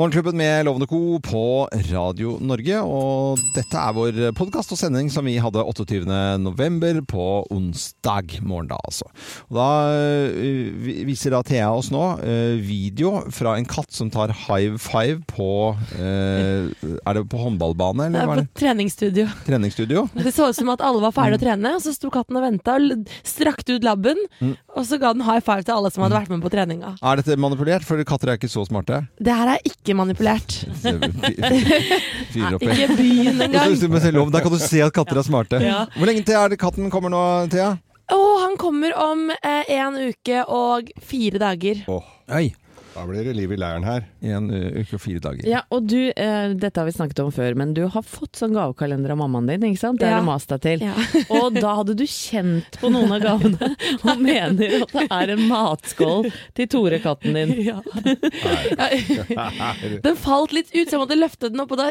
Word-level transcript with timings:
Morgenklubben 0.00 0.36
med 0.36 0.64
Lovende 0.64 0.86
Co. 0.88 1.18
på 1.20 1.68
Radio 1.90 2.38
Norge. 2.40 2.78
Og 2.88 3.40
dette 3.52 3.76
er 3.76 3.92
vår 3.92 4.20
podkast 4.32 4.70
og 4.72 4.78
sending 4.80 5.10
som 5.12 5.26
vi 5.28 5.34
hadde 5.36 5.60
28. 5.60 6.06
november 6.40 7.02
på 7.04 7.24
onsdag 7.52 8.38
morgen. 8.40 8.70
da 8.70 8.78
altså. 8.80 9.04
Og 9.50 9.58
Da 9.58 9.66
øh, 10.40 11.04
viser 11.04 11.34
da 11.34 11.42
Thea 11.44 11.66
oss 11.68 11.90
nå 11.92 12.00
øh, 12.24 12.62
video 12.64 13.26
fra 13.28 13.58
en 13.60 13.68
katt 13.68 13.92
som 13.92 14.08
tar 14.08 14.32
high 14.46 14.78
five 14.80 15.20
på 15.28 15.76
øh, 15.98 16.72
Er 17.04 17.18
det 17.18 17.26
på 17.28 17.42
håndballbane, 17.42 18.08
Det 18.08 18.22
eller 18.22 18.22
er 18.22 18.26
på 18.30 18.38
er 18.38 18.40
det? 18.40 18.48
treningsstudio. 18.56 19.26
Treningsstudio? 19.44 20.06
Det 20.16 20.32
så 20.32 20.48
ut 20.48 20.56
som 20.56 20.72
at 20.72 20.80
alle 20.80 21.04
var 21.04 21.12
ferdige 21.12 21.42
å 21.42 21.44
trene, 21.44 21.74
og 21.76 21.84
så 21.84 21.92
sto 21.92 22.08
katten 22.08 22.40
og 22.40 22.46
venta 22.48 22.78
og 22.80 23.04
strakte 23.20 23.76
ut 23.76 23.84
labben. 23.84 24.16
Mm. 24.40 24.56
Og 24.80 24.88
så 24.88 24.96
ga 24.96 25.12
den 25.12 25.28
high 25.28 25.44
five 25.44 25.60
til 25.68 25.76
alle 25.76 25.92
som 25.92 26.06
hadde 26.08 26.16
vært 26.22 26.32
med 26.32 26.40
på 26.40 26.54
treninga. 26.56 26.96
Er 27.04 27.20
dette 27.20 27.36
manipulert? 27.36 27.84
For 27.84 28.00
katter 28.08 28.32
er 28.32 28.40
ikke 28.40 28.48
så 28.48 28.64
smarte. 28.64 29.04
Det 29.20 29.36
her 29.36 29.58
er 29.58 29.60
ikke 29.68 29.89
manipulert. 29.98 30.56
Fyrer 32.32 32.56
opp. 32.56 32.64
Ikke 32.64 32.88
byen 32.96 33.40
engang. 33.46 33.76
Der 34.32 34.40
kan 34.44 34.52
du 34.52 34.58
se 34.62 34.82
at 34.84 34.94
katter 34.94 35.20
er 35.20 35.26
smarte. 35.26 35.60
Ja. 35.64 35.84
Hvor 35.96 36.10
lenge 36.10 36.24
til 36.26 36.38
er 36.38 36.52
det 36.52 36.60
katten 36.62 36.90
kommer 36.92 37.12
nå, 37.12 37.22
Thea? 37.52 37.74
Oh, 38.10 38.40
han 38.42 38.56
kommer 38.58 38.94
om 38.98 39.28
eh, 39.30 39.70
en 39.76 39.98
uke 40.10 40.42
og 40.50 40.90
fire 41.06 41.38
dager. 41.42 41.84
Åh, 41.88 42.08
Oi. 42.34 42.48
Da 42.94 43.04
blir 43.06 43.24
det 43.24 43.34
liv 43.36 43.52
i 43.52 43.56
leiren 43.60 43.84
her. 43.86 44.04
I 44.20 44.32
En 44.34 44.48
uh, 44.50 44.80
uke 44.80 44.94
og 44.98 45.02
fire 45.04 45.20
dager. 45.22 45.46
Ja, 45.48 45.60
og 45.70 45.86
du, 45.90 45.98
eh, 46.10 46.54
dette 46.58 46.80
har 46.80 46.86
vi 46.88 46.94
snakket 46.96 47.20
om 47.22 47.30
før, 47.34 47.54
men 47.58 47.74
du 47.76 47.84
har 47.92 48.02
fått 48.06 48.36
sånn 48.40 48.54
gavekalender 48.56 49.10
av 49.14 49.18
mammaen 49.22 49.46
din, 49.50 49.62
ikke 49.70 49.80
sant? 49.84 50.00
Det 50.00 50.06
Ja. 50.08 50.12
har 50.18 50.24
du 50.24 50.30
mast 50.30 50.48
deg 50.50 50.60
til. 50.66 50.78
Ja. 50.88 50.94
Og 51.40 51.54
da 51.54 51.70
hadde 51.78 51.94
du 51.96 52.04
kjent 52.04 52.72
på 52.82 52.90
noen 52.92 53.12
av 53.14 53.20
gavene, 53.22 53.70
og 54.10 54.20
mener 54.24 54.68
at 54.82 54.92
det 54.96 55.06
er 55.20 55.28
en 55.36 55.44
matskål 55.50 56.22
til 56.58 56.66
Tore, 56.72 56.98
katten 57.04 57.32
din. 57.38 57.50
Ja. 57.70 57.78
Den 60.02 60.16
falt 60.18 60.52
litt 60.56 60.70
ut, 60.74 60.86
så 60.88 60.96
jeg 60.96 61.00
måtte 61.02 61.18
løfte 61.18 61.50
den 61.50 61.60
opp, 61.62 61.72
og 61.74 61.78
da 61.80 61.90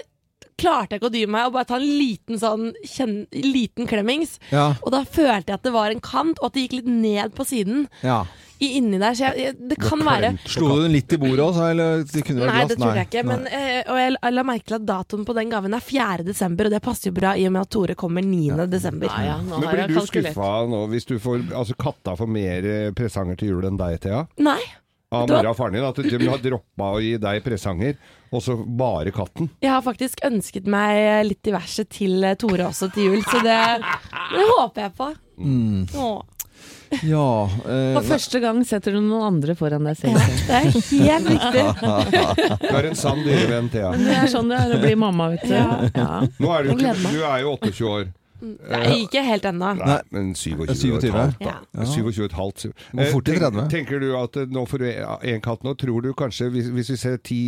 klarte 0.59 0.95
jeg 0.95 1.01
ikke 1.01 1.09
å 1.11 1.15
dy 1.15 1.23
meg 1.31 1.47
og 1.49 1.55
bare 1.55 1.69
ta 1.71 1.79
en 1.79 1.87
liten 1.87 2.39
sånn 2.41 2.69
kjen, 2.85 3.15
liten 3.33 3.87
klemmings. 3.89 4.37
Ja. 4.51 4.73
Og 4.83 4.91
da 4.95 5.03
følte 5.07 5.53
jeg 5.53 5.59
at 5.61 5.65
det 5.65 5.73
var 5.75 5.91
en 5.95 6.03
kant, 6.03 6.37
og 6.43 6.51
at 6.51 6.53
det 6.59 6.67
gikk 6.67 6.79
litt 6.81 6.91
ned 6.91 7.33
på 7.39 7.47
siden. 7.47 7.87
ja. 8.05 8.25
I, 8.59 8.73
inni 8.75 8.97
der, 8.99 9.13
så 9.15 9.29
jeg, 9.29 9.37
jeg, 9.39 9.53
det 9.71 9.75
kan 9.79 10.01
være 10.03 10.33
Slo 10.43 10.73
du 10.75 10.81
den 10.83 10.91
litt 10.91 11.13
i 11.15 11.19
bordet 11.21 11.39
også, 11.45 11.69
eller 11.71 12.01
det 12.03 12.23
kunne 12.27 12.41
vært 12.43 12.49
Nei, 12.51 12.57
glass? 12.65 12.71
det 12.73 12.77
tror 12.81 12.97
jeg 12.99 13.07
ikke. 13.07 13.21
Men, 13.29 13.45
eh, 13.55 13.77
og 13.87 13.99
jeg 14.01 14.09
la- 14.17 14.31
la 14.35 14.43
merke 14.49 14.65
til 14.67 14.75
at 14.75 14.83
datoen 14.89 15.23
på 15.29 15.35
den 15.37 15.53
gaven 15.53 15.77
er 15.77 15.85
4. 15.85 16.25
desember, 16.27 16.67
og 16.67 16.73
det 16.75 16.81
passer 16.83 17.07
jo 17.07 17.15
bra 17.21 17.31
i 17.39 17.45
og 17.47 17.53
med 17.55 17.61
at 17.63 17.69
Tore 17.71 17.95
kommer 17.95 18.19
9. 18.27 18.65
desember. 18.67 19.07
Ja, 19.07 19.21
ja, 19.29 19.37
Men 19.47 19.63
blir 19.63 19.87
du 19.87 20.01
skuffa 20.03 20.49
nå 20.67 20.81
hvis 20.91 21.07
du 21.07 21.15
får 21.23 21.45
Altså 21.55 21.77
katta 21.79 22.17
får 22.19 22.27
mer 22.35 22.67
eh, 22.73 22.91
presanger 22.99 23.39
til 23.39 23.53
jul 23.53 23.69
enn 23.71 23.79
deg, 23.79 23.95
Thea? 24.03 24.25
Nei, 24.43 24.59
Av 25.09 25.25
mora 25.25 25.49
og 25.49 25.57
faren 25.57 25.73
din? 25.73 25.85
At 25.87 25.97
de 26.05 26.27
har 26.29 26.41
droppa 26.43 26.87
å 26.93 26.99
gi 27.01 27.15
deg 27.17 27.39
presanger, 27.41 27.95
og 28.29 28.43
så 28.45 28.53
bare 28.61 29.09
katten? 29.09 29.49
jeg 29.57 29.71
har 29.73 29.81
faktisk 29.81 30.21
ønsket 30.27 30.67
meg 30.69 31.23
litt 31.25 31.41
diverse 31.47 31.85
til 31.89 32.21
eh, 32.21 32.35
Tore 32.37 32.67
også 32.67 32.91
til 32.93 33.07
jul, 33.07 33.23
så 33.25 33.41
det, 33.41 33.55
det 34.35 34.45
håper 34.51 34.85
jeg 34.85 34.93
på. 34.99 35.07
Mm. 35.39 35.87
Ja 37.05 37.45
eh, 37.45 37.93
For 37.95 38.05
første 38.05 38.39
gang 38.43 38.59
setter 38.67 38.95
du 38.97 38.99
noen 39.01 39.25
andre 39.27 39.55
foran 39.57 39.85
deg 39.89 39.97
selv. 39.97 40.21
Det 40.45 40.55
er 40.57 40.69
helt 40.69 41.29
riktig. 41.33 41.65
Du 42.69 42.77
er 42.77 42.89
en 42.91 42.97
sann 42.97 43.21
dyrevenn, 43.25 43.69
Thea. 43.73 43.91
Det 43.97 44.13
er 44.13 44.29
sånn 44.29 44.49
det 44.51 44.61
er 44.61 44.77
å 44.77 44.79
bli 44.83 44.95
mamma, 44.99 45.31
vet 45.33 45.45
du. 45.49 45.55
Ja. 45.57 45.89
Ja. 45.95 46.21
Nå 46.37 46.53
er 46.53 46.69
du, 46.69 46.73
ikke, 46.75 46.95
du 47.09 47.21
er 47.23 47.43
jo 47.47 47.57
28 47.57 47.93
år. 47.95 48.09
Nei, 48.41 49.05
ikke 49.05 49.23
helt 49.25 49.43
ennå. 49.49 49.71
Nei, 49.79 49.97
men 50.11 50.33
27 50.33 50.61
og 50.63 50.75
27. 50.75 51.07
et 51.09 51.13
halvt, 51.15 51.39
da. 51.43 51.55
Ja. 51.75 51.85
27 51.85 52.29
halvt. 52.37 52.65
Må 52.93 53.07
fort 53.11 53.27
Eh, 53.29 53.39
30. 53.39 53.57
tenk- 53.59 53.69
Tenker 53.73 53.99
du 53.99 54.15
at 54.17 54.37
eh, 54.37 54.45
nå 54.45 54.63
får 54.67 54.79
du 54.79 54.87
en 55.33 55.41
katt 55.41 55.63
nå, 55.63 55.73
tror 55.77 56.01
du 56.05 56.13
kanskje, 56.13 56.49
hvis, 56.53 56.69
hvis 56.69 56.89
vi 56.89 56.95
ser 56.97 57.17
ti 57.17 57.41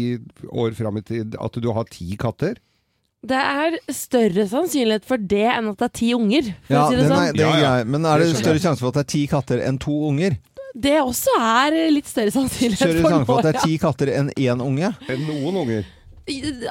år 0.52 0.76
fram 0.76 0.98
i 0.98 1.02
tid, 1.02 1.36
at 1.40 1.54
du 1.62 1.72
har 1.72 1.86
ti 1.86 2.16
katter? 2.20 2.56
Det 3.24 3.38
er 3.38 3.76
større 3.94 4.48
sannsynlighet 4.50 5.04
for 5.06 5.18
det 5.22 5.46
enn 5.46 5.68
at 5.70 5.78
det 5.78 5.86
er 5.86 5.94
ti 6.00 6.12
unger, 6.18 6.48
for 6.66 6.74
ja, 6.74 6.86
å 6.88 6.90
si 6.90 6.96
det 6.98 7.04
sånn. 7.06 7.18
nei, 7.20 7.32
det 7.38 7.46
er 7.46 7.60
Ja, 7.62 7.76
ja. 7.78 7.84
Men 7.86 8.06
er 8.10 8.18
det 8.24 8.36
større 8.36 8.60
sjanse 8.64 8.80
for 8.82 8.88
at 8.90 8.96
det 8.98 9.04
er 9.06 9.12
ti 9.14 9.28
katter 9.30 9.62
enn 9.62 9.78
to 9.80 9.94
unger? 10.10 10.40
Det 10.74 10.96
også 11.04 11.34
er 11.38 11.76
litt 11.92 12.08
større 12.08 12.32
sannsynlighet 12.32 12.80
Større 12.80 13.02
for 13.04 13.26
for 13.28 13.40
at 13.40 13.44
det 13.44 13.56
er 13.56 13.66
ti 13.68 13.78
katter 13.78 14.08
enn 14.16 14.30
én 14.40 14.62
unge? 14.64 14.90
Enn 15.12 15.26
noen 15.28 15.58
unger? 15.66 15.86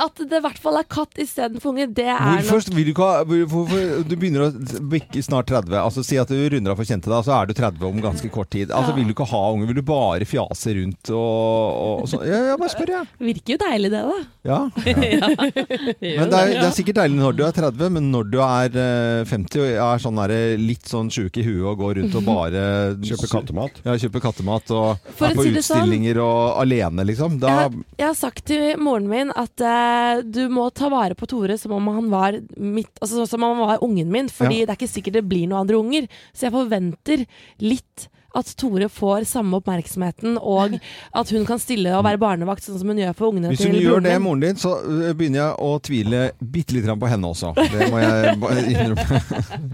At 0.00 0.20
det 0.30 0.38
i 0.38 0.42
hvert 0.44 0.58
fall 0.62 0.76
er 0.78 0.86
katt 0.88 1.18
istedenfor 1.20 1.72
unge, 1.72 1.88
det 1.96 2.06
er 2.06 2.42
Hvorfor 2.46 2.70
vil 2.76 2.86
du 2.86 2.92
ikke 2.92 3.06
ha 3.08 3.24
Hvorfor 3.26 4.04
Du 4.06 4.14
begynner 4.14 4.44
å 4.46 4.78
bikke 4.92 5.22
snart 5.26 5.48
30. 5.50 5.74
Altså 5.80 6.04
Si 6.06 6.18
at 6.22 6.30
du 6.30 6.36
runder 6.54 6.72
av 6.72 6.78
for 6.78 6.86
kjente 6.88 7.10
deg, 7.10 7.24
så 7.26 7.34
er 7.40 7.50
du 7.50 7.54
30 7.58 7.86
om 7.90 8.00
ganske 8.04 8.30
kort 8.32 8.50
tid. 8.54 8.70
Altså 8.70 8.92
Ja. 8.94 8.96
Vil 9.00 9.10
du 9.10 9.14
ikke 9.14 9.26
ha 9.30 9.42
unge? 9.54 9.66
Vil 9.70 9.78
du 9.80 9.82
bare 9.86 10.26
fjase 10.28 10.74
rundt 10.78 11.10
og, 11.10 12.00
og 12.02 12.08
sånn? 12.10 12.24
Ja, 12.28 12.40
ja, 12.52 12.56
bare 12.60 12.72
spør, 12.72 12.92
jeg. 12.94 13.10
Virker 13.30 13.54
jo 13.56 13.60
deilig, 13.64 13.90
det, 13.94 14.04
da. 14.06 14.18
Ja. 14.50 14.60
Men 14.74 16.30
det 16.30 16.38
er, 16.38 16.52
det 16.56 16.64
er 16.64 16.74
sikkert 16.74 16.98
deilig 17.02 17.18
når 17.20 17.36
du 17.38 17.42
er 17.46 17.54
30, 17.56 17.90
men 17.96 18.08
når 18.14 18.30
du 18.32 18.38
er 18.44 18.78
eh, 18.80 19.28
50 19.28 19.60
og 19.66 19.82
er 19.84 20.02
sånn 20.02 20.20
der, 20.22 20.34
litt 20.60 20.88
sånn 20.90 21.10
sjuk 21.12 21.36
i 21.40 21.44
huet 21.46 21.66
og 21.74 21.78
går 21.82 21.98
rundt 22.00 22.16
og 22.20 22.26
bare 22.26 22.62
Kjøper 23.10 23.32
kattemat? 23.34 23.80
Ja, 23.86 23.96
kjøper 24.00 24.24
kattemat 24.24 24.72
og 24.76 25.12
For 25.18 25.28
er 25.30 25.34
å 25.34 25.40
på 25.40 25.46
si 25.46 25.52
det 25.54 25.64
sånn- 25.66 25.82
utstillinger 25.84 26.20
og 26.24 26.60
alene, 26.62 27.04
liksom. 27.08 27.38
Da, 27.42 27.52
Jeg, 27.66 27.84
jeg 28.00 28.08
har 28.10 28.18
sagt 28.18 28.44
til 28.50 28.66
moren 28.80 29.08
min 29.10 29.32
at 29.40 29.62
uh, 29.64 30.20
du 30.26 30.42
må 30.52 30.68
ta 30.76 30.90
vare 30.92 31.16
på 31.18 31.26
Tore 31.30 31.56
som 31.60 31.72
om 31.76 31.88
han 31.92 32.08
var 32.12 32.38
mitt 32.60 32.90
Altså 33.00 33.26
som 33.28 33.42
om 33.46 33.56
han 33.58 33.68
var 33.74 33.84
ungen 33.86 34.10
min, 34.12 34.28
fordi 34.32 34.60
Ja. 34.62 34.66
det 34.68 34.74
er 34.74 34.80
ikke 34.80 34.94
sikkert 34.94 35.18
det 35.20 35.28
blir 35.30 35.46
noen 35.48 35.62
andre 35.64 35.78
unger. 35.80 36.08
Så 36.34 36.48
jeg 36.48 36.54
forventer 36.56 37.26
litt 37.64 38.08
at 38.36 38.50
Tore 38.60 38.86
får 38.92 39.24
samme 39.26 39.58
oppmerksomheten, 39.58 40.36
og 40.38 40.76
at 41.16 41.30
hun 41.34 41.46
kan 41.48 41.58
stille 41.58 41.91
og 41.98 42.04
være 42.06 42.20
barnevakt, 42.22 42.62
sånn 42.66 42.78
som 42.78 42.92
hun 42.92 43.00
gjør 43.00 43.16
for 43.18 43.30
ungene 43.32 43.50
hvis 43.50 43.64
hun 43.66 43.74
gjør 43.80 44.04
det, 44.06 44.12
moren 44.22 44.44
din, 44.44 44.58
så 44.60 44.76
øh, 44.84 45.10
begynner 45.18 45.41
jeg 45.42 45.54
å 45.66 45.70
tvile 45.82 46.20
bitte 46.41 46.76
litt 46.76 46.86
grann 46.86 47.00
på 47.02 47.10
henne 47.10 47.30
også. 47.32 47.50
Det 47.58 47.88
må 47.91 47.98
jeg 48.02 48.36
innrømme. 48.74 49.20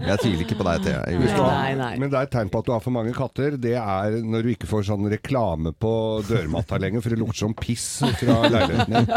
Jeg 0.07 0.21
tviler 0.23 0.41
ikke 0.47 0.57
på 0.57 0.67
deg, 0.69 0.87
Thea. 0.87 1.03
Nei, 1.37 1.75
nei. 1.77 1.91
Men 2.01 2.09
det 2.13 2.17
er 2.21 2.29
et 2.29 2.33
tegn 2.33 2.49
på 2.53 2.63
at 2.63 2.69
du 2.69 2.73
har 2.73 2.81
for 2.85 2.95
mange 2.95 3.13
katter. 3.17 3.57
Det 3.61 3.75
er 3.77 4.17
når 4.25 4.47
du 4.47 4.51
ikke 4.55 4.69
får 4.69 4.87
sånn 4.89 5.05
reklame 5.11 5.73
på 5.77 5.93
dørmatta 6.27 6.79
lenger, 6.81 7.03
for 7.05 7.13
det 7.13 7.21
lukter 7.21 7.43
som 7.45 7.53
piss 7.57 7.85
fra 8.17 8.39
leiligheten 8.49 8.97
din. 8.97 9.07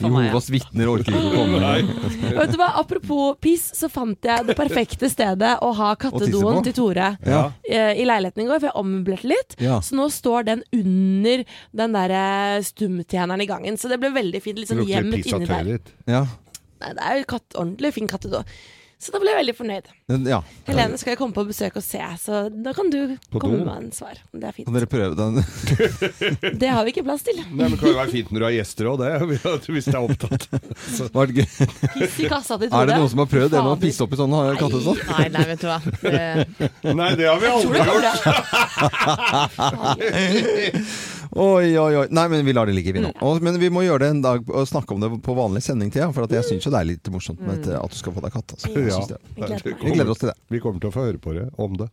Jehovas 0.00 0.48
vitner 0.52 0.88
orker 0.90 1.12
ikke 1.12 1.28
å 1.28 1.36
komme. 1.36 1.60
Vet 2.40 2.54
du 2.54 2.58
hva, 2.60 2.70
Apropos 2.80 3.36
piss, 3.42 3.68
så 3.76 3.88
fant 3.92 4.24
jeg 4.26 4.48
det 4.48 4.56
perfekte 4.58 5.08
stedet 5.12 5.54
å 5.64 5.70
ha 5.76 5.92
kattedoen 6.00 6.62
til 6.66 6.74
Tore. 6.76 7.12
Ja. 7.26 7.44
eh, 7.68 7.92
I 8.00 8.04
leiligheten 8.04 8.13
i 8.22 8.46
går, 8.48 8.60
for 8.60 8.68
jeg 8.70 8.76
ommøblerte 8.80 9.30
litt. 9.30 9.56
Ja. 9.62 9.80
Så 9.84 9.96
nå 9.98 10.08
står 10.12 10.46
den 10.50 10.62
under 10.72 11.44
den 11.80 11.98
der 11.98 12.14
eh, 12.20 12.62
stumtjeneren 12.66 13.42
i 13.44 13.48
gangen. 13.50 13.76
Så 13.80 13.90
det 13.92 14.00
ble 14.02 14.12
veldig 14.14 14.42
fint. 14.44 14.60
Litt 14.60 14.70
sånn 14.70 14.84
gjemt 14.86 15.18
inni 15.20 15.48
der. 15.48 15.66
tøyet. 15.66 15.92
Ja. 16.10 16.24
Nei, 16.84 16.94
det 16.96 17.04
er 17.08 17.20
jo 17.20 17.28
katt, 17.34 17.48
ordentlig 17.56 17.94
fin 17.96 18.10
kattedo. 18.10 18.44
Så 19.04 19.12
da 19.12 19.18
ble 19.20 19.28
jeg 19.34 19.36
veldig 19.42 19.52
fornøyd. 19.58 19.88
Ja. 20.24 20.38
Helene 20.64 20.96
skal 20.96 21.10
jeg 21.12 21.18
komme 21.20 21.36
på 21.36 21.42
besøk 21.44 21.74
og 21.76 21.84
se, 21.84 22.00
så 22.22 22.38
da 22.48 22.72
kan 22.72 22.88
du 22.88 23.16
På 23.28 23.36
komme 23.42 23.58
do? 23.60 23.64
med 23.68 23.76
en 23.82 23.90
svar. 23.92 24.16
Det 24.32 24.48
er 24.48 24.56
Kan 24.64 24.72
dere 24.78 24.88
prøve 24.88 25.12
den? 25.18 25.44
Det 26.62 26.70
har 26.72 26.86
vi 26.86 26.94
ikke 26.94 27.04
plass 27.04 27.20
til. 27.26 27.36
Nei, 27.42 27.66
men 27.66 27.74
Det 27.74 27.80
kan 27.82 27.92
jo 27.92 27.98
være 27.98 28.12
fint 28.14 28.32
når 28.32 28.38
du 28.40 28.46
har 28.48 28.54
gjester 28.56 28.88
òg, 28.88 28.96
det. 29.02 29.10
Hvis 29.74 29.90
det 29.90 29.96
er 29.98 30.04
opptatt. 30.08 30.42
Piss 31.98 32.16
i 32.24 32.30
kassa 32.32 32.56
til 32.56 32.68
Tore. 32.72 32.80
Er 32.84 32.86
det 32.88 32.96
noen 33.02 33.12
som 33.12 33.20
har 33.20 33.28
prøvd 33.34 33.50
det 33.52 33.60
med 33.60 33.72
å 33.74 33.80
pisse 33.84 34.00
opp 34.06 34.12
i 34.16 34.20
sånn? 34.22 34.32
Nei, 34.32 35.28
nei, 35.36 35.44
vet 35.52 35.60
du 35.60 35.68
hva. 35.68 35.78
Det, 36.00 36.24
Nei, 36.96 37.10
det 37.20 37.26
har 37.28 37.38
vi 37.44 37.46
aldri 37.52 37.76
gjort. 37.84 38.08
Oi, 41.34 41.72
oi, 41.78 41.96
oi. 41.98 42.06
Nei, 42.14 42.28
men 42.30 42.44
vi 42.46 42.52
lar 42.54 42.66
det 42.70 42.74
ligge, 42.76 42.92
vi 42.94 43.00
nå. 43.02 43.10
Og, 43.26 43.40
men 43.42 43.56
vi 43.58 43.68
må 43.74 43.82
gjøre 43.82 44.04
det 44.04 44.10
en 44.14 44.20
dag 44.22 44.50
og 44.54 44.68
snakke 44.70 44.94
om 44.94 45.00
det 45.02 45.08
på 45.24 45.34
vanlig 45.34 45.62
sending, 45.66 45.90
Thea. 45.90 46.12
For 46.14 46.28
at 46.28 46.30
jeg 46.36 46.46
syns 46.46 46.66
jo 46.68 46.70
det 46.70 46.78
er 46.80 46.88
litt 46.92 47.10
morsomt 47.10 47.40
med 47.42 47.66
at- 47.66 47.82
at 47.82 47.90
du 47.90 47.96
skal 47.98 48.12
få 48.14 48.22
deg 48.22 48.32
katt. 48.36 48.54
Altså. 48.54 48.70
Ja. 48.86 49.00
Vi 49.64 49.90
gleder 49.96 50.10
oss 50.14 50.18
til 50.22 50.28
det. 50.30 50.36
Vi 50.50 50.60
kommer 50.60 50.78
til 50.80 50.90
å 50.90 50.94
få 50.94 51.06
høre 51.08 51.18
på 51.18 51.34
det 51.34 51.48
om 51.58 51.76
det. 51.76 51.88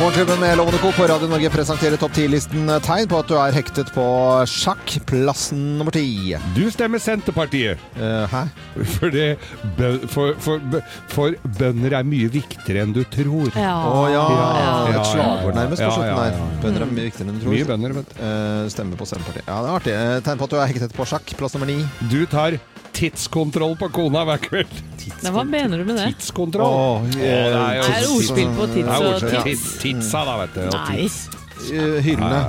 Morgenklubben 0.00 0.40
med 0.40 0.56
Lovende 0.56 0.78
Co. 0.78 0.92
på 0.92 1.06
Radio 1.08 1.28
Norge 1.28 1.48
presenterer 1.50 1.96
topp 1.96 2.12
10-listen 2.18 2.68
tegn 2.84 3.06
på 3.08 3.16
at 3.22 3.30
du 3.30 3.34
er 3.40 3.54
hektet 3.56 3.88
på 3.94 4.04
sjakk. 4.50 4.92
Plassen 5.08 5.62
nummer 5.78 5.94
ti. 5.94 6.34
Du 6.52 6.66
stemmer 6.74 7.00
Senterpartiet. 7.00 7.80
Uh, 7.96 8.26
hæ? 8.28 8.42
For, 8.98 9.08
det, 9.14 9.38
for, 10.12 10.34
for, 10.44 10.60
for 11.14 11.38
bønder 11.56 11.96
er 12.02 12.04
mye 12.12 12.28
viktigere 12.28 12.84
enn 12.84 12.92
du 12.92 13.00
tror. 13.08 13.48
Ja. 13.56 13.72
Å 13.88 14.04
ja. 14.12 14.26
Ja, 14.36 14.70
Et 14.92 14.98
ja, 14.98 15.08
slagord 15.14 15.56
nærmest 15.62 15.80
på 15.86 15.92
slutten 15.96 16.20
der. 16.20 16.40
Bønder 16.66 16.84
er 16.84 16.92
mye 16.92 17.08
viktigere 17.08 17.30
enn 17.32 17.40
du 17.40 17.46
tror. 17.46 17.56
Mye 17.56 17.70
bønder, 17.72 17.96
vet 18.02 18.12
du. 18.12 18.20
Uh, 18.20 18.62
stemmer 18.76 19.00
på 19.00 19.08
Senterpartiet. 19.08 19.48
Ja, 19.48 19.60
det 19.64 19.72
er 19.72 19.80
artig. 19.80 19.96
Eh, 19.96 20.16
Tegn 20.28 20.44
på 20.44 20.50
at 20.50 20.56
du 20.58 20.60
er 20.60 20.74
hektet 20.74 20.96
på 21.00 21.08
sjakk. 21.08 21.36
Plass 21.40 21.56
nummer 21.56 21.72
ni. 21.72 21.80
Du 22.12 22.20
tar 22.28 22.60
tidskontroll 22.96 23.74
på 23.76 23.90
kona 23.92 24.22
hver 24.24 24.40
kveld. 24.40 24.70
hva 25.20 25.42
mener 25.44 25.78
du 25.82 25.84
med 25.84 25.98
det? 26.00 26.06
Tidskontroll. 26.14 26.64
Åh, 26.64 27.02
det 27.12 27.26
er 27.28 27.74
jo- 27.76 27.82
Det 27.84 27.96
er 27.96 28.06
ordspill 28.14 28.54
på 28.56 28.68
tids 28.72 28.88
og 28.88 29.44
tids. 29.44 29.64
Tidsa, 29.86 30.24
da, 30.28 30.36
vet 30.44 30.54
du. 30.54 30.62
og 30.68 30.78
Nei. 30.80 30.96
tids. 31.02 31.18
eh, 31.72 32.00
hyllene. 32.04 32.40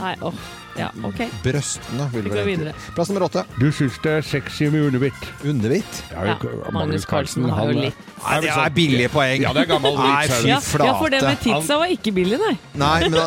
Nei, 0.00 0.14
åh. 0.22 0.46
Ja, 0.76 0.90
ok. 1.08 1.22
Brøstene, 1.40 2.04
vil 2.12 2.26
Vi 2.26 2.30
går 2.34 2.44
videre. 2.44 2.72
Plass 2.92 3.08
nummer 3.08 3.22
åtte. 3.30 3.46
Du 3.56 3.70
syns 3.72 3.94
det 4.04 4.10
er 4.18 4.24
sexy 4.28 4.66
med 4.68 4.82
underbitt? 4.90 5.22
Underhvitt. 5.48 6.02
Ja, 6.12 6.34
Magnus 6.74 7.06
Carlsen 7.08 7.46
har 7.48 7.70
jo 7.72 7.78
litt 7.80 8.02
Nei, 8.26 8.40
det 8.44 8.50
er 8.52 8.74
billige 8.76 9.08
poeng. 9.08 9.40
Ja, 9.40 9.54
det 9.56 9.62
er 9.62 9.70
gammel 9.70 9.96
Nei, 9.96 10.26
fy 10.28 10.50
ja, 10.50 10.58
flate. 10.60 10.88
ja, 10.90 10.98
for 11.00 11.08
det 11.14 11.22
med 11.24 11.40
tidsa 11.40 11.78
var 11.80 11.86
ikke 11.94 12.12
billig, 12.12 12.36
nei. 12.42 12.52
Nei, 12.82 13.08
men, 13.08 13.16
da, 13.16 13.24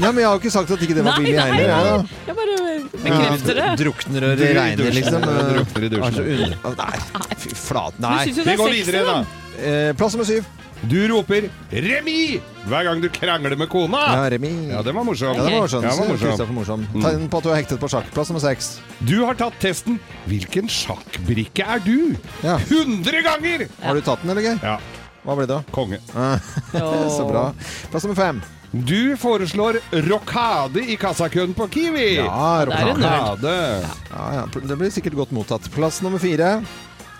ja, 0.00 0.10
men 0.10 0.18
jeg 0.24 0.26
har 0.26 0.34
jo 0.34 0.40
ikke 0.42 0.50
sagt 0.56 0.72
at 0.74 0.82
ikke 0.82 0.96
det 0.98 1.04
var 1.06 1.20
billig 1.22 1.36
nei, 1.38 1.46
heller. 1.52 1.70
jeg, 1.70 1.84
da. 1.86 2.18
Jeg 2.26 2.36
bare 2.40 2.56
bekrefter 3.04 3.54
det. 3.60 3.68
Ja, 3.68 3.76
drukner 3.84 4.26
og 4.32 4.42
regner, 4.42 4.90
liksom. 4.98 5.28
drukner 5.52 5.86
i 5.86 5.92
dusjen. 5.94 6.18
Under- 6.32 6.76
Nei, 6.82 7.38
fy 7.44 7.54
flate. 7.62 7.94
Du 8.00 8.08
Nei. 8.08 8.24
syns 8.26 8.36
jo 8.36 8.42
Vi 8.42 8.50
det 8.50 8.58
går 8.58 8.66
er 8.68 8.74
sexy, 8.74 8.90
videre, 8.90 9.04
da. 9.06 9.14
da. 9.22 9.70
Eh, 9.70 9.92
plass 10.02 10.18
nummer 10.18 10.26
syv. 10.32 10.50
Du 10.90 10.98
roper 11.08 11.44
'remis' 11.70 12.40
hver 12.66 12.84
gang 12.88 13.00
du 13.02 13.08
krangler 13.08 13.54
med 13.56 13.68
kona. 13.70 14.00
Ja, 14.16 14.30
Remi. 14.30 14.50
Ja, 14.70 14.82
den 14.82 14.94
var 14.94 15.04
morsom. 15.06 15.36
Ja, 15.36 15.44
det 15.44 15.52
var 15.52 15.60
morsomt. 15.62 15.84
Ja, 15.84 15.90
den 15.90 15.98
var 15.98 16.08
morsom. 16.08 16.28
Kristoffer 16.28 16.54
morsom. 16.56 16.86
Tegn 17.02 17.28
på 17.30 17.38
at 17.38 17.44
du 17.46 17.50
er 17.52 17.60
hektet 17.60 17.80
på 17.82 17.90
sjakk. 17.92 18.08
Plass 18.14 18.30
nummer 18.32 18.42
seks. 18.42 18.80
Du 19.06 19.24
har 19.24 19.34
tatt 19.38 19.54
testen 19.62 20.00
'Hvilken 20.26 20.66
sjakkbrikke 20.70 21.62
er 21.66 21.78
du?' 21.86 22.16
Ja. 22.42 22.56
100 22.58 23.22
ganger! 23.22 23.68
Har 23.82 23.94
du 23.94 24.00
tatt 24.00 24.22
den, 24.22 24.30
eller, 24.34 24.42
Geir? 24.42 24.58
Ja, 24.62 24.78
Hva 25.24 25.36
ble 25.38 25.46
det? 25.46 25.60
konge. 25.70 25.98
Så 27.16 27.28
bra. 27.30 27.52
Plass 27.90 28.02
nummer 28.04 28.16
fem. 28.18 28.42
Du 28.72 29.16
foreslår 29.20 29.78
rokade 30.08 30.80
i 30.88 30.96
kassakøen 30.96 31.52
på 31.54 31.68
Kiwi. 31.70 32.16
Ja, 32.16 32.64
det. 32.64 32.78
Rokade. 32.88 33.84
Ja, 34.10 34.26
ja. 34.34 34.46
Det 34.54 34.78
blir 34.80 34.90
sikkert 34.90 35.14
godt 35.14 35.30
mottatt. 35.30 35.68
Plass 35.74 36.00
nummer 36.02 36.18
fire. 36.18 36.62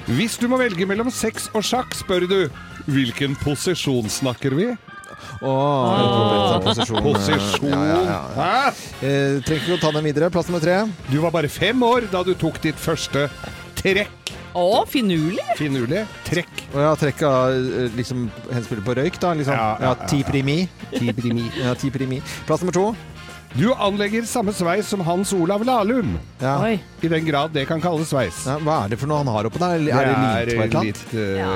Hvis 0.09 0.35
du 0.41 0.49
må 0.49 0.57
velge 0.59 0.87
mellom 0.89 1.11
sex 1.15 1.51
og 1.55 1.63
sjakk, 1.63 1.93
spør 1.95 2.25
du 2.27 2.39
hvilken 2.87 3.37
posisjon 3.43 4.09
snakker 4.11 4.57
vi? 4.59 4.71
Åh, 5.43 6.61
posisjon. 6.65 7.03
Posisjon. 7.03 7.71
Ja, 7.71 7.83
ja, 7.87 8.01
ja. 8.07 8.21
Hæ? 8.37 8.73
Eh, 9.03 9.41
trenger 9.47 9.63
ikke 9.63 9.77
å 9.79 9.83
ta 9.83 9.93
den 9.97 10.07
videre. 10.07 10.31
Plass 10.35 10.51
nummer 10.51 10.63
tre. 10.63 10.83
Du 11.11 11.19
var 11.23 11.35
bare 11.35 11.51
fem 11.53 11.83
år 11.87 12.09
da 12.13 12.23
du 12.27 12.35
tok 12.39 12.61
ditt 12.63 12.79
første 12.81 13.29
trekk. 13.79 14.33
Å, 14.53 14.83
finurlig! 14.89 15.45
Finurlig. 15.57 16.03
Trekk. 16.27 16.51
Og 16.75 16.83
ja, 16.85 16.91
trekk 17.01 17.23
trekka 17.23 17.31
eh, 17.57 17.95
liksom 17.97 18.27
henspillet 18.53 18.85
på 18.85 18.97
røyk, 18.99 19.17
da. 19.23 19.33
Liksom. 19.39 19.57
Ja, 19.57 19.71
Ja, 19.81 19.87
ja, 19.87 19.95
ja, 19.97 20.11
ti 20.11 20.21
primi. 20.29 20.59
Ti 20.93 21.15
primi. 21.17 21.49
Ja, 21.57 21.73
ti 21.79 21.91
primi. 21.95 22.21
Plass 22.47 22.61
nummer 22.65 22.77
to. 22.77 23.12
Du 23.53 23.67
anlegger 23.75 24.25
samme 24.25 24.53
sveis 24.57 24.89
som 24.89 25.03
Hans 25.05 25.33
Olav 25.37 25.61
Lahlum. 25.67 26.15
Ja. 26.41 26.55
Oi. 26.65 26.79
I 27.05 27.09
den 27.11 27.27
grad 27.27 27.53
det 27.53 27.67
kan 27.69 27.83
kalles 27.85 28.09
sveis. 28.09 28.39
Ja, 28.49 28.55
hva 28.65 28.79
er 28.87 28.93
det 28.95 28.99
for 29.03 29.11
noe 29.11 29.21
han 29.21 29.29
har 29.29 29.49
oppå 29.49 29.61
der? 29.61 29.75
Er 29.77 29.83
det 29.83 29.93
er 29.93 30.53
på 30.57 30.63
et 30.65 30.71
eller 30.71 30.79
annet? 30.81 31.03
litt, 31.03 31.13
uh, 31.13 31.35
Ja. 31.37 31.51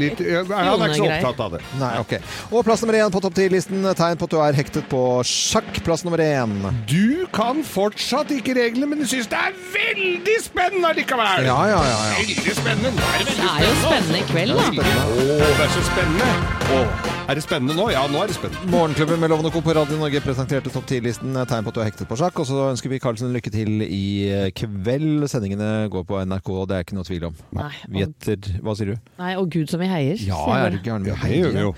litt 0.00 0.22
ja, 0.24 0.42
Han 0.48 0.82
er 0.82 0.90
ikke 0.90 0.98
så 0.98 1.10
opptatt 1.10 1.42
av 1.46 1.54
det. 1.54 1.60
Nei, 1.78 1.92
ok. 2.02 2.16
Og 2.50 2.64
plass 2.66 2.82
nummer 2.82 2.98
én 2.98 3.14
på 3.14 3.22
topp 3.22 3.38
ti-listen. 3.38 3.86
Tegn 4.00 4.18
på 4.18 4.26
at 4.26 4.34
du 4.34 4.40
er 4.42 4.58
hektet 4.58 4.90
på 4.90 5.04
sjakk. 5.28 5.70
Plass 5.86 6.02
nummer 6.06 6.18
én. 6.24 6.56
Du 6.90 7.26
kan 7.36 7.62
fortsatt 7.62 8.34
ikke 8.34 8.56
reglene, 8.58 8.90
men 8.90 9.04
du 9.04 9.06
syns 9.06 9.30
det 9.30 9.38
er 9.38 9.54
veldig 9.76 10.36
spennende 10.42 10.94
likevel! 10.98 11.46
Ja, 11.46 11.60
ja, 11.70 11.78
ja. 11.78 12.02
ja. 12.10 12.18
Veldig 12.18 12.58
spennende. 12.58 12.90
Det 12.98 13.06
er 13.06 13.24
det 13.24 13.30
Det 13.30 13.38
veldig 13.38 13.54
er 13.54 13.70
jo 13.70 13.80
spennende 13.86 14.18
i 14.18 14.28
kveld, 14.34 14.58
da. 14.58 15.00
Å, 15.06 15.32
det 15.46 15.66
er 15.68 15.74
så 15.78 15.88
spennende! 15.92 16.30
Å, 16.74 17.19
er 17.30 17.38
det 17.38 17.42
spennende 17.44 17.76
nå? 17.78 17.86
Ja, 17.92 18.02
nå 18.10 18.18
er 18.24 18.30
det 18.30 18.34
spennende. 18.36 18.66
Morgenklubben 18.72 19.20
med 19.22 19.30
Lovende 19.30 19.52
Co 19.54 19.60
på 19.62 19.74
Radio 19.76 19.98
Norge 20.00 20.20
presenterte 20.24 20.72
topp 20.72 20.88
10-listen. 20.90 21.36
Tegn 21.46 21.66
på 21.66 21.70
at 21.70 21.76
du 21.76 21.80
er 21.82 21.88
hektet 21.90 22.08
på 22.10 22.18
sjakk. 22.18 22.38
Og 22.42 22.48
så 22.48 22.58
ønsker 22.72 22.90
vi 22.90 22.98
Karlsen 23.02 23.30
lykke 23.34 23.52
til 23.54 23.84
i 23.86 24.50
kveld. 24.58 25.28
Sendingene 25.30 25.88
går 25.92 26.06
på 26.08 26.18
NRK, 26.26 26.50
og 26.56 26.68
det 26.70 26.78
er 26.78 26.86
ikke 26.86 26.98
noe 26.98 27.06
tvil 27.06 27.28
om. 27.30 27.36
Nei, 27.56 27.70
Vi 27.86 28.02
og, 28.02 28.14
etter 28.16 28.62
Hva 28.64 28.74
sier 28.78 28.94
du? 28.94 29.12
nei, 29.22 29.34
og 29.38 29.50
gud 29.54 29.70
som 29.70 29.82
vi 29.82 29.90
heier. 29.90 30.18
Ja, 30.26 30.40
jeg 30.50 30.72
er 30.72 30.80
gæren? 30.88 31.06
Ja, 31.06 31.18
det 31.22 31.36
gjerne 31.38 31.60
vi 31.60 31.68
jo. 31.68 31.74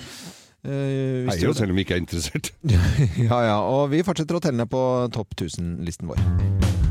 Uh, 0.63 1.27
Heier 1.27 1.49
jo 1.49 1.53
selv 1.59 1.75
om 1.75 1.81
vi 1.81 1.83
ikke 1.85 1.99
er 1.99 2.05
interessert. 2.05 2.53
Ja, 3.29 3.43
ja. 3.45 3.59
Og 3.67 3.91
vi 3.93 4.05
fortsetter 4.07 4.39
å 4.39 4.43
telle 4.45 4.63
ned 4.63 4.71
på 4.73 4.83
topp 5.13 5.35
1000-listen 5.37 6.09
vår. 6.09 6.82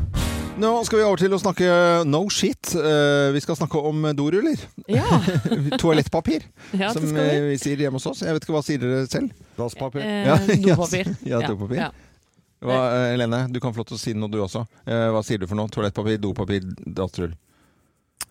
Nå 0.62 0.70
skal 0.86 1.00
vi 1.00 1.04
over 1.08 1.18
til 1.18 1.32
å 1.34 1.40
snakke 1.42 1.66
no 2.06 2.20
shit. 2.30 2.70
Eh, 2.78 3.32
vi 3.34 3.40
skal 3.42 3.56
snakke 3.58 3.80
om 3.82 4.04
doruller. 4.14 4.60
Ja, 4.86 5.18
Toalettpapir, 5.82 6.44
ja 6.78 6.92
som 6.94 7.08
eh, 7.16 7.32
vi. 7.32 7.48
vi 7.50 7.58
sier 7.58 7.82
hjemme 7.82 7.98
hos 7.98 8.06
oss. 8.12 8.22
Jeg 8.22 8.36
vet 8.36 8.46
ikke 8.46 8.54
hva 8.54 8.62
sier 8.66 8.78
dere 8.82 9.02
selv? 9.10 9.32
Dasspapir. 9.58 10.04
Eh, 10.06 10.28
Ja, 10.28 10.36
dopapir. 10.76 11.10
ja, 11.32 11.40
dopapir. 11.48 11.80
Ja. 11.82 11.90
Hva, 12.62 12.76
eh, 12.94 13.08
Helene, 13.16 13.40
du 13.50 13.58
kan 13.58 13.74
få 13.74 13.82
lov 13.82 13.88
til 13.90 13.98
å 13.98 14.02
si 14.04 14.14
noe 14.14 14.30
du 14.30 14.38
også. 14.44 14.62
Eh, 14.86 15.08
hva 15.10 15.24
sier 15.26 15.42
du 15.42 15.48
for 15.50 15.58
noe? 15.58 15.72
Toalettpapir, 15.72 16.20
dopapir, 16.22 16.68
dassrull? 16.86 17.34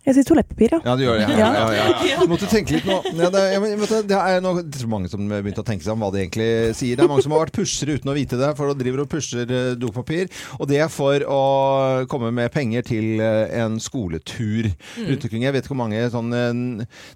Jeg 0.02 0.16
sier 0.18 0.26
toalettpapir, 0.26 0.72
ja. 0.74 0.78
Ja, 0.82 0.94
du 0.98 1.04
gjør 1.04 1.20
det. 1.22 1.26
Ja, 1.38 1.48
ja, 1.54 1.66
ja. 2.10 2.16
Du 2.24 2.32
måtte 2.32 2.48
tenke 2.50 2.74
litt 2.74 2.88
nå. 2.90 2.96
Ja, 3.20 3.28
det, 3.30 3.42
er- 3.54 3.62
vet 3.62 3.92
du, 3.92 3.98
det 4.10 4.18
er 4.18 4.40
nå 4.42 4.54
det 4.66 4.80
er 4.82 4.90
mange 4.90 5.12
som 5.12 5.28
begynte 5.30 5.62
å 5.62 5.66
tenke 5.68 5.86
seg 5.86 5.94
om 5.94 6.02
hva 6.02 6.10
de 6.16 6.24
egentlig 6.24 6.48
sier. 6.80 6.98
Det 6.98 7.04
er 7.06 7.12
mange 7.12 7.22
som 7.22 7.36
har 7.36 7.44
vært 7.44 7.54
pushere 7.60 8.00
uten 8.00 8.10
å 8.10 8.16
vite 8.18 8.40
det, 8.40 8.50
for 8.58 8.72
å 8.72 8.76
driver 8.80 9.04
og 9.04 9.12
pusher 9.12 9.46
eh, 9.46 9.68
dopapir. 9.78 10.32
Og 10.58 10.66
det 10.72 10.80
er 10.82 10.90
for 10.90 11.22
å 11.30 11.42
komme 12.10 12.32
med 12.34 12.50
penger 12.56 12.88
til 12.90 13.22
eh, 13.22 13.54
en 13.62 13.78
skoletur 13.84 14.72
rundt 15.06 15.28
omkring. 15.30 15.46
Jeg 15.46 15.54
vet 15.54 15.68
ikke 15.68 15.76
hvor 15.76 15.82
mange 15.84 16.02
sånne 16.16 16.42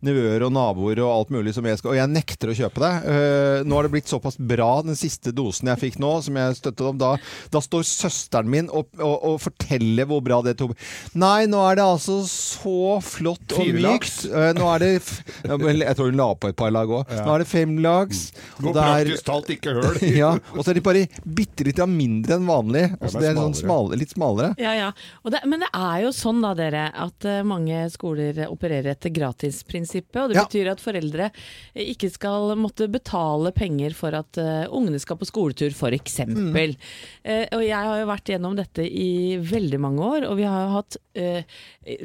nevøer 0.05 0.45
og 0.45 0.53
naboer 0.55 1.01
og 1.01 1.09
alt 1.15 1.33
mulig 1.33 1.55
som 1.57 1.65
jeg 1.65 1.79
skal 1.81 1.95
Og 1.95 1.97
jeg 1.97 2.11
nekter 2.13 2.53
å 2.53 2.57
kjøpe 2.61 2.83
det. 2.85 2.93
Eh, 3.15 3.65
Nå 3.65 3.79
har 3.79 3.87
det 3.89 3.93
blitt 3.97 4.11
såpass 4.13 4.37
bra, 4.37 4.69
den 4.85 4.97
siste 4.99 5.33
dosen 5.35 5.73
jeg 5.73 5.81
fikk 5.87 5.97
nå, 6.05 6.13
som 6.25 6.37
jeg 6.37 6.59
støttet 6.61 6.85
om, 6.91 7.01
da, 7.01 7.15
da 7.49 7.63
står 7.65 7.85
søsteren 7.89 8.49
min 8.51 8.69
og, 8.69 8.93
og, 9.01 9.17
og 9.31 9.41
forteller 9.41 10.05
hvor 10.09 10.21
bra 10.25 10.43
det 10.45 10.53
tok 10.61 10.75
Nei, 11.17 11.47
nå 11.49 11.65
er 11.65 11.79
det 11.81 11.85
altså 11.89 12.21
så 12.29 12.74
flott 13.05 13.55
og 13.57 13.69
mykt. 13.75 14.25
Eh, 14.29 14.51
Nå 14.57 14.67
er 14.75 14.83
det 14.83 14.89
f- 15.01 15.21
Jeg 15.45 15.95
tror 15.97 16.09
hun 16.11 16.19
la 16.19 16.27
på 16.35 16.49
et 16.51 16.57
par 16.59 16.71
lag 16.75 16.89
òg. 16.89 17.11
Nå 17.25 17.35
er 17.35 17.43
det 17.43 17.47
fem 17.49 17.77
lags. 17.83 18.25
Og 18.63 18.71
det 18.73 18.81
er 18.83 19.05
praktisk 19.05 19.27
talt 19.29 19.51
ikke 19.55 19.75
høl. 19.77 19.99
ja, 20.23 20.31
og 20.55 20.61
så 20.63 20.71
er 20.73 20.79
de 20.79 20.85
bare 20.85 21.05
bitte 21.25 21.65
litt 21.67 21.81
mindre 21.89 22.37
enn 22.39 22.47
vanlig. 22.49 22.85
Altså, 22.99 23.21
det 23.21 23.29
er 23.31 23.39
sånn 23.39 23.57
smalere. 23.57 23.99
litt 24.01 24.13
smalere. 24.15 24.53
Ja, 24.61 24.73
ja. 24.77 24.91
Og 25.23 25.33
det, 25.35 25.41
men 25.49 25.61
det 25.65 25.69
er 25.75 26.03
jo 26.05 26.13
sånn 26.15 26.41
da, 26.43 26.53
dere, 26.57 26.87
at 27.05 27.25
eh, 27.29 27.41
mange 27.45 27.83
skoler 27.93 28.43
opererer 28.49 28.93
etter 28.95 29.13
gratisprinsippet. 29.15 30.21
Og 30.23 30.29
det 30.31 30.39
Ja. 30.39 30.45
betyr 30.47 30.71
at 30.71 30.81
foreldre 30.83 31.31
ikke 31.75 32.09
skal 32.13 32.55
måtte 32.59 32.87
betale 32.91 33.51
penger 33.55 33.93
for 33.97 34.15
at 34.17 34.37
uh, 34.41 34.65
ungene 34.73 34.99
skal 35.01 35.17
på 35.19 35.27
skoletur, 35.27 35.71
f.eks. 35.75 36.19
Mm. 36.27 36.55
Uh, 36.55 37.45
og 37.55 37.61
jeg 37.65 37.75
har 37.75 37.99
jo 38.01 38.07
vært 38.09 38.31
gjennom 38.33 38.55
dette 38.57 38.85
i 38.85 39.37
veldig 39.41 39.79
mange 39.83 40.05
år, 40.05 40.27
og 40.29 40.37
vi 40.39 40.45
har 40.47 40.65
jo 40.65 40.73
hatt 40.77 40.97
uh, 41.19 41.41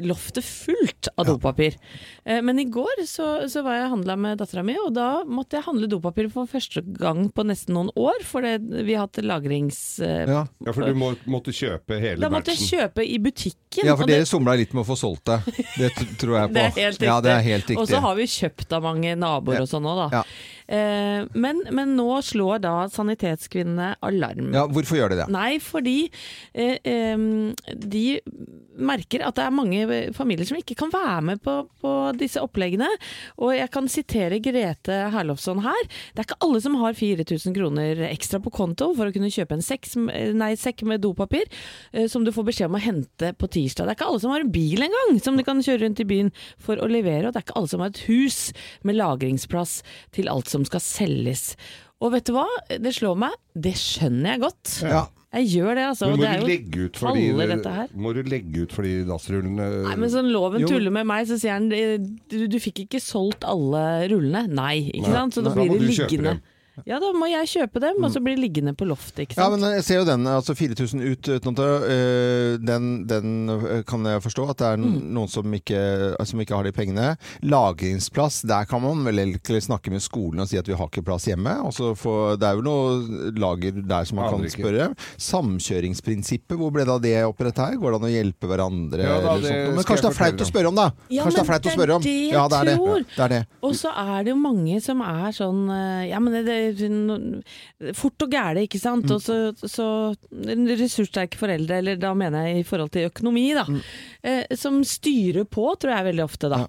loftet 0.05 0.43
fullt 0.61 1.09
av 1.17 1.27
dopapir. 1.29 1.75
Ja. 2.25 2.39
men 2.45 2.59
i 2.61 2.65
går 2.69 3.03
så, 3.09 3.27
så 3.51 3.63
var 3.65 3.77
jeg 3.79 3.87
og 3.89 3.93
handla 3.97 4.15
med 4.21 4.41
dattera 4.41 4.63
mi, 4.65 4.75
og 4.81 4.93
da 4.95 5.09
måtte 5.25 5.57
jeg 5.57 5.65
handle 5.67 5.89
dopapir 5.91 6.29
for 6.33 6.49
første 6.49 6.83
gang 6.99 7.27
på 7.33 7.45
nesten 7.47 7.75
noen 7.77 7.91
år, 7.99 8.21
for 8.27 8.45
vi 8.45 8.93
har 8.95 9.07
hatt 9.07 9.21
lagrings... 9.25 9.81
eh, 10.05 10.25
Ja. 10.29 10.45
Ja, 10.65 10.73
for 10.73 10.85
du 10.85 10.97
må, 10.97 11.13
måtte 11.31 11.53
kjøpe 11.55 11.97
hele 12.01 12.21
da 12.21 12.29
måtte 12.31 12.53
jeg 12.53 12.69
kjøpe 12.69 13.05
i 13.05 13.17
butikken. 13.71 13.87
ja, 13.87 13.95
for 13.95 14.03
og 14.03 14.07
det- 14.07 14.17
dere 14.19 14.25
somla 14.25 14.55
litt 14.57 14.73
med 14.73 14.83
å 14.83 14.87
få 14.87 14.97
solgt 14.97 15.25
det. 15.25 15.65
Det 15.77 15.91
tror 16.19 16.37
jeg 16.37 16.47
på. 16.51 16.53
Det 16.53 16.63
er 16.63 16.71
helt 16.75 16.97
riktig. 16.99 17.07
Ja, 17.07 17.21
det 17.21 17.31
er 17.31 17.41
helt 17.41 17.71
Og 17.77 17.87
så 17.87 17.99
har 18.01 18.15
vi 18.15 18.23
kjøpt 18.23 18.73
av 18.73 18.83
mange 18.83 19.15
naboer 19.15 19.61
og 19.61 19.67
sånn 19.67 19.85
òg, 19.85 20.09
da. 20.11 20.21
Ja. 20.21 20.23
Eh, 20.71 21.25
men, 21.35 21.63
men 21.71 21.95
nå 21.97 22.21
slår 22.23 22.61
da 22.63 22.87
Sanitetskvinnene 22.87 23.95
alarm. 24.01 24.53
Ja, 24.53 24.65
hvorfor 24.67 24.95
gjør 24.99 25.09
de 25.09 25.17
det? 25.19 25.27
Nei, 25.33 25.57
fordi 25.59 26.09
eh, 26.53 26.77
de 27.75 28.05
merker 28.81 29.25
at 29.27 29.35
det 29.35 29.43
er 29.43 29.51
mange 29.53 29.81
familier 30.15 30.47
som 30.47 30.57
ikke 30.57 30.77
kan 30.79 30.91
være 30.93 31.21
med 31.27 31.41
på, 31.43 31.57
på 31.83 31.91
disse 32.17 32.39
oppleggene. 32.41 32.87
Og 33.43 33.51
jeg 33.57 33.69
kan 33.73 33.89
sitere 33.91 34.39
Grete 34.43 35.01
Herlofsson 35.13 35.59
her. 35.65 35.81
Det 36.15 36.23
er 36.23 36.29
ikke 36.29 36.39
alle 36.47 36.61
som 36.63 36.77
har 36.79 36.95
4000 36.97 37.53
kroner 37.57 38.05
ekstra 38.07 38.39
på 38.41 38.53
konto 38.55 38.93
for 38.95 39.09
å 39.11 39.15
kunne 39.15 39.31
kjøpe 39.33 39.57
en 39.57 39.65
sekk, 39.65 39.89
nei, 40.37 40.53
sekk 40.59 40.85
med 40.87 41.03
dopapir 41.03 41.43
eh, 41.91 42.07
som 42.11 42.23
du 42.23 42.31
får 42.31 42.47
beskjed 42.47 42.71
om 42.71 42.79
å 42.79 42.83
hente 42.83 43.33
på 43.35 43.51
tirsdag. 43.61 43.85
Det 43.87 43.93
er 43.93 43.99
ikke 44.01 44.09
alle 44.09 44.23
som 44.25 44.33
har 44.35 44.43
en 44.47 44.51
bil 44.57 44.81
engang 44.89 45.21
som 45.21 45.37
de 45.39 45.45
kan 45.47 45.61
kjøre 45.61 45.85
rundt 45.85 46.01
i 46.03 46.09
byen 46.09 46.33
for 46.61 46.81
å 46.81 46.89
levere. 46.89 47.29
Og 47.29 47.33
det 47.35 47.41
er 47.43 47.47
ikke 47.47 47.59
alle 47.61 47.71
som 47.71 47.85
har 47.85 47.93
et 47.93 48.03
hus 48.09 48.41
med 48.87 48.97
lagringsplass 48.99 49.79
til 50.17 50.27
alt 50.33 50.49
som 50.51 50.65
skal 50.67 50.83
selges. 50.83 51.51
Og 52.01 52.15
vet 52.15 52.25
du 52.25 52.33
hva? 52.33 52.47
Det 52.81 52.95
slår 52.97 53.17
meg. 53.27 53.33
Det 53.53 53.75
skjønner 53.77 54.33
jeg 54.35 54.41
godt. 54.49 54.77
Ja. 54.89 55.03
Jeg 55.31 55.45
gjør 55.47 55.77
det, 55.77 55.83
altså. 55.93 56.07
Men 56.09 56.17
må 56.17 56.23
det 56.25 56.27
er 56.27 56.33
du 56.33 56.41
jo 56.43 56.47
legge 56.49 56.85
ut 56.89 56.97
fordi, 56.99 57.21
dette 57.53 57.71
her. 57.71 57.91
må 57.95 58.11
du 58.11 58.19
legge 58.27 58.63
ut 58.65 58.73
for 58.75 58.83
de 58.83 58.97
dassrullene? 59.07 59.67
Nei, 59.85 59.93
men 60.01 60.11
sånn 60.11 60.27
loven 60.33 60.65
Jo. 60.65 60.71
tuller 60.73 60.91
med 60.91 61.07
meg, 61.07 61.23
så 61.29 61.37
sier 61.39 61.55
han 61.55 61.69
du, 61.71 62.47
du 62.51 62.57
fikk 62.59 62.81
ikke 62.83 62.99
solgt 62.99 63.45
alle 63.47 64.09
rullene. 64.11 64.41
Nei, 64.51 64.89
ikke 64.91 65.05
Nei. 65.07 65.13
sant? 65.15 65.37
Så 65.37 65.45
da 65.45 65.53
blir 65.55 65.71
det 65.71 65.87
liggende. 65.87 66.33
Ja, 66.87 66.97
da 67.03 67.09
må 67.13 67.27
jeg 67.29 67.47
kjøpe 67.51 67.81
dem, 67.83 67.97
og 68.03 68.11
så 68.13 68.21
blir 68.23 68.37
de 68.37 68.41
liggende 68.45 68.71
på 68.79 68.85
loftet, 68.87 69.25
ikke 69.27 69.35
Ja, 69.37 69.49
men 69.51 69.59
jeg 69.75 69.83
ser 69.83 69.99
jo 69.99 70.05
den, 70.07 70.23
altså 70.25 70.55
4000 70.55 71.01
ut 71.03 71.27
uten 71.27 71.51
at 71.51 71.59
øh, 71.67 72.57
den, 72.63 72.85
den 73.09 73.83
kan 73.85 74.05
jeg 74.07 74.21
forstå 74.23 74.45
at 74.49 74.57
det 74.61 74.67
er 74.69 74.77
Mm. 74.81 75.11
noen 75.13 75.27
som 75.29 75.45
ikke, 75.53 75.81
som 76.25 76.39
ikke 76.41 76.55
har 76.55 76.63
de 76.63 76.71
pengene. 76.71 77.17
Lagringsplass, 77.43 78.41
der 78.47 78.65
kan 78.65 78.81
man 78.81 79.03
vel 79.05 79.19
egentlig 79.19 79.61
snakke 79.65 79.91
med 79.91 80.01
skolen 80.01 80.39
og 80.41 80.47
si 80.49 80.57
at 80.57 80.65
vi 80.67 80.73
har 80.79 80.87
ikke 80.87 81.03
plass 81.05 81.27
hjemme. 81.27 81.53
Og 81.67 81.73
så 81.75 81.91
få, 81.97 82.35
det 82.39 82.47
er 82.47 82.55
jo 82.57 82.63
noe 82.65 83.31
lager 83.37 83.75
der 83.83 84.07
som 84.07 84.17
man 84.21 84.31
kan 84.31 84.47
spørre. 84.49 84.89
Samkjøringsprinsippet, 85.19 86.57
hvor 86.57 86.71
ble 86.73 86.85
det 86.87 86.93
av 86.95 87.01
det 87.03 87.13
opprettet 87.27 87.61
her? 87.65 87.77
Går 87.81 87.91
det 87.93 87.99
an 87.99 88.07
å 88.07 88.11
hjelpe 88.11 88.49
hverandre? 88.49 89.05
Ja, 89.05 89.17
da, 89.21 89.35
eller 89.35 89.43
det 89.43 89.51
sånt? 89.51 89.75
Men 89.77 89.87
kanskje 89.87 90.05
det 90.07 90.11
er 90.11 90.17
flaut 90.17 90.41
å 90.45 90.49
spørre 90.49 90.71
om, 90.71 90.79
da? 90.79 90.87
Ja, 91.11 91.25
kanskje 91.25 91.37
det 91.37 91.43
er 91.43 91.49
flaut 91.51 91.61
å 91.61 91.63
det 91.67 91.71
er 91.71 91.77
spørre 91.79 91.95
om? 91.99 92.05
det 92.05 92.15
jeg 92.15 92.31
ja, 92.35 92.43
det 92.51 92.57
er 92.61 92.69
det. 92.71 92.75
tror. 92.79 93.05
det, 93.11 93.23
er 93.27 93.33
det. 93.35 93.41
Og 93.69 93.75
så 93.77 93.93
er 94.05 94.23
det 94.27 94.33
jo 94.33 94.37
mange 94.41 94.81
som 94.83 95.01
er 95.05 95.35
sånn 95.35 95.61
eh, 95.75 96.03
Ja, 96.11 96.19
men 96.23 96.33
det, 96.33 96.43
eh, 96.47 96.47
no- 96.51 96.60
fort 97.97 98.25
og 98.25 98.31
gæle, 98.31 98.65
ikke 98.67 98.81
sant. 98.81 99.07
Mm. 99.09 99.15
Og 99.15 99.21
så, 99.21 99.37
så 99.67 99.87
ressurssterke 100.81 101.39
foreldre, 101.39 101.81
eller 101.81 101.99
da 102.01 102.13
mener 102.17 102.47
jeg 102.47 102.63
i 102.63 102.67
forhold 102.67 102.93
til 102.93 103.09
økonomi, 103.11 103.47
da. 103.57 103.65
Eh, 104.23 104.43
som 104.55 104.83
styrer 104.85 105.47
på, 105.49 105.63
tror 105.81 105.95
jeg 105.95 106.05
veldig 106.11 106.23
ofte, 106.23 106.49
da. 106.51 106.59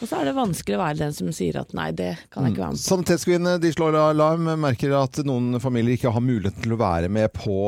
Og 0.00 0.08
så 0.08 0.16
er 0.22 0.24
det 0.30 0.32
vanskelig 0.38 0.78
å 0.78 0.80
være 0.80 0.96
den 1.02 1.12
som 1.12 1.28
sier 1.36 1.58
at 1.60 1.74
nei, 1.76 1.90
det 1.92 2.14
kan 2.32 2.46
jeg 2.46 2.54
ikke 2.54 2.62
være 2.64 2.72
med 2.72 2.80
på. 2.80 2.84
Sanitetskvinnene 2.84 3.60
de 3.60 3.72
slår 3.74 3.98
alarm, 4.00 4.48
merker 4.62 4.94
at 4.96 5.20
noen 5.28 5.60
familier 5.60 5.98
ikke 5.98 6.12
har 6.16 6.24
muligheten 6.24 6.64
til 6.64 6.72
å 6.72 6.80
være 6.80 7.10
med 7.12 7.28
på 7.36 7.58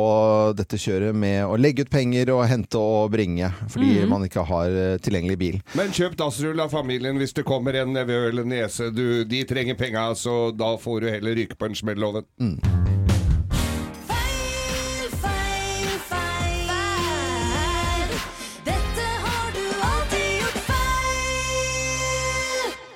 dette 0.57 0.81
kjøret 0.81 1.15
med 1.15 1.45
å 1.45 1.59
legge 1.61 1.85
ut 1.85 1.93
penger 1.93 2.33
og 2.33 2.47
hente 2.49 2.81
og 2.81 3.13
bringe, 3.13 3.53
fordi 3.69 3.93
Mhm. 4.01 4.09
man 4.09 4.25
ikke 4.25 4.47
har 4.49 4.67
eh, 4.73 4.97
tilgjengelig 5.05 5.39
bil. 5.39 5.61
Men 5.75 5.93
kjøp 5.93 6.17
dassrull 6.17 6.61
av 6.61 6.71
familien 6.73 7.19
hvis 7.21 7.35
det 7.37 7.45
kommer 7.45 7.75
en 7.77 7.93
nevø 7.93 8.29
eller 8.31 8.45
niese. 8.45 8.89
Du, 8.95 9.25
de 9.25 9.45
trenger 9.45 9.77
penga, 9.77 10.15
så 10.17 10.51
da 10.57 10.77
får 10.81 11.01
du 11.01 11.11
heller 11.11 11.35
ryke 11.37 11.57
på 11.61 11.67
en 11.67 11.75
smell, 11.75 11.97
loven. 12.01 12.25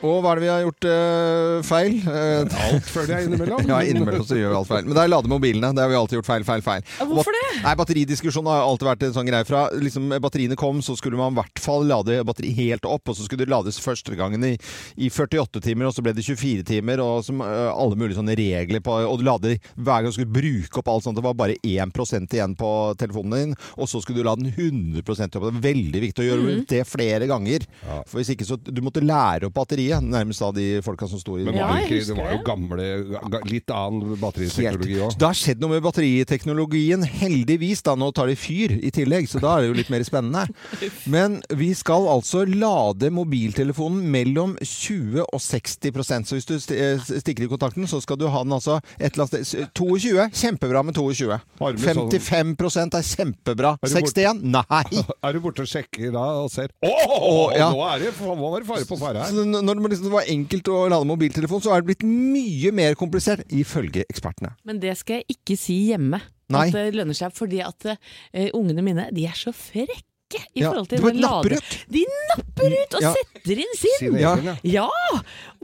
Og 0.00 0.22
hva 0.24 0.30
er 0.32 0.38
det 0.40 0.44
vi 0.46 0.48
har 0.48 0.62
gjort 0.64 0.86
eh, 0.88 1.56
feil? 1.68 1.96
Eh, 2.08 2.54
Alt 2.70 2.86
føler 2.88 3.10
jeg 3.18 3.28
innimellom. 3.28 3.64
Ja, 3.70 3.80
innimellom 3.84 4.24
så 4.24 4.38
gjør 4.38 4.54
vi 4.54 4.58
alt 4.60 4.68
feil. 4.70 4.86
Men 4.88 4.96
det 4.96 5.02
er 5.02 5.10
lade 5.12 5.28
mobilene. 5.30 5.70
Det 5.76 5.82
har 5.84 5.90
vi 5.92 5.98
alltid 5.98 6.16
gjort 6.20 6.28
feil, 6.30 6.44
feil, 6.48 6.62
feil. 6.64 6.86
Hvorfor 7.10 7.36
det? 7.36 7.42
Nei, 7.66 7.74
Batteridiskusjonen 7.76 8.48
har 8.48 8.64
alltid 8.64 8.88
vært 8.88 9.04
en 9.10 9.12
sånn 9.18 9.28
greie 9.28 9.44
fra 9.48 9.66
liksom, 9.76 10.06
batteriene 10.24 10.56
kom, 10.60 10.80
så 10.84 10.96
skulle 10.96 11.20
man 11.20 11.34
i 11.34 11.38
hvert 11.42 11.60
fall 11.60 11.84
lade 11.90 12.16
batteri 12.24 12.54
helt 12.56 12.88
opp, 12.88 13.12
og 13.12 13.18
så 13.18 13.26
skulle 13.26 13.44
det 13.44 13.52
lades 13.52 13.80
første 13.84 14.16
gangen 14.16 14.46
i, 14.48 14.54
i 14.96 15.10
48 15.12 15.60
timer, 15.68 15.90
og 15.90 15.94
så 15.96 16.04
ble 16.06 16.14
det 16.16 16.24
24 16.24 16.64
timer, 16.70 17.02
og 17.04 17.20
som, 17.26 17.42
øh, 17.44 17.68
alle 17.74 17.98
mulige 18.00 18.16
sånne 18.16 18.36
regler 18.40 18.80
på 18.84 18.96
Og 19.10 19.20
du 19.20 19.26
lader 19.28 19.58
hver 19.76 20.00
gang 20.00 20.08
du 20.08 20.16
skulle 20.16 20.32
bruke 20.32 20.80
opp 20.80 20.88
alt 20.94 21.04
sånt. 21.04 21.18
Det 21.20 21.26
var 21.26 21.36
bare 21.36 21.58
1% 21.66 22.38
igjen 22.38 22.56
på 22.58 22.70
telefonen 23.00 23.36
din, 23.36 23.54
og 23.76 23.90
så 23.92 24.00
skulle 24.00 24.22
du 24.24 24.28
lade 24.30 24.46
den 24.48 24.56
100% 24.56 25.36
opp. 25.36 25.44
Det 25.50 25.52
er 25.58 25.62
veldig 25.68 26.04
viktig 26.08 26.24
å 26.24 26.28
gjøre 26.30 26.56
det 26.72 26.82
flere 26.88 27.28
ganger. 27.30 27.68
For 28.08 28.20
hvis 28.22 28.32
ikke 28.32 28.48
så 28.48 28.56
Du 28.70 28.80
måtte 28.84 29.02
lære 29.04 29.48
opp 29.50 29.56
batteriet, 29.60 29.89
nærmest 29.98 30.42
av 30.46 30.54
de 30.54 30.78
folka 30.86 31.08
som 31.10 31.18
sto 31.18 31.34
i 31.40 31.42
Men 31.48 31.58
var 31.58 31.74
det, 31.80 31.88
ikke, 31.88 32.06
det 32.06 32.16
var 32.20 32.30
jo 32.36 32.38
gamle, 32.46 32.86
ga- 33.34 33.40
litt 33.50 33.72
annen 33.74 34.14
batteriteknologi 34.20 35.00
òg. 35.02 35.16
Det 35.18 35.26
har 35.26 35.34
skjedd 35.40 35.60
noe 35.64 35.72
med 35.74 35.82
batteriteknologien, 35.82 37.02
heldigvis. 37.02 37.82
da, 37.82 37.96
Nå 37.98 38.12
tar 38.14 38.30
de 38.30 38.36
fyr 38.38 38.76
i 38.78 38.90
tillegg, 38.94 39.26
så 39.28 39.40
da 39.42 39.56
er 39.56 39.64
det 39.64 39.70
jo 39.72 39.78
litt 39.80 39.90
mer 39.90 40.04
spennende. 40.06 40.46
Men 41.14 41.40
vi 41.58 41.72
skal 41.74 42.06
altså 42.12 42.44
lade 42.46 43.10
mobiltelefonen 43.10 44.06
mellom 44.12 44.54
20 44.62 45.24
og 45.26 45.40
60% 45.40 46.28
Så 46.30 46.38
hvis 46.38 46.46
du 46.48 46.54
eh, 46.76 47.00
stikker 47.00 47.44
i 47.46 47.50
kontakten, 47.50 47.88
så 47.90 48.00
skal 48.04 48.18
du 48.20 48.28
ha 48.30 48.44
den 48.44 48.54
altså 48.56 48.78
et 48.98 49.14
eller 49.16 49.26
annet 49.26 49.48
sted 49.48 49.72
22. 49.74 50.28
Kjempebra 50.36 50.84
med 50.86 50.94
22. 50.94 51.30
Har 51.60 51.72
du 51.74 51.82
sånn- 51.82 52.10
55 52.10 52.94
er 53.00 53.06
kjempebra. 53.10 53.74
Er 53.80 53.88
du 53.88 53.94
bort- 54.00 54.14
61? 54.14 54.44
Nei! 54.44 54.84
Er 55.30 55.34
du 55.36 55.40
borte 55.44 55.62
og 55.64 55.68
sjekker 55.68 56.12
da 56.14 56.22
og 56.40 56.48
ser 56.52 56.70
Å, 56.84 56.90
Å, 56.90 57.32
ja. 57.56 57.66
nå 57.72 57.82
er 57.90 58.00
det, 58.06 58.12
nå 58.20 58.34
var 58.40 58.62
det 58.62 58.68
fare 58.68 58.86
på 58.88 58.96
ferde 59.00 59.20
her! 59.22 59.34
Så 59.34 59.44
når 59.80 59.88
det 59.92 59.96
liksom 59.98 60.12
var 60.14 60.28
enkelt 60.28 60.68
å 60.72 60.82
lade 60.92 61.08
mobiltelefon, 61.08 61.62
så 61.64 61.72
er 61.74 61.80
det 61.82 61.90
blitt 61.90 62.04
mye 62.06 62.72
mer 62.76 62.94
komplisert, 63.00 63.42
ifølge 63.50 64.04
ekspertene. 64.10 64.52
Men 64.68 64.78
det 64.82 64.96
skal 65.00 65.20
jeg 65.22 65.36
ikke 65.38 65.56
si 65.58 65.78
hjemme. 65.90 66.20
Nei. 66.50 66.66
At 66.68 66.74
det 66.74 66.94
lønner 66.98 67.14
seg, 67.14 67.32
fordi 67.36 67.60
at 67.62 67.86
uh, 67.92 68.48
ungene 68.58 68.82
mine 68.82 69.08
de 69.14 69.26
er 69.30 69.36
så 69.38 69.52
frekke 69.54 70.40
i 70.54 70.60
Ja, 70.62 70.70
forhold 70.70 70.88
til 70.90 71.00
den 71.02 71.20
lade- 71.22 71.26
napper 71.26 71.56
ut. 71.58 71.76
De 71.90 72.02
napper 72.30 72.74
ut 72.74 72.96
og 72.98 73.02
Ja. 73.02 73.12
setter 73.18 73.58
inn! 73.64 73.72
Sin 73.78 74.18
Ja. 74.18 74.34
ja. 74.62 74.88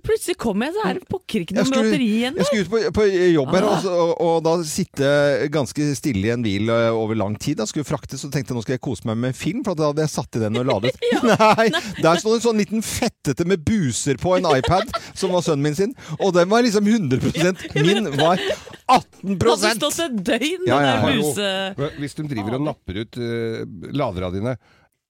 Ja! 0.06 0.12
Plutselig 0.12 0.36
kom 0.38 0.62
jeg, 0.62 0.72
så 0.76 0.84
er 0.86 0.98
det 1.00 1.08
pokker 1.10 1.42
ikke 1.42 1.56
noe 1.56 1.66
skulle, 1.66 1.90
batteri 1.90 2.06
igjen. 2.20 2.36
jeg 2.38 2.46
skulle 2.46 2.64
ut 2.66 2.70
på, 2.70 2.82
på 3.00 3.06
jobb 3.34 3.50
her, 3.56 3.66
Ah. 3.66 3.86
og, 3.90 4.12
og, 4.22 4.36
da 4.46 4.52
sitte 4.68 5.08
ganske 5.52 5.88
stille 5.98 6.28
i 6.28 6.32
en 6.32 6.44
bil 6.44 6.70
over 6.70 7.18
lang 7.18 7.34
tid. 7.42 7.58
Da 7.58 7.66
skulle 7.66 7.86
fraktes, 7.88 8.22
og 8.24 8.30
tenkte 8.34 8.54
jeg 8.54 8.58
nå 8.60 8.62
skal 8.64 8.76
jeg 8.76 8.82
kose 8.86 9.06
meg 9.10 9.18
med 9.24 9.36
film, 9.36 9.64
for 9.66 9.78
da 9.78 9.90
hadde 9.90 10.04
jeg 10.06 10.12
satt 10.14 10.38
i 10.38 10.42
den 10.44 10.60
og 10.62 10.68
ladet. 10.70 10.94
Nei, 11.32 11.68
Der 11.98 12.20
sto 12.22 12.30
det 12.32 12.38
en 12.38 12.46
sånn 12.46 12.62
liten 12.62 12.84
fettete 12.86 13.46
med 13.48 13.64
buser 13.66 14.20
på 14.22 14.36
en 14.38 14.46
iPad, 14.54 14.94
som 15.18 15.34
var 15.34 15.44
sønnen 15.46 15.66
min 15.66 15.76
sin, 15.78 15.94
og 16.20 16.32
den 16.36 16.48
var 16.52 16.62
liksom 16.66 16.86
100% 16.86 17.66
Min 17.82 18.10
var 18.16 18.40
18 18.86 19.36
Hadde 19.42 19.74
stått 19.80 20.00
et 20.06 20.18
døgn, 20.30 20.66
Ja, 20.68 20.78
ja, 20.78 20.86
ja. 20.86 20.96
den 20.96 21.04
der 21.04 21.20
buse... 21.20 21.92
Hvis 22.00 22.14
de 22.18 22.26
driver 22.30 22.58
og 22.60 22.66
napper 22.68 23.02
ut 23.02 23.18
uh, 23.18 23.62
ladera 23.96 24.30
dine 24.34 24.56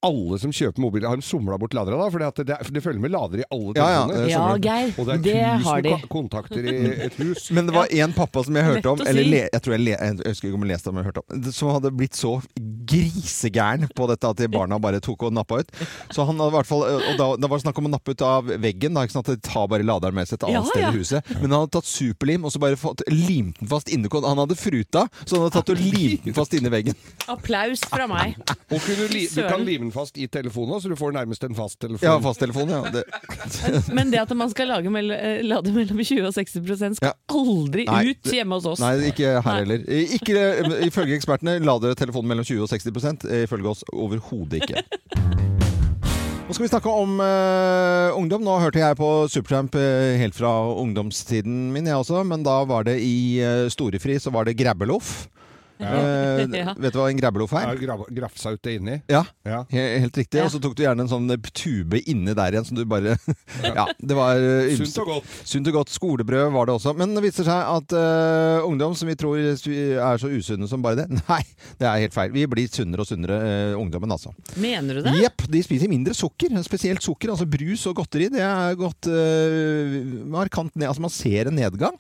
alle 0.05 0.39
som 0.39 0.53
kjøper 0.55 0.83
mobiler, 0.83 1.09
har 1.09 1.17
de 1.17 1.25
somla 1.25 1.57
bort 1.59 1.75
ladere 1.75 1.97
da? 1.99 2.09
For 2.13 2.23
det, 2.23 2.47
det, 2.49 2.59
det 2.77 2.83
følger 2.85 3.01
med 3.01 3.11
ladere 3.15 3.43
i 3.43 3.47
alle 3.51 3.73
Ja, 3.79 3.87
ja, 3.95 4.03
det 4.11 4.31
Ja. 4.31 4.43
Geir, 4.57 4.93
Og 5.01 5.07
det 5.09 5.15
er 5.15 5.23
det 5.25 5.33
tusen 5.33 5.65
har 5.67 5.83
de. 5.87 5.95
kontakter 6.13 6.67
i 6.69 6.75
et 7.07 7.17
hus. 7.21 7.51
Men 7.57 7.67
det 7.71 7.75
var 7.75 7.87
en 7.91 8.13
pappa 8.17 8.45
som 8.47 8.57
jeg 8.59 8.65
hørte 8.69 8.93
om, 8.93 9.01
eller 9.07 9.25
le, 9.27 9.41
jeg 9.53 9.63
tror 9.65 9.77
jeg, 9.77 9.85
le, 9.87 9.97
jeg 9.97 10.19
husker 10.27 10.49
ikke 10.51 10.59
om 10.61 10.67
jeg 10.67 10.73
leste 10.75 10.93
om, 10.93 11.01
jeg 11.01 11.09
hørte 11.09 11.23
om, 11.25 11.51
som 11.57 11.73
hadde 11.75 11.93
blitt 11.97 12.19
så 12.19 12.35
grisegæren 12.87 13.89
på 13.97 14.07
dette 14.11 14.31
at 14.31 14.39
de 14.41 14.49
barna 14.53 14.79
bare 14.83 15.01
tok 15.05 15.27
og 15.29 15.35
nappa 15.35 15.61
ut. 15.63 15.73
Så 16.15 16.27
han 16.29 16.39
hadde 16.39 16.53
i 16.53 16.57
hvert 16.57 16.69
fall, 16.69 16.85
og 16.87 17.19
da, 17.19 17.29
det 17.43 17.51
var 17.51 17.63
snakk 17.63 17.81
om 17.83 17.89
å 17.91 17.93
nappe 17.97 18.15
ut 18.15 18.25
av 18.27 18.53
veggen, 18.63 18.95
da, 18.97 19.05
ikke 19.07 19.17
sant? 19.17 19.31
at 19.33 19.41
de 19.41 19.49
tar 19.49 19.67
bare 19.73 19.87
laderen 19.87 20.17
med 20.17 20.29
seg 20.29 20.39
et 20.39 20.47
annet 20.49 20.61
Ja, 20.61 20.65
sted 20.71 20.87
i 20.87 21.01
huset. 21.01 21.33
Men 21.41 21.51
han 21.51 21.65
hadde 21.65 21.75
tatt 21.79 21.89
superlim 21.91 22.47
og 22.47 22.55
så 22.55 22.63
bare 22.63 22.79
fått 22.81 23.03
limt 23.11 23.59
den 23.61 23.71
fast 23.71 23.91
inni 23.93 24.11
Han 24.13 24.39
hadde 24.45 24.57
fruta, 24.59 25.07
så 25.25 25.37
han 25.37 25.47
hadde 25.47 25.57
tatt 25.59 25.73
og 25.75 25.81
limt 25.83 26.27
den 26.29 26.37
fast 26.37 26.55
inni 26.57 26.71
veggen. 26.73 26.97
Applaus 27.33 27.83
fra 27.91 28.07
meg. 28.11 28.37
Og 28.71 28.79
kunne 28.85 29.09
li, 29.13 29.27
du 29.33 29.43
kan 29.49 29.65
lime 29.67 29.89
den 29.89 29.95
fast 29.97 30.19
i 30.21 30.29
telefonen 30.31 30.81
så 30.83 30.91
du 30.93 30.97
får 30.99 31.15
nærmest 31.17 31.45
en 31.49 31.57
fast 31.57 31.81
telefon. 31.83 32.05
Ja, 32.07 32.17
fasttelefon, 32.23 32.73
ja. 32.73 32.83
Det, 32.93 33.05
Men 33.97 34.13
det 34.13 34.21
at 34.23 34.35
man 34.37 34.53
skal 34.53 34.71
lage 34.75 34.93
mell 34.93 35.11
eh, 35.17 35.43
lade 35.47 35.73
mellom 35.75 36.03
20 36.03 36.29
og 36.29 36.35
60 36.37 37.01
skal 37.01 37.11
Ja. 37.11 37.15
aldri 37.33 37.87
Nei, 37.89 38.03
ut 38.13 38.33
hjemme 38.33 38.59
hos 38.59 38.69
oss. 38.75 38.83
nei, 38.85 39.11
ikke 39.11 39.37
her 39.41 39.51
Nei. 39.51 39.59
heller. 39.65 39.87
Ikke, 40.21 40.47
ifølge 40.87 41.19
ekspertene 41.19 41.59
lader 41.65 41.97
telefonen 41.99 42.35
mellom 42.35 42.47
20 42.47 42.67
og 42.67 42.73
60% 42.73 43.27
Ifølge 43.47 43.73
oss 43.73 43.85
overhodet 43.93 44.63
ikke. 44.65 44.85
Nå 46.47 46.55
skal 46.55 46.63
vi 46.63 46.71
snakke 46.71 46.91
om 46.95 47.17
uh, 47.19 48.15
ungdom. 48.15 48.45
Nå 48.47 48.53
hørte 48.63 48.79
jeg 48.79 48.95
på 49.01 49.09
Supertramp 49.33 49.75
uh, 49.75 50.15
helt 50.21 50.37
fra 50.39 50.53
ungdomstiden 50.79 51.73
min, 51.75 51.89
jeg 51.91 51.99
også. 51.99 52.21
Men 52.23 52.45
da 52.47 52.61
var 52.71 52.87
det 52.87 53.01
i 53.03 53.43
uh, 53.43 53.67
storefri 53.73 54.15
så 54.23 54.31
var 54.31 54.47
det 54.47 54.55
grabbeloff. 54.61 55.25
Eh, 55.81 56.45
Ja. 56.57 56.73
Vet 56.79 56.95
du 56.95 56.99
hva 57.01 57.09
en 57.11 57.19
grabbeloff 57.19 57.53
er? 57.59 57.67
Ja, 57.67 57.75
gra- 57.81 58.07
Grafsa 58.15 58.53
ut 58.55 58.63
det 58.65 58.77
inni. 58.79 58.95
Ja, 59.11 59.25
Ja. 59.45 59.65
helt 59.71 60.17
riktig. 60.17 60.39
Ja. 60.39 60.45
Og 60.47 60.53
så 60.55 60.61
tok 60.63 60.77
du 60.79 60.83
gjerne 60.85 61.05
en 61.05 61.11
sånn 61.11 61.27
eh, 61.33 61.51
tube 61.53 61.99
inni 62.09 62.33
der 62.37 62.55
igjen, 62.55 62.65
som 62.69 62.79
du 62.79 62.85
bare 62.89 63.17
Ja, 63.65 63.85
det 64.01 64.17
var 64.17 64.39
eh, 64.41 64.73
Sunt 64.79 64.97
og 65.03 65.11
godt. 65.11 65.35
Sunt 65.49 65.69
og 65.73 65.77
godt. 65.81 65.93
Skolebrød 65.97 66.53
var 66.55 66.69
det 66.71 66.77
også. 66.79 66.95
Men 66.97 67.13
det 67.17 67.25
viser 67.27 67.47
seg 67.49 67.71
at 67.77 67.95
uh, 67.97 68.65
ungdom 68.69 68.95
som 68.97 69.09
vi 69.11 69.17
tror 69.19 69.37
er 69.41 70.21
så 70.23 70.31
usunne 70.33 70.69
som 70.71 70.83
bare 70.85 71.03
det, 71.03 71.07
nei, 71.31 71.41
det 71.81 71.89
er 71.91 72.03
helt 72.07 72.17
feil. 72.17 72.33
Vi 72.35 72.47
blir 72.51 72.71
sunnere 72.73 73.05
og 73.05 73.11
sunnere, 73.11 73.37
uh, 73.75 73.77
ungdommen 73.81 74.13
altså. 74.17 74.33
Mener 74.61 75.01
du 75.01 75.05
det? 75.07 75.17
Jepp, 75.21 75.47
de 75.53 75.63
spiser 75.67 75.91
mindre 75.93 76.15
sukker. 76.17 76.53
Spesielt 76.67 77.05
sukker, 77.05 77.33
altså 77.35 77.49
brus 77.51 77.85
og 77.91 77.99
godteri. 78.01 78.31
Det 78.33 78.43
er 78.45 78.77
gått 78.81 79.11
uh, 79.13 79.97
markant 80.33 80.73
ned. 80.77 80.89
Altså 80.91 81.05
man 81.05 81.13
ser 81.15 81.51
en 81.53 81.59
nedgang. 81.59 81.97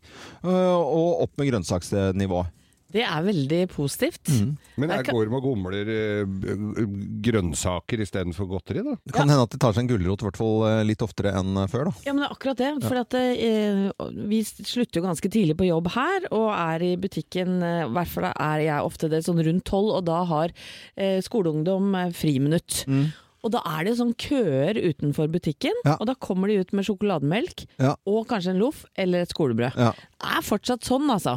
og 0.46 1.24
opp 1.26 1.34
med 1.40 1.50
grønnsaksnivå. 1.50 2.44
Det 2.92 3.02
er 3.02 3.24
veldig 3.26 3.60
positivt. 3.72 4.28
Mm. 4.30 4.52
Men 4.78 4.92
Jeg 4.94 5.06
går 5.10 5.26
med 5.32 5.38
og 5.40 5.42
gomler 5.48 5.88
eh, 5.90 6.86
grønnsaker 7.26 8.02
istedenfor 8.04 8.48
godteri, 8.50 8.82
da? 8.86 8.94
Det 9.04 9.14
kan 9.16 9.28
hende 9.30 9.46
at 9.46 9.52
de 9.54 9.60
tar 9.62 9.74
seg 9.76 9.84
en 9.86 9.90
gulrot 9.90 10.22
i 10.22 10.28
hvert 10.28 10.38
fall 10.40 10.64
eh, 10.68 10.82
litt 10.86 11.02
oftere 11.04 11.34
enn 11.38 11.56
eh, 11.62 11.68
før, 11.72 11.90
da. 11.90 11.94
Ja, 12.06 12.14
men 12.14 12.22
det 12.24 12.28
er 12.30 12.36
akkurat 12.36 12.62
det. 12.62 12.70
For 12.86 13.00
at 13.02 13.18
eh, 13.18 13.82
vi 14.30 14.40
slutter 14.46 15.00
jo 15.00 15.06
ganske 15.08 15.32
tidlig 15.32 15.58
på 15.60 15.68
jobb 15.68 15.90
her, 15.96 16.28
og 16.30 16.48
er 16.54 16.86
i 16.86 16.94
butikken 17.00 17.58
I 17.60 17.76
hvert 17.92 18.12
fall 18.12 18.30
er 18.32 18.64
jeg 18.68 18.86
ofte 18.88 19.10
det 19.12 19.22
sånn 19.26 19.42
rundt 19.46 19.66
tolv, 19.68 19.94
og 19.98 20.06
da 20.08 20.22
har 20.30 20.54
eh, 20.96 21.18
skoleungdom 21.24 21.94
friminutt. 22.16 22.84
Mm. 22.90 23.06
Og 23.46 23.52
da 23.54 23.60
er 23.76 23.84
det 23.86 23.92
sånn 24.00 24.14
køer 24.18 24.74
utenfor 24.80 25.28
butikken, 25.30 25.76
Ja. 25.86 25.94
og 26.00 26.08
da 26.08 26.16
kommer 26.18 26.50
de 26.50 26.56
ut 26.64 26.72
med 26.74 26.86
sjokolademelk 26.88 27.66
Ja. 27.78 27.92
og 28.08 28.24
kanskje 28.26 28.50
en 28.56 28.58
loff 28.58 28.80
eller 28.98 29.22
et 29.22 29.30
skolebrød. 29.30 29.76
Ja. 29.78 29.92
Er 30.24 30.40
fortsatt 30.40 30.86
sånn, 30.86 31.10
altså. 31.12 31.34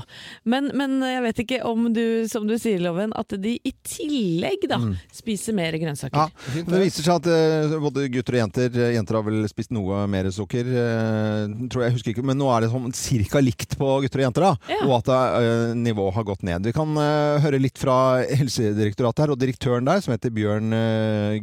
Men, 0.47 0.69
men 0.77 1.01
jeg 1.03 1.23
vet 1.25 1.39
ikke 1.43 1.57
om 1.67 1.89
du, 1.91 2.23
som 2.31 2.45
du 2.47 2.53
sier, 2.55 2.79
Loven, 2.79 3.11
at 3.17 3.33
de 3.35 3.57
i 3.59 3.73
tillegg 3.83 4.63
da 4.71 4.77
spiser 5.11 5.55
mer 5.57 5.75
grønnsaker. 5.81 6.15
Mm. 6.15 6.53
Ja, 6.55 6.63
det 6.69 6.79
viser 6.85 7.03
seg 7.03 7.17
at 7.17 7.27
uh, 7.27 7.75
både 7.83 8.05
gutter 8.13 8.37
og 8.37 8.39
jenter 8.39 8.77
eh, 8.79 8.93
Jenter 8.95 9.17
har 9.19 9.25
vel 9.27 9.43
spist 9.51 9.73
noe 9.75 10.05
mer 10.11 10.29
sukker, 10.31 10.69
uh, 10.71 11.51
tror 11.67 11.83
jeg, 11.83 11.89
jeg 11.89 11.97
husker 11.97 12.13
ikke, 12.13 12.23
men 12.29 12.39
nå 12.39 12.47
er 12.53 12.63
det 12.63 12.69
sånn 12.71 12.95
cirka 12.95 13.41
likt 13.43 13.75
på 13.79 13.89
gutter 14.05 14.23
og 14.23 14.27
jenter, 14.29 14.47
da. 14.47 14.71
Ja. 14.71 14.85
Og 14.87 14.95
at 15.01 15.11
uh, 15.11 15.75
nivået 15.75 16.15
har 16.15 16.27
gått 16.29 16.45
ned. 16.47 16.69
Vi 16.69 16.75
kan 16.75 16.95
høre 17.43 17.59
litt 17.59 17.79
fra 17.81 17.97
Helsedirektoratet 18.23 19.25
her, 19.25 19.33
og 19.33 19.41
direktøren 19.41 19.89
der, 19.89 19.99
som 20.03 20.15
heter 20.15 20.31
Bjørn 20.33 20.71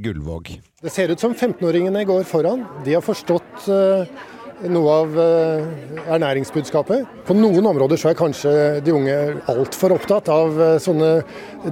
Gullvåg. 0.00 0.54
Det 0.80 0.92
ser 0.92 1.12
ut 1.12 1.20
som 1.20 1.36
15-åringene 1.36 2.06
går 2.08 2.24
foran. 2.28 2.64
De 2.86 2.96
har 2.96 3.04
forstått 3.04 3.68
noe 4.72 4.92
av 5.02 5.16
eh, 5.20 5.64
ernæringsbudskapet. 6.16 7.06
På 7.28 7.34
noen 7.36 7.66
områder 7.68 8.00
så 8.00 8.10
er 8.12 8.18
kanskje 8.18 8.52
de 8.86 8.94
unge 8.96 9.16
altfor 9.52 9.92
opptatt 9.96 10.30
av 10.32 10.56
eh, 10.60 10.76
sånne 10.82 11.10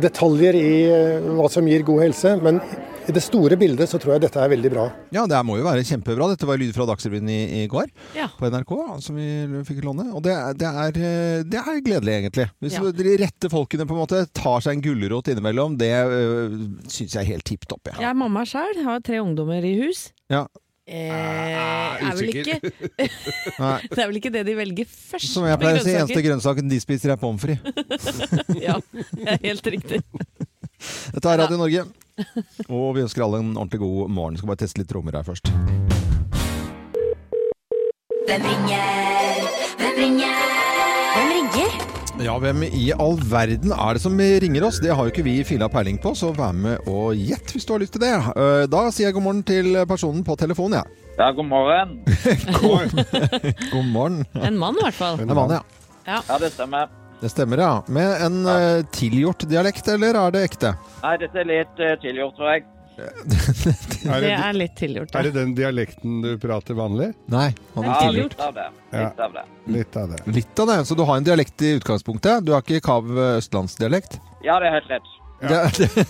detaljer 0.02 0.58
i 0.58 0.72
eh, 0.90 1.30
hva 1.38 1.48
som 1.52 1.66
gir 1.70 1.84
god 1.86 2.02
helse. 2.06 2.34
Men 2.44 2.60
i 3.04 3.12
det 3.12 3.20
store 3.20 3.56
bildet 3.60 3.90
så 3.90 3.98
tror 4.00 4.14
jeg 4.14 4.22
dette 4.24 4.40
er 4.40 4.48
veldig 4.52 4.70
bra. 4.72 4.84
Ja, 5.12 5.26
det 5.28 5.36
må 5.44 5.58
jo 5.58 5.66
være 5.66 5.84
kjempebra. 5.84 6.30
Dette 6.32 6.46
var 6.48 6.56
lyd 6.60 6.72
fra 6.76 6.86
Dagsrevyen 6.88 7.28
i, 7.28 7.38
i 7.62 7.66
går 7.68 7.90
Ja. 8.16 8.30
på 8.38 8.48
NRK, 8.48 8.72
som 9.04 9.18
vi 9.20 9.26
fikk 9.68 9.82
låne. 9.84 10.06
Og 10.16 10.22
det, 10.24 10.32
er- 10.32 10.56
det, 10.56 10.70
er, 10.84 11.44
det 11.44 11.60
er 11.60 11.82
gledelig, 11.84 12.14
egentlig. 12.22 12.46
Hvis 12.64 12.78
Ja. 12.80 12.84
de 12.96 13.16
rette 13.20 13.50
folkene 13.52 13.84
på 13.88 13.96
en 13.96 14.02
måte 14.06 14.22
tar 14.32 14.64
seg 14.64 14.78
en 14.78 14.84
gulrot 14.86 15.28
innimellom, 15.32 15.76
det 15.80 15.92
øh, 15.92 16.56
syns 16.88 17.16
jeg 17.18 17.20
er 17.26 17.32
helt 17.34 17.44
tipp 17.48 17.68
topp. 17.68 17.92
Ja. 17.92 17.98
Jeg 18.06 18.10
er 18.14 18.20
mamma 18.24 18.44
sjøl, 18.48 18.80
har 18.88 19.04
tre 19.04 19.20
ungdommer 19.20 19.64
i 19.68 19.74
hus. 19.84 20.06
Ja. 20.32 20.46
Eh, 20.86 21.08
Ah, 21.14 21.96
er 22.10 22.16
vel 22.18 22.28
ikke, 22.28 22.58
det 23.94 23.98
er 24.02 24.08
vel 24.10 24.18
ikke 24.18 24.32
det 24.34 24.42
de 24.44 24.54
velger 24.58 24.88
først. 24.90 25.30
Som 25.32 25.46
jeg 25.48 25.56
pleier 25.62 25.78
å 25.80 25.84
si, 25.84 25.94
eneste 25.96 26.24
grønnsaken 26.26 26.68
de 26.68 26.80
spiser 26.82 27.14
er 27.14 27.20
pommes 27.20 27.40
frites. 27.40 28.08
Ja, 28.66 28.76
det 28.92 29.24
er 29.24 29.38
helt 29.46 29.70
riktig. 29.72 30.02
Dette 31.14 31.30
er 31.32 31.40
Radio 31.40 31.56
Norge. 31.60 31.86
Og 32.68 32.90
vi 32.98 33.04
ønsker 33.06 33.24
alle 33.24 33.40
en 33.40 33.54
ordentlig 33.56 33.80
god 33.80 34.12
morgen. 34.12 34.36
Skal 34.38 34.50
bare 34.52 34.60
teste 34.66 34.82
litt 34.82 34.90
trommer 34.92 35.16
her 35.16 35.24
først. 35.26 35.48
Hvem 38.28 38.46
ringer? 38.50 39.50
Hvem 39.80 39.98
ringer? 40.02 40.46
Hvem 41.14 41.34
ringer? 41.38 41.83
Ja, 42.24 42.38
hvem 42.40 42.62
i 42.64 42.86
all 42.96 43.18
verden 43.28 43.72
er 43.74 43.96
det 43.98 44.00
som 44.00 44.14
ringer 44.16 44.64
oss? 44.64 44.78
Det 44.80 44.94
har 44.96 45.04
jo 45.04 45.12
ikke 45.12 45.26
vi 45.26 45.34
fila 45.44 45.66
peiling 45.68 45.98
på, 46.00 46.14
så 46.16 46.30
vær 46.32 46.54
med 46.56 46.86
og 46.88 47.18
gjett 47.20 47.52
hvis 47.52 47.66
du 47.68 47.74
har 47.74 47.82
lyst 47.82 47.92
til 47.98 48.00
det. 48.00 48.12
Eh, 48.16 48.64
Da 48.72 48.80
sier 48.88 49.10
jeg 49.10 49.16
god 49.18 49.26
morgen 49.26 49.42
til 49.44 49.76
personen 49.90 50.24
på 50.24 50.36
telefonen, 50.40 50.78
jeg. 50.80 51.02
Ja, 51.18 51.28
god 51.36 51.50
morgen. 51.50 51.98
God 53.74 53.90
morgen. 53.92 54.22
En 54.40 54.56
mann, 54.56 54.80
i 54.80 54.86
hvert 54.86 54.96
fall. 54.96 55.20
Er 55.20 55.36
mann, 55.36 55.52
ja. 55.52 55.60
Ja, 56.08 56.38
det 56.40 56.54
stemmer. 56.56 56.88
Det 57.20 57.28
stemmer, 57.34 57.60
ja. 57.60 57.74
Med 57.92 58.24
en 58.24 58.40
ja. 58.48 58.56
tilgjort 58.96 59.44
dialekt, 59.50 59.92
eller 59.92 60.16
er 60.24 60.32
det 60.32 60.46
ekte? 60.48 60.72
Nei, 61.04 61.18
dette 61.20 61.44
er 61.44 61.50
litt 61.50 61.84
uh, 61.84 61.92
tilgjort, 62.00 62.38
tror 62.40 62.54
jeg. 62.54 62.64
Det 64.04 64.20
det, 64.20 64.32
er 64.32 64.52
litt 64.56 64.74
tilgjort. 64.78 65.14
er 65.16 65.26
det 65.28 65.32
den 65.34 65.54
dialekten 65.56 66.20
du 66.22 66.34
prater 66.38 66.76
vanlig? 66.78 67.12
Nei. 67.32 67.48
Han 67.74 67.86
Ja, 67.88 67.94
er 67.94 68.08
tilgjort. 68.08 68.34
litt 68.36 68.44
av 68.46 68.54
det. 68.54 68.66
Ja. 68.90 69.04
Litt 69.08 69.20
av 69.26 69.32
det. 69.34 69.44
Litt 69.76 69.96
av 69.96 70.08
det. 70.12 70.18
Litt 70.38 70.62
av 70.64 70.70
det. 70.70 70.78
Så 70.86 70.94
du 70.98 71.02
har 71.02 71.16
en 71.16 71.26
dialekt 71.26 71.62
i 71.62 71.74
utgangspunktet? 71.80 72.44
Du 72.46 72.52
har 72.54 72.62
ikke 72.62 72.82
kav 72.84 73.08
eh, 73.16 73.38
østlandsdialekt? 73.40 74.18
Ja, 74.46 74.58
det 74.62 74.70
er 74.70 74.76
helt 74.78 74.90
rett. 74.92 75.14
Ja. 75.42 75.48
Det, 75.48 75.88
det, 75.94 76.04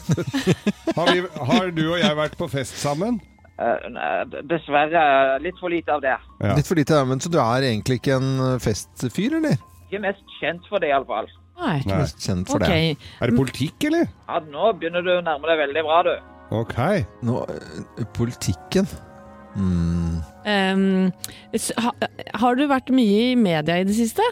Har, 0.97 1.13
vi, 1.13 1.23
har 1.51 1.71
du 1.75 1.85
og 1.89 1.97
jeg 1.99 2.19
vært 2.19 2.37
på 2.39 2.49
fest 2.53 2.77
sammen? 2.83 3.21
Eh, 3.55 3.87
dessverre 4.51 5.39
litt 5.43 5.59
for 5.63 5.71
lite 5.73 5.95
av 5.95 6.03
det. 6.05 6.17
Ja. 6.43 6.57
Litt 6.59 6.69
for 6.69 6.79
lite, 6.79 7.01
men 7.09 7.23
så 7.23 7.31
du 7.33 7.39
er 7.43 7.69
egentlig 7.71 8.01
ikke 8.03 8.19
en 8.19 8.35
eh, 8.51 8.59
festfyr, 8.63 9.39
eller? 9.41 9.57
Ikke 9.87 10.03
mest 10.05 10.37
kjent 10.41 10.69
for 10.69 10.83
det, 10.83 10.91
iallfall. 10.93 11.31
Nei. 11.63 11.79
Nei. 11.87 11.99
Mest 12.03 12.23
kjent 12.25 12.51
for 12.51 12.63
okay. 12.63 12.95
det. 12.95 13.11
Er 13.23 13.31
det 13.31 13.39
politikk, 13.39 13.89
eller? 13.89 14.09
Ja, 14.27 14.41
nå 14.43 14.73
begynner 14.79 15.05
du 15.07 15.13
å 15.17 15.21
nærme 15.23 15.51
deg 15.51 15.61
veldig 15.69 15.85
bra, 15.87 16.01
du. 16.07 16.15
Ok. 16.55 16.77
Nå, 17.27 17.41
eh, 17.51 18.05
politikken 18.17 18.87
mm. 19.57 20.23
Um, 20.45 21.13
ha, 21.81 21.91
har 22.43 22.57
du 22.59 22.65
vært 22.69 22.91
mye 22.93 23.31
i 23.33 23.37
media 23.39 23.79
i 23.81 23.85
det 23.89 23.95
siste? 23.97 24.25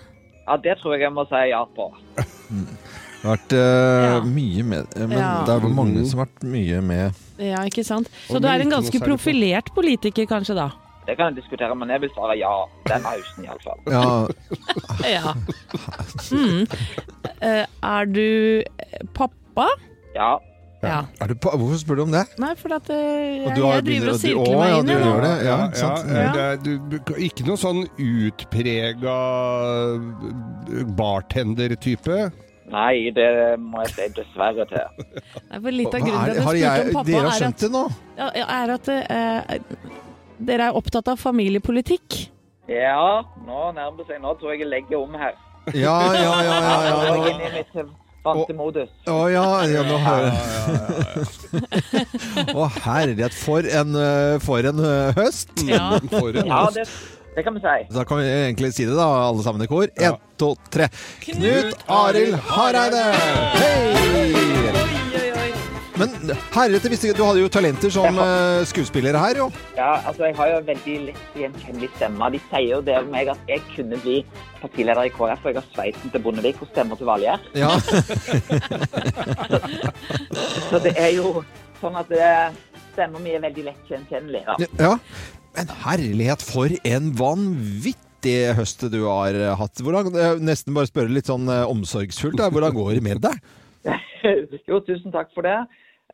Ja, 0.46 0.56
det 0.60 0.74
tror 0.82 0.96
jeg 0.96 1.06
jeg 1.06 1.14
må 1.14 1.24
si 1.30 1.40
ja 1.52 1.62
på. 1.76 1.86
Det 2.18 2.24
har 3.22 3.36
vært 3.36 3.54
uh, 3.54 4.06
Ja. 4.10 4.20
mye 4.26 4.62
med 4.66 4.96
eh, 4.98 5.06
Men 5.06 5.18
Ja. 5.18 5.30
det 5.46 5.54
er 5.54 5.60
vel 5.62 5.74
mange 5.76 6.00
Mhm. 6.02 6.06
som 6.10 6.18
har 6.18 6.26
vært 6.26 6.42
mye 6.50 6.80
med 6.82 7.14
Ja, 7.38 7.62
ikke 7.64 7.84
sant? 7.86 8.08
Så 8.28 8.36
Og 8.36 8.42
du 8.42 8.48
er 8.48 8.60
en 8.60 8.70
ganske 8.70 8.98
profilert 9.00 9.70
politiker, 9.74 10.26
kanskje, 10.26 10.54
da? 10.58 10.70
Det 11.06 11.16
kan 11.18 11.32
jeg 11.34 11.42
diskutere, 11.42 11.74
men 11.74 11.88
jeg 11.90 12.00
vil 12.00 12.10
svare 12.14 12.36
ja. 12.38 12.50
Denne 12.86 13.14
høsten, 13.14 13.44
iallfall. 13.46 13.80
Ja, 13.90 14.26
Ja. 15.16 15.32
Mm. 16.30 16.66
Uh, 17.42 17.66
er 17.82 18.04
du 18.06 18.62
pappa? 19.14 19.66
Ja. 20.14 20.36
Ja. 20.82 20.96
er 21.22 21.30
du 21.30 21.34
på, 21.38 21.50
Hvorfor 21.54 21.78
spør 21.78 21.98
du 22.00 22.02
om 22.02 22.12
det? 22.14 22.22
Nei, 22.42 22.52
for 22.58 22.74
at 22.74 22.88
eh, 22.90 22.96
jeg, 22.98 23.42
jeg 23.46 23.54
driver 23.56 23.76
og 23.78 23.84
begynner- 23.86 24.18
sirkler 24.18 24.58
meg 24.58 24.72
inn 24.78 24.88
i 24.90 24.96
det. 24.98 25.32
Ja, 25.46 25.56
Ja, 25.56 25.66
sant. 25.78 26.10
eh, 26.10 26.32
det 26.34 26.42
er, 26.42 27.12
ikke 27.28 27.46
noe 27.46 27.60
sånn 27.60 27.84
utprega 28.02 29.18
bartender-type. 30.98 32.18
Nei, 32.72 33.10
det 33.14 33.28
må 33.60 33.82
jeg 33.84 33.92
si 33.94 34.08
dessverre 34.16 34.64
til. 34.70 35.06
Nei, 35.50 35.58
for 35.60 35.70
litt 35.76 35.94
av 35.94 36.00
grunnen 36.06 36.24
til 36.24 36.38
at 36.40 36.46
har 36.46 36.58
jeg 36.58 36.68
spurte 36.72 36.82
om 36.82 36.86
dere 36.86 36.96
pappa, 36.98 37.16
har 37.18 37.26
er 37.28 37.38
skjønt 37.38 37.54
at, 37.54 37.62
det 37.62 37.70
nå? 37.76 37.84
er 38.58 38.74
at 38.76 38.92
uh, 38.92 39.80
dere 40.50 40.68
er 40.70 40.78
opptatt 40.82 41.10
av 41.12 41.20
familiepolitikk. 41.20 42.20
Ja, 42.70 43.22
nå 43.46 43.64
nærmer 43.76 43.98
det 44.00 44.06
seg. 44.08 44.22
Nå 44.22 44.34
tror 44.40 44.54
jeg 44.54 44.62
jeg 44.64 44.70
legger 44.72 45.02
om 45.02 45.18
her. 45.18 45.34
Ja, 45.78 45.98
ja, 46.10 46.22
ja. 46.22 46.32
ja, 46.42 46.78
ja, 46.88 47.66
ja. 47.74 47.84
Inne 48.22 48.44
til 48.46 48.54
mitt 48.54 48.60
modus. 48.60 48.90
Å 49.10 49.18
ja, 49.32 49.44
ja, 49.70 49.82
nå 49.86 49.96
hører 50.02 50.32
Å 52.62 52.68
herlighet, 52.84 53.34
for 53.36 53.66
en, 53.66 53.98
eh, 53.98 54.36
for 54.44 54.70
en 54.72 54.84
eh, 54.86 55.12
høst! 55.18 55.52
Ja. 55.66 55.98
For 56.12 56.30
en 56.30 56.46
Ja, 56.48 56.62
det, 56.74 56.86
det 57.36 57.46
kan 57.46 57.58
vi 57.58 57.64
si. 57.64 57.76
Da 57.94 58.06
kan 58.08 58.22
vi 58.22 58.26
egentlig 58.30 58.72
si 58.76 58.86
det, 58.88 58.96
da, 58.98 59.08
alle 59.28 59.44
sammen 59.44 59.66
i 59.66 59.70
kor. 59.70 59.88
Ja. 59.98 60.14
Én, 60.14 60.34
to, 60.40 60.54
tre. 60.72 60.90
Knut 61.26 61.86
Arild 62.02 62.38
Hareide! 62.50 63.06
Hei! 63.58 65.01
Men 66.00 66.14
herrete, 66.54 66.88
visste 66.88 67.10
ikke 67.10 67.18
Du 67.18 67.26
hadde 67.26 67.42
jo 67.42 67.48
talenter 67.52 67.90
som 67.92 68.16
ja. 68.16 68.24
skuespiller 68.68 69.16
her, 69.18 69.36
jo. 69.42 69.46
Ja, 69.76 70.00
altså 70.08 70.22
jeg 70.30 70.36
har 70.38 70.46
jo 70.52 70.56
veldig 70.70 70.96
lett 71.10 71.36
gjenkjennelig 71.36 71.90
stemme. 71.98 72.30
De 72.32 72.40
sier 72.48 72.70
jo 72.70 72.80
det 72.86 72.96
om 73.02 73.08
meg 73.12 73.24
at 73.32 73.40
jeg 73.50 73.60
kunne 73.74 73.96
bli 74.02 74.16
partileder 74.62 75.04
i 75.08 75.12
KrF, 75.12 75.42
og 75.44 75.50
jeg 75.52 75.60
har 75.60 75.68
sveisen 75.74 76.08
til 76.14 76.24
Bondevik 76.24 76.58
og 76.64 76.68
stemmer 76.72 76.94
til 77.00 77.10
Valgjerd. 77.10 77.42
Ja. 77.58 77.72
Så 80.70 80.76
det 80.84 80.94
er 80.96 81.10
jo 81.16 81.26
sånn 81.82 81.96
at 81.98 82.08
det, 82.12 82.30
stemmer 82.92 83.22
mye 83.24 83.40
veldig 83.42 83.64
lett 83.68 83.90
gjenkjennelig. 83.90 84.42
Da. 84.48 84.54
ja. 84.80 84.94
Men 85.56 85.72
herlighet, 85.82 86.44
for 86.44 86.72
en 86.88 87.10
vanvittig 87.18 88.38
høst 88.56 88.86
du 88.92 89.02
har 89.04 89.36
eh, 89.36 89.52
hatt. 89.58 89.82
Hvordan, 89.84 90.14
eh, 90.16 90.40
nesten 90.40 90.76
bare 90.76 90.88
spørre 90.88 91.12
litt 91.12 91.28
sånn 91.28 91.50
eh, 91.52 91.64
omsorgsfullt, 91.68 92.38
da. 92.40 92.48
hvordan 92.52 92.72
går 92.76 92.96
det 92.96 93.04
med 93.04 93.20
deg? 93.24 93.36
jo, 94.70 94.80
tusen 94.86 95.12
takk 95.14 95.32
for 95.36 95.46
det. 95.46 95.58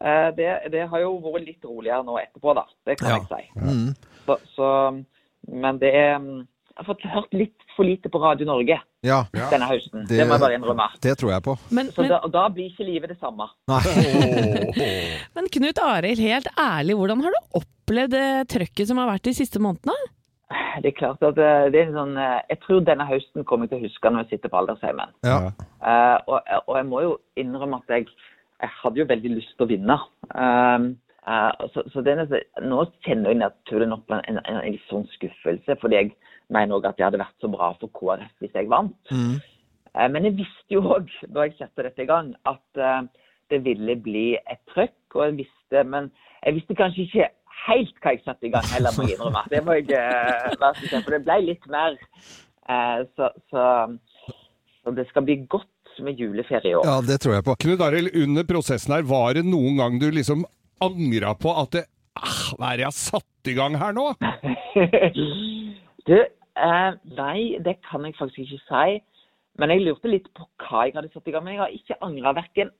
Eh, 0.00 0.28
det. 0.36 0.50
Det 0.70 0.84
har 0.90 1.00
jo 1.02 1.16
vært 1.24 1.46
litt 1.46 1.64
roligere 1.64 2.04
nå 2.06 2.18
etterpå, 2.20 2.54
da. 2.54 2.64
Det 2.86 2.98
kan 3.00 3.08
Ja. 3.10 3.18
jeg 3.18 3.26
si. 3.28 3.60
Mm. 3.60 3.94
Så, 4.26 4.36
så, 4.54 4.68
men 5.50 5.78
det 5.78 5.94
er 5.94 6.18
mm, 6.18 6.46
Jeg 6.78 6.84
har 6.86 6.94
fått 6.94 7.02
hørt 7.10 7.32
litt 7.34 7.64
for 7.74 7.82
lite 7.88 8.06
på 8.08 8.20
Radio 8.22 8.46
Norge 8.46 8.76
Ja, 9.02 9.24
Ja. 9.34 9.48
denne 9.50 9.66
høsten. 9.66 10.04
Det- 10.06 10.18
Det, 10.18 10.26
må 10.28 10.34
jeg 10.36 10.40
bare 10.40 10.54
innrømme. 10.58 10.86
det 11.02 11.16
tror 11.18 11.30
jeg 11.32 11.42
på. 11.42 11.56
Men, 11.70 11.86
Så 11.90 12.02
men, 12.02 12.10
da, 12.10 12.20
da 12.28 12.48
blir 12.48 12.70
ikke 12.70 12.84
livet 12.86 13.08
det 13.10 13.18
samme. 13.18 13.48
Nei. 13.66 13.80
men 15.34 15.48
Knut 15.50 15.78
Arild, 15.82 16.18
helt 16.22 16.46
ærlig, 16.58 16.94
hvordan 16.98 17.22
har 17.24 17.34
du 17.34 17.58
opplevd 17.60 18.10
det 18.14 18.48
trøkket 18.54 18.86
som 18.90 18.98
har 18.98 19.10
vært 19.10 19.26
de 19.28 19.34
siste 19.34 19.58
månedene? 19.62 19.96
Det 20.82 20.92
er 20.92 20.96
klart 20.96 21.22
at 21.26 21.36
eh, 21.42 21.66
det 21.74 21.80
er 21.82 21.90
sånn 21.92 22.14
eh, 22.16 22.40
Jeg 22.48 22.60
tror 22.62 22.80
denne 22.86 23.04
høsten 23.04 23.44
kommer 23.44 23.66
jeg 23.66 23.70
til 23.74 23.80
å 23.82 23.86
huske 23.88 24.10
når 24.14 24.22
jeg 24.24 24.30
sitter 24.38 24.48
på 24.54 24.60
aldersheimen. 24.62 25.10
Ja. 25.26 25.50
Uh, 25.82 26.16
og, 26.30 26.40
og 26.68 26.76
jeg 26.78 26.86
må 26.88 27.02
jo 27.02 27.10
innrømme 27.36 27.82
at 27.82 27.88
jeg, 27.98 28.06
jeg 28.62 28.70
hadde 28.82 29.00
jo 29.00 29.06
veldig 29.08 29.34
lyst 29.36 29.52
til 29.56 29.66
å 29.66 29.70
vinne. 29.70 29.96
Um, 30.34 30.88
uh, 31.28 31.52
så 31.74 31.84
så 31.92 32.02
nesten, 32.06 32.42
nå 32.66 32.82
kjenner 33.06 33.32
jeg 33.32 33.42
naturlig 33.42 33.88
nok 33.92 34.10
en, 34.10 34.24
en, 34.32 34.40
en, 34.42 34.60
litt 34.66 34.90
sånn 34.90 35.06
skuffelse, 35.14 35.78
fordi 35.82 36.00
jeg 36.00 36.12
mener 36.54 36.78
òg 36.78 36.88
at 36.88 36.98
det 36.98 37.06
hadde 37.06 37.22
vært 37.22 37.44
så 37.44 37.50
bra 37.52 37.70
for 37.78 37.92
KrF 37.98 38.42
hvis 38.42 38.58
jeg 38.58 38.70
vant. 38.72 39.14
Mm. 39.14 39.38
Uh, 39.94 40.08
men 40.14 40.28
jeg 40.28 40.38
visste 40.42 40.78
jo 40.78 40.82
òg 40.96 41.12
da 41.34 41.46
jeg 41.46 41.58
satte 41.60 41.86
dette 41.86 42.04
i 42.04 42.10
gang, 42.10 42.34
at 42.50 42.82
uh, 42.82 43.02
det 43.52 43.62
ville 43.66 43.98
bli 44.02 44.28
et 44.38 44.62
trøkk. 44.74 44.96
Og 45.14 45.24
jeg 45.28 45.38
visste, 45.44 45.84
men 45.86 46.10
jeg 46.42 46.58
visste 46.58 46.78
kanskje 46.78 47.06
ikke 47.06 47.30
helt 47.68 48.02
hva 48.02 48.14
jeg 48.14 48.24
satte 48.26 48.48
i 48.48 48.52
gang 48.52 48.66
heller, 48.74 48.94
må 48.96 49.06
jeg 49.06 49.16
innrømme. 49.18 49.46
Det 49.52 49.62
må 49.66 49.78
jeg 49.78 49.88
være 49.90 51.02
for 51.02 51.14
det 51.14 51.24
ble 51.24 51.38
litt 51.46 51.64
mer. 51.72 51.96
Så, 53.16 53.30
så, 53.48 53.62
så 54.84 54.92
det 54.94 55.06
skal 55.08 55.24
bli 55.24 55.38
godt 55.48 55.70
med 56.06 56.20
juleferie 56.20 56.72
i 56.72 56.78
år. 56.78 56.86
ja, 56.86 56.96
det 57.04 57.20
tror 57.22 57.38
jeg 57.38 57.46
på. 57.46 57.56
Knut 57.64 57.84
Arild, 57.84 58.14
under 58.16 58.46
prosessen 58.48 58.96
her, 58.96 59.06
var 59.08 59.38
det 59.38 59.44
noen 59.48 59.78
gang 59.80 60.00
du 60.02 60.08
liksom 60.14 60.46
angra 60.84 61.34
på 61.38 61.52
at 61.58 61.74
det 61.74 61.84
ah, 62.18 62.40
Hva 62.56 62.72
er 62.72 62.78
det 62.78 62.84
jeg 62.84 62.90
har 62.90 62.98
satt 62.98 63.50
i 63.50 63.56
gang 63.58 63.78
her 63.80 63.94
nå? 63.96 64.10
du, 66.08 66.18
eh, 66.18 66.90
nei, 67.18 67.38
det 67.64 67.78
kan 67.88 68.06
jeg 68.06 68.18
faktisk 68.18 68.44
ikke 68.46 68.66
si. 68.68 68.98
Men 69.58 69.74
jeg 69.74 69.86
lurte 69.86 70.10
litt 70.10 70.28
på 70.38 70.46
hva 70.64 70.86
jeg 70.86 70.94
hadde 70.94 71.10
satt 71.14 71.26
i 71.26 71.34
gang. 71.34 71.46
Men 71.46 71.56
jeg 71.56 71.64
har 71.64 71.74
ikke 71.74 71.98
angra 72.06 72.34
verken 72.38 72.70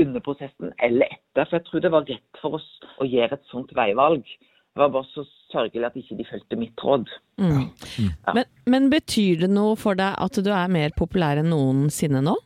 under 0.00 0.24
prosessen 0.24 0.72
eller 0.82 1.10
etter. 1.10 1.44
For 1.44 1.58
jeg 1.58 1.66
tror 1.68 1.84
det 1.84 1.92
var 1.92 2.08
rett 2.08 2.40
for 2.40 2.58
oss 2.60 2.68
å 3.02 3.08
gjøre 3.08 3.38
et 3.38 3.50
sånt 3.50 3.74
veivalg. 3.76 4.24
Det 4.72 4.80
var 4.80 4.92
bare 4.94 5.08
så 5.12 5.26
sørgelig 5.52 5.84
at 5.84 5.96
ikke 6.00 6.16
de 6.16 6.24
fulgte 6.30 6.56
mitt 6.56 6.80
råd. 6.80 7.10
Mm. 7.42 7.66
Ja. 8.00 8.36
Men, 8.38 8.46
men 8.72 8.88
betyr 8.92 9.42
det 9.42 9.50
noe 9.52 9.74
for 9.76 9.98
deg 9.98 10.16
at 10.16 10.38
du 10.40 10.48
er 10.48 10.72
mer 10.72 10.94
populær 10.96 11.42
enn 11.42 11.50
noensinne 11.52 12.22
nå? 12.24 12.38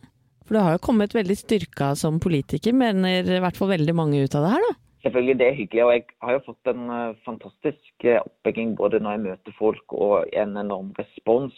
For 0.46 0.54
du 0.54 0.62
har 0.62 0.76
jo 0.76 0.84
kommet 0.86 1.14
veldig 1.16 1.36
styrka 1.40 1.90
som 1.98 2.20
politiker, 2.22 2.74
mener 2.76 3.26
i 3.26 3.40
hvert 3.42 3.58
fall 3.58 3.72
veldig 3.72 3.94
mange 3.98 4.22
ut 4.22 4.36
av 4.38 4.46
det 4.46 4.52
her, 4.54 4.66
da. 4.68 4.74
Selvfølgelig, 5.06 5.38
det 5.38 5.46
er 5.46 5.58
hyggelig. 5.60 5.82
Og 5.84 5.92
jeg 5.92 6.04
har 6.22 6.32
jo 6.34 6.44
fått 6.48 6.70
en 6.70 6.88
eh, 6.90 7.18
fantastisk 7.26 8.06
eh, 8.06 8.22
oppbygging 8.22 8.72
både 8.78 8.98
når 9.02 9.14
jeg 9.14 9.24
møter 9.26 9.56
folk 9.58 9.94
og 9.94 10.32
en 10.34 10.56
enorm 10.58 10.88
respons. 10.98 11.54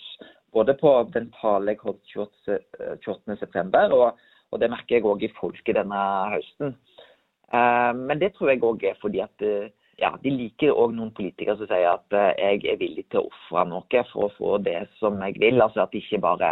Både 0.53 0.75
på 0.77 0.93
den 1.15 1.31
talen 1.39 1.73
jeg 1.73 1.81
holdt 1.81 2.13
28. 2.13 2.59
eh, 2.59 2.95
28. 3.07 3.39
september, 3.41 3.95
og, 3.97 4.21
og 4.53 4.61
det 4.61 4.69
merker 4.73 4.99
jeg 4.99 5.09
òg 5.09 5.25
i 5.25 5.33
folket 5.39 5.81
denne 5.81 6.05
høsten. 6.35 6.77
Men 7.49 8.21
det 8.21 8.35
tror 8.37 8.51
jeg 8.51 8.61
òg 8.61 8.83
er 8.85 8.97
fordi 9.01 9.23
at 9.25 9.43
ja, 9.97 10.11
de 10.21 10.31
liker 10.35 10.77
òg 10.77 10.93
noen 10.93 11.15
politikere 11.17 11.55
som 11.57 11.71
sier 11.71 11.87
at 11.95 12.17
jeg 12.37 12.59
er 12.69 12.77
villig 12.77 13.07
til 13.09 13.23
å 13.23 13.31
ofre 13.31 13.63
noe 13.71 14.03
for 14.11 14.27
å 14.27 14.35
få 14.35 14.51
det 14.61 14.83
som 14.99 15.17
jeg 15.25 15.39
vil. 15.41 15.63
Altså 15.65 15.87
at 15.87 15.97
ikke 15.97 16.21
bare 16.21 16.51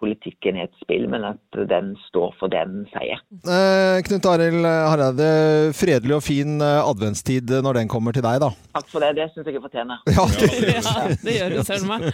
politikken 0.00 0.56
er 0.58 0.68
et 0.68 0.76
spill, 0.82 1.06
men 1.10 1.24
at 1.28 1.58
den 1.70 1.92
står 2.08 2.34
for 2.40 2.50
det 2.52 2.62
den 2.68 2.84
sier. 2.92 3.20
Eh, 3.44 3.98
Knut 4.06 4.26
Arild 4.30 4.64
Hareide, 4.66 5.28
fredelig 5.76 6.16
og 6.18 6.22
fin 6.26 6.56
eh, 6.64 6.80
adventstid 6.86 7.50
når 7.64 7.80
den 7.82 7.90
kommer 7.92 8.14
til 8.16 8.24
deg, 8.26 8.40
da. 8.42 8.50
Takk 8.78 8.88
for 8.92 9.04
det. 9.04 9.12
Det 9.18 9.28
syns 9.34 9.50
jeg 9.50 9.58
jeg 9.58 9.64
fortjener. 9.64 10.02
Ja, 10.14 10.26
Ja, 10.78 10.94
det 11.24 11.34
gjør 11.38 11.54
du 11.56 11.60
søren 11.66 11.88
meg. 11.90 12.08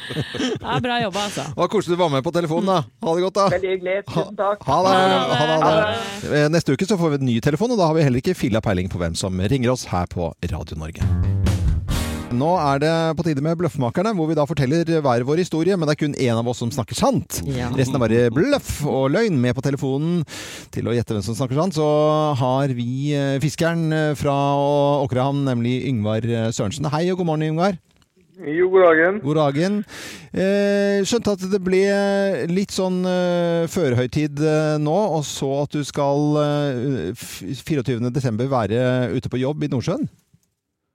Ja, 0.62 0.78
bra 0.84 0.98
jobba, 1.04 1.24
altså. 1.28 1.46
Det 1.52 1.60
var 1.64 1.72
koselig 1.76 1.98
du 1.98 2.02
var 2.02 2.12
med 2.16 2.24
på 2.26 2.32
telefonen, 2.34 2.70
da. 2.72 2.78
Ha 3.06 3.14
det 3.18 3.26
godt, 3.28 3.38
da. 3.40 3.46
Veldig 3.58 3.72
hyggelig. 3.76 3.96
Tusen 4.10 4.36
takk. 4.40 4.64
Ha 4.68 4.80
det. 4.88 4.96
Ha 4.98 5.38
Ha 5.38 5.46
det. 5.52 5.86
det. 6.24 6.34
Eh, 6.42 6.48
Neste 6.54 6.74
uke 6.76 6.88
så 6.88 6.98
får 7.00 7.16
vi 7.16 7.20
en 7.22 7.28
ny 7.32 7.38
telefon, 7.44 7.74
og 7.76 7.80
da 7.82 7.90
har 7.90 7.98
vi 7.98 8.06
heller 8.06 8.24
ikke 8.24 8.36
filla 8.38 8.64
peiling 8.64 8.88
på 8.92 9.00
hvem 9.02 9.16
som 9.18 9.40
ringer 9.40 9.74
oss 9.76 9.86
her 9.92 10.08
på 10.10 10.32
Radio 10.52 10.80
Norge. 10.80 11.43
Nå 12.34 12.48
er 12.58 12.80
det 12.82 12.92
på 13.18 13.24
tide 13.26 13.42
med 13.44 13.56
Bløffmakerne, 13.60 14.10
hvor 14.18 14.26
vi 14.30 14.34
da 14.38 14.44
forteller 14.48 14.88
hver 15.04 15.22
vår 15.28 15.40
historie, 15.44 15.76
men 15.78 15.86
det 15.86 15.94
er 15.94 16.00
kun 16.02 16.16
én 16.18 16.34
av 16.40 16.48
oss 16.50 16.58
som 16.62 16.70
snakker 16.74 16.96
sant. 16.98 17.40
Ja. 17.46 17.68
Resten 17.76 17.94
er 17.98 18.02
bare 18.02 18.22
bløff 18.34 18.80
og 18.90 19.08
løgn. 19.14 19.36
Med 19.40 19.54
på 19.56 19.62
telefonen 19.64 20.22
til 20.74 20.88
å 20.90 20.94
gjette 20.96 21.14
hvem 21.14 21.24
som 21.26 21.36
snakker 21.38 21.58
sant, 21.60 21.76
så 21.78 21.86
har 22.40 22.74
vi 22.74 23.12
eh, 23.14 23.36
fiskeren 23.42 23.86
eh, 23.94 24.12
fra 24.18 24.34
Åkrehamn, 25.04 25.44
nemlig 25.46 25.76
Yngvar 25.90 26.26
eh, 26.26 26.48
Sørensen. 26.54 26.90
Hei 26.92 27.06
og 27.12 27.20
god 27.22 27.30
morgen, 27.30 27.46
Yngvar. 27.52 27.78
Jo, 28.34 28.66
god 28.72 28.82
dagen. 28.88 29.20
God 29.22 29.38
dagen. 29.38 29.76
Eh, 30.34 31.04
skjønte 31.06 31.36
at 31.36 31.44
det 31.52 31.60
ble 31.62 31.84
litt 32.50 32.74
sånn 32.74 32.96
eh, 33.06 33.68
førhøytid 33.70 34.42
eh, 34.42 34.74
nå, 34.82 34.96
og 35.20 35.22
så 35.28 35.52
at 35.62 35.76
du 35.78 35.84
skal 35.86 36.40
eh, 36.42 37.12
f- 37.14 37.44
24. 37.62 38.00
desember 38.10 38.50
være 38.50 38.82
ute 39.14 39.30
på 39.30 39.38
jobb 39.44 39.62
i 39.62 39.70
Nordsjøen. 39.70 40.08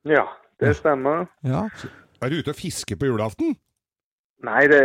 Ja, 0.09 0.25
det 0.59 0.75
stemmer. 0.77 1.25
Ja. 1.47 1.65
Er 2.21 2.31
du 2.31 2.39
ute 2.41 2.53
og 2.53 2.59
fisker 2.59 2.99
på 2.99 3.09
julaften? 3.09 3.55
Nei, 4.47 4.61
det, 4.71 4.79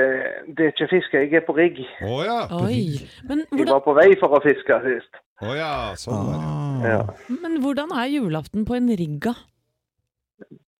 det 0.58 0.66
er 0.66 0.72
ikke 0.72 0.88
fiske, 0.90 1.20
jeg 1.22 1.38
er 1.38 1.44
på 1.46 1.54
rigg. 1.54 1.78
Å 2.02 2.16
ja. 2.26 2.38
Oi. 2.58 2.98
Men 3.28 3.44
Jeg 3.54 3.68
var 3.68 3.84
på 3.84 3.94
vei 3.94 4.08
for 4.18 4.34
å 4.34 4.42
fiske 4.42 4.78
sist. 4.82 5.20
Å 5.44 5.54
ja, 5.54 5.74
sånn 5.98 6.26
var 6.26 6.38
det. 6.40 6.50
Ah. 6.50 6.62
Ja. 6.84 7.02
men 7.42 7.60
hvordan 7.62 7.92
er 7.96 8.10
julaften 8.10 8.66
på 8.66 8.76
en 8.76 8.90
rigga? 8.98 9.34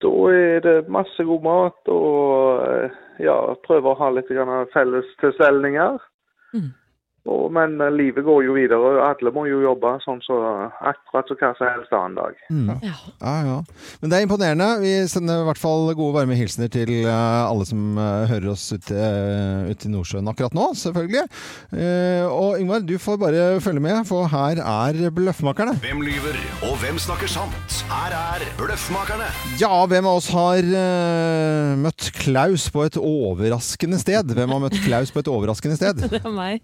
Da 0.03 0.11
er 0.31 0.59
det 0.63 0.75
masse 0.91 1.23
god 1.23 1.45
mat 1.47 1.91
og 1.91 2.91
ja, 3.23 3.37
prøve 3.63 3.93
å 3.93 3.99
ha 3.99 4.11
litt 4.11 4.31
felles 4.73 5.07
tilstelninger. 5.21 5.97
Mm. 6.55 6.73
Og, 7.25 7.47
men 7.53 7.79
eh, 7.81 7.93
livet 7.93 8.25
går 8.25 8.43
jo 8.45 8.53
videre, 8.53 8.77
og 8.77 8.99
alle 9.01 9.31
må 9.33 9.47
jo 9.49 9.57
jobbe 9.63 9.95
sånn 10.03 10.19
så 10.21 10.35
akkurat 10.85 11.31
som 11.31 11.39
hva 11.39 11.49
som 11.57 11.69
helst 11.71 11.95
annen 11.97 12.17
dag. 12.19 12.41
Mm. 12.53 12.67
Ja. 12.85 12.97
Ja, 13.23 13.33
ja. 13.47 13.55
Men 14.01 14.11
det 14.11 14.17
er 14.17 14.25
imponerende. 14.27 14.67
Vi 14.83 14.91
sender 15.09 15.41
i 15.41 15.47
hvert 15.47 15.61
fall 15.61 15.89
gode, 15.97 16.13
varme 16.19 16.37
hilsener 16.37 16.69
til 16.69 16.91
eh, 17.01 17.41
alle 17.45 17.65
som 17.65 17.97
eh, 17.97 18.27
hører 18.29 18.51
oss 18.53 18.67
ute, 18.75 19.07
ute 19.71 19.89
i 19.89 19.93
Nordsjøen 19.93 20.29
akkurat 20.29 20.53
nå, 20.57 20.67
selvfølgelig. 20.77 21.25
Eh, 21.73 22.27
og 22.29 22.61
Yngvar, 22.61 22.85
du 22.85 22.93
får 23.01 23.17
bare 23.23 23.47
følge 23.65 23.81
med, 23.87 24.03
for 24.05 24.29
her 24.29 24.61
er 24.61 25.01
Bløffmakerne. 25.15 25.79
Hvem 25.81 26.05
lyver, 26.05 26.37
og 26.69 26.77
hvem 26.83 27.01
snakker 27.01 27.31
sant? 27.31 27.79
Her 27.89 28.13
er 28.19 28.45
Bløffmakerne. 28.61 29.31
Ja, 29.61 29.73
hvem 29.89 30.11
av 30.11 30.21
oss 30.21 30.29
har 30.35 30.61
møtt 31.81 32.11
Klaus 32.21 32.69
på 32.69 32.85
et 32.85 33.01
overraskende 33.01 33.97
sted? 34.01 34.29
Hvem 34.37 34.53
har 34.53 34.63
møtt 34.67 34.77
Klaus 34.85 35.09
på 35.15 35.25
et 35.25 35.31
overraskende 35.31 35.81
sted? 35.81 36.05
Det 36.15 36.21
er 36.21 36.31
meg. 36.33 36.61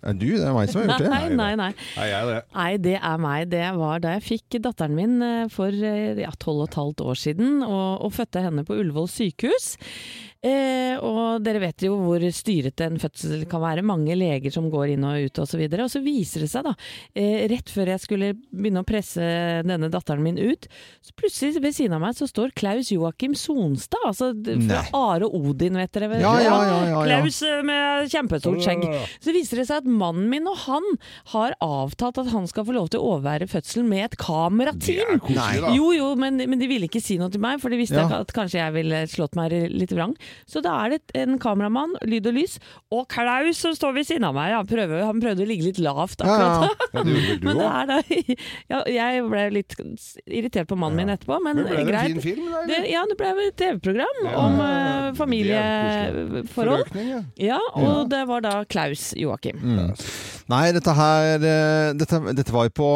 Er 0.00 0.16
du? 0.16 0.26
Det 0.32 0.46
er 0.48 0.54
meg 0.56 0.70
som 0.72 0.80
har 0.80 0.88
gjort 0.88 1.04
det. 1.04 1.10
Nei, 1.12 1.24
nei, 1.36 1.50
nei. 1.60 1.70
Nei, 1.96 2.06
jeg 2.08 2.16
er 2.20 2.30
det. 2.30 2.40
Nei, 2.56 2.70
det 2.88 2.96
er 2.96 3.20
meg. 3.20 3.50
Det 3.52 3.64
var 3.76 4.00
da 4.04 4.14
jeg 4.16 4.26
fikk 4.26 4.60
datteren 4.64 4.96
min 4.96 5.18
eh, 5.26 5.44
for 5.52 5.76
tolv 6.40 6.64
og 6.64 6.68
et 6.70 6.78
halvt 6.80 7.04
år 7.04 7.20
siden, 7.20 7.60
og, 7.66 8.06
og 8.06 8.14
fødte 8.16 8.44
henne 8.46 8.64
på 8.64 8.78
Ullevål 8.80 9.10
sykehus. 9.12 9.74
Eh, 10.40 10.96
og 11.04 11.42
dere 11.44 11.60
vet 11.60 11.84
jo 11.84 11.98
hvor 12.00 12.22
styrete 12.32 12.86
en 12.88 12.96
fødsel 13.00 13.42
kan 13.50 13.60
være. 13.60 13.84
Mange 13.84 14.14
leger 14.16 14.52
som 14.54 14.70
går 14.72 14.94
inn 14.94 15.04
og 15.04 15.26
ut 15.26 15.40
osv. 15.42 15.42
Og, 15.42 15.48
så 15.50 15.58
videre. 15.60 15.84
og 15.84 15.92
så 15.92 16.00
viser 16.04 16.44
det 16.44 16.48
seg, 16.52 16.64
da, 16.64 16.72
eh, 17.18 17.44
rett 17.50 17.68
før 17.68 17.90
jeg 17.92 18.00
skulle 18.04 18.30
begynne 18.48 18.80
å 18.80 18.86
presse 18.88 19.20
denne 19.66 19.90
datteren 19.92 20.22
min 20.24 20.38
ut, 20.38 20.68
så 21.04 21.12
plutselig 21.18 21.60
ved 21.60 21.74
siden 21.76 21.96
av 21.98 22.04
meg 22.04 22.14
så 22.16 22.28
står 22.30 22.54
Klaus 22.56 22.92
Joakim 22.94 23.34
Sonstad, 23.36 24.00
altså 24.06 24.30
fra 24.46 24.80
Nei. 24.80 24.84
Are 24.96 25.28
Odin, 25.28 25.76
vet 25.80 25.92
dere. 25.96 26.08
vel? 26.14 26.22
Ja, 26.24 26.32
ja, 26.40 26.56
ja. 26.88 27.02
Klaus 27.04 27.42
eh, 27.44 27.60
med 27.66 28.08
kjempestort 28.14 28.62
skjegg. 28.64 28.86
Så 29.20 29.34
viser 29.36 29.60
det 29.60 29.66
seg 29.68 29.82
at 29.82 29.90
mannen 29.90 30.30
min 30.30 30.48
og 30.48 30.56
han 30.64 30.86
har 31.34 31.58
avtalt 31.60 32.22
at 32.22 32.32
han 32.32 32.48
skal 32.48 32.68
få 32.68 32.78
lov 32.78 32.88
til 32.94 33.02
å 33.02 33.16
overvære 33.16 33.50
fødselen 33.50 33.90
med 33.90 34.06
et 34.08 34.18
kamerateam. 34.20 35.18
er 35.18 35.22
koselig. 35.26 35.74
Jo, 35.76 35.92
jo, 35.96 36.12
men, 36.20 36.40
men 36.40 36.62
de 36.62 36.70
ville 36.70 36.88
ikke 36.88 37.02
si 37.02 37.18
noe 37.20 37.32
til 37.34 37.42
meg, 37.42 37.60
for 37.60 37.72
de 37.72 37.80
visste 37.82 38.00
at 38.00 38.32
kanskje 38.36 38.62
jeg 38.62 38.76
ville 38.78 39.04
slått 39.10 39.36
meg 39.36 39.52
litt 39.74 39.92
vrang. 39.92 40.14
Så 40.50 40.62
da 40.64 40.74
er 40.84 40.96
det 40.96 41.00
en 41.18 41.38
kameramann, 41.42 41.96
lyd 42.06 42.28
og 42.30 42.36
lys, 42.36 42.58
og 42.94 43.06
Klaus 43.10 43.60
som 43.62 43.74
står 43.76 43.96
ved 43.98 44.08
siden 44.08 44.26
av 44.28 44.36
meg. 44.36 44.54
Han, 44.56 44.68
prøver, 44.70 45.04
han 45.06 45.22
prøvde 45.22 45.44
å 45.44 45.48
ligge 45.48 45.68
litt 45.68 45.80
lavt 45.82 46.24
akkurat 46.24 46.66
ja. 46.66 46.88
Ja, 46.94 47.04
du 47.06 47.12
Men 47.46 47.60
det 47.60 47.68
er 47.68 47.88
da 47.90 47.98
ja, 48.72 48.80
Jeg 48.90 49.24
ble 49.30 49.44
litt 49.54 49.76
irritert 50.26 50.70
på 50.70 50.78
mannen 50.78 51.00
min 51.00 51.14
etterpå, 51.14 51.38
men, 51.44 51.62
det 51.64 51.68
ble 51.70 51.84
det 51.86 52.00
en 52.00 52.20
fin 52.20 52.24
film. 52.24 52.50
Det, 52.68 52.82
ja, 52.90 53.04
det 53.08 53.16
ble 53.18 53.30
et 53.46 53.56
TV-program 53.60 54.22
om 54.30 54.60
er 54.64 55.14
familieforhold. 55.18 56.84
Ja. 57.00 57.20
Ja, 57.40 57.60
og 57.78 58.10
det 58.12 58.24
var 58.30 58.44
da 58.44 58.54
Klaus 58.70 59.10
Joakim. 59.18 59.60
Mm. 59.62 59.94
Nei, 60.50 60.64
dette 60.74 60.94
her 60.96 61.44
eh, 61.46 61.92
Dette, 61.98 62.18
dette 62.34 62.54
var 62.54 62.66
jo 62.66 62.72
på, 62.80 62.88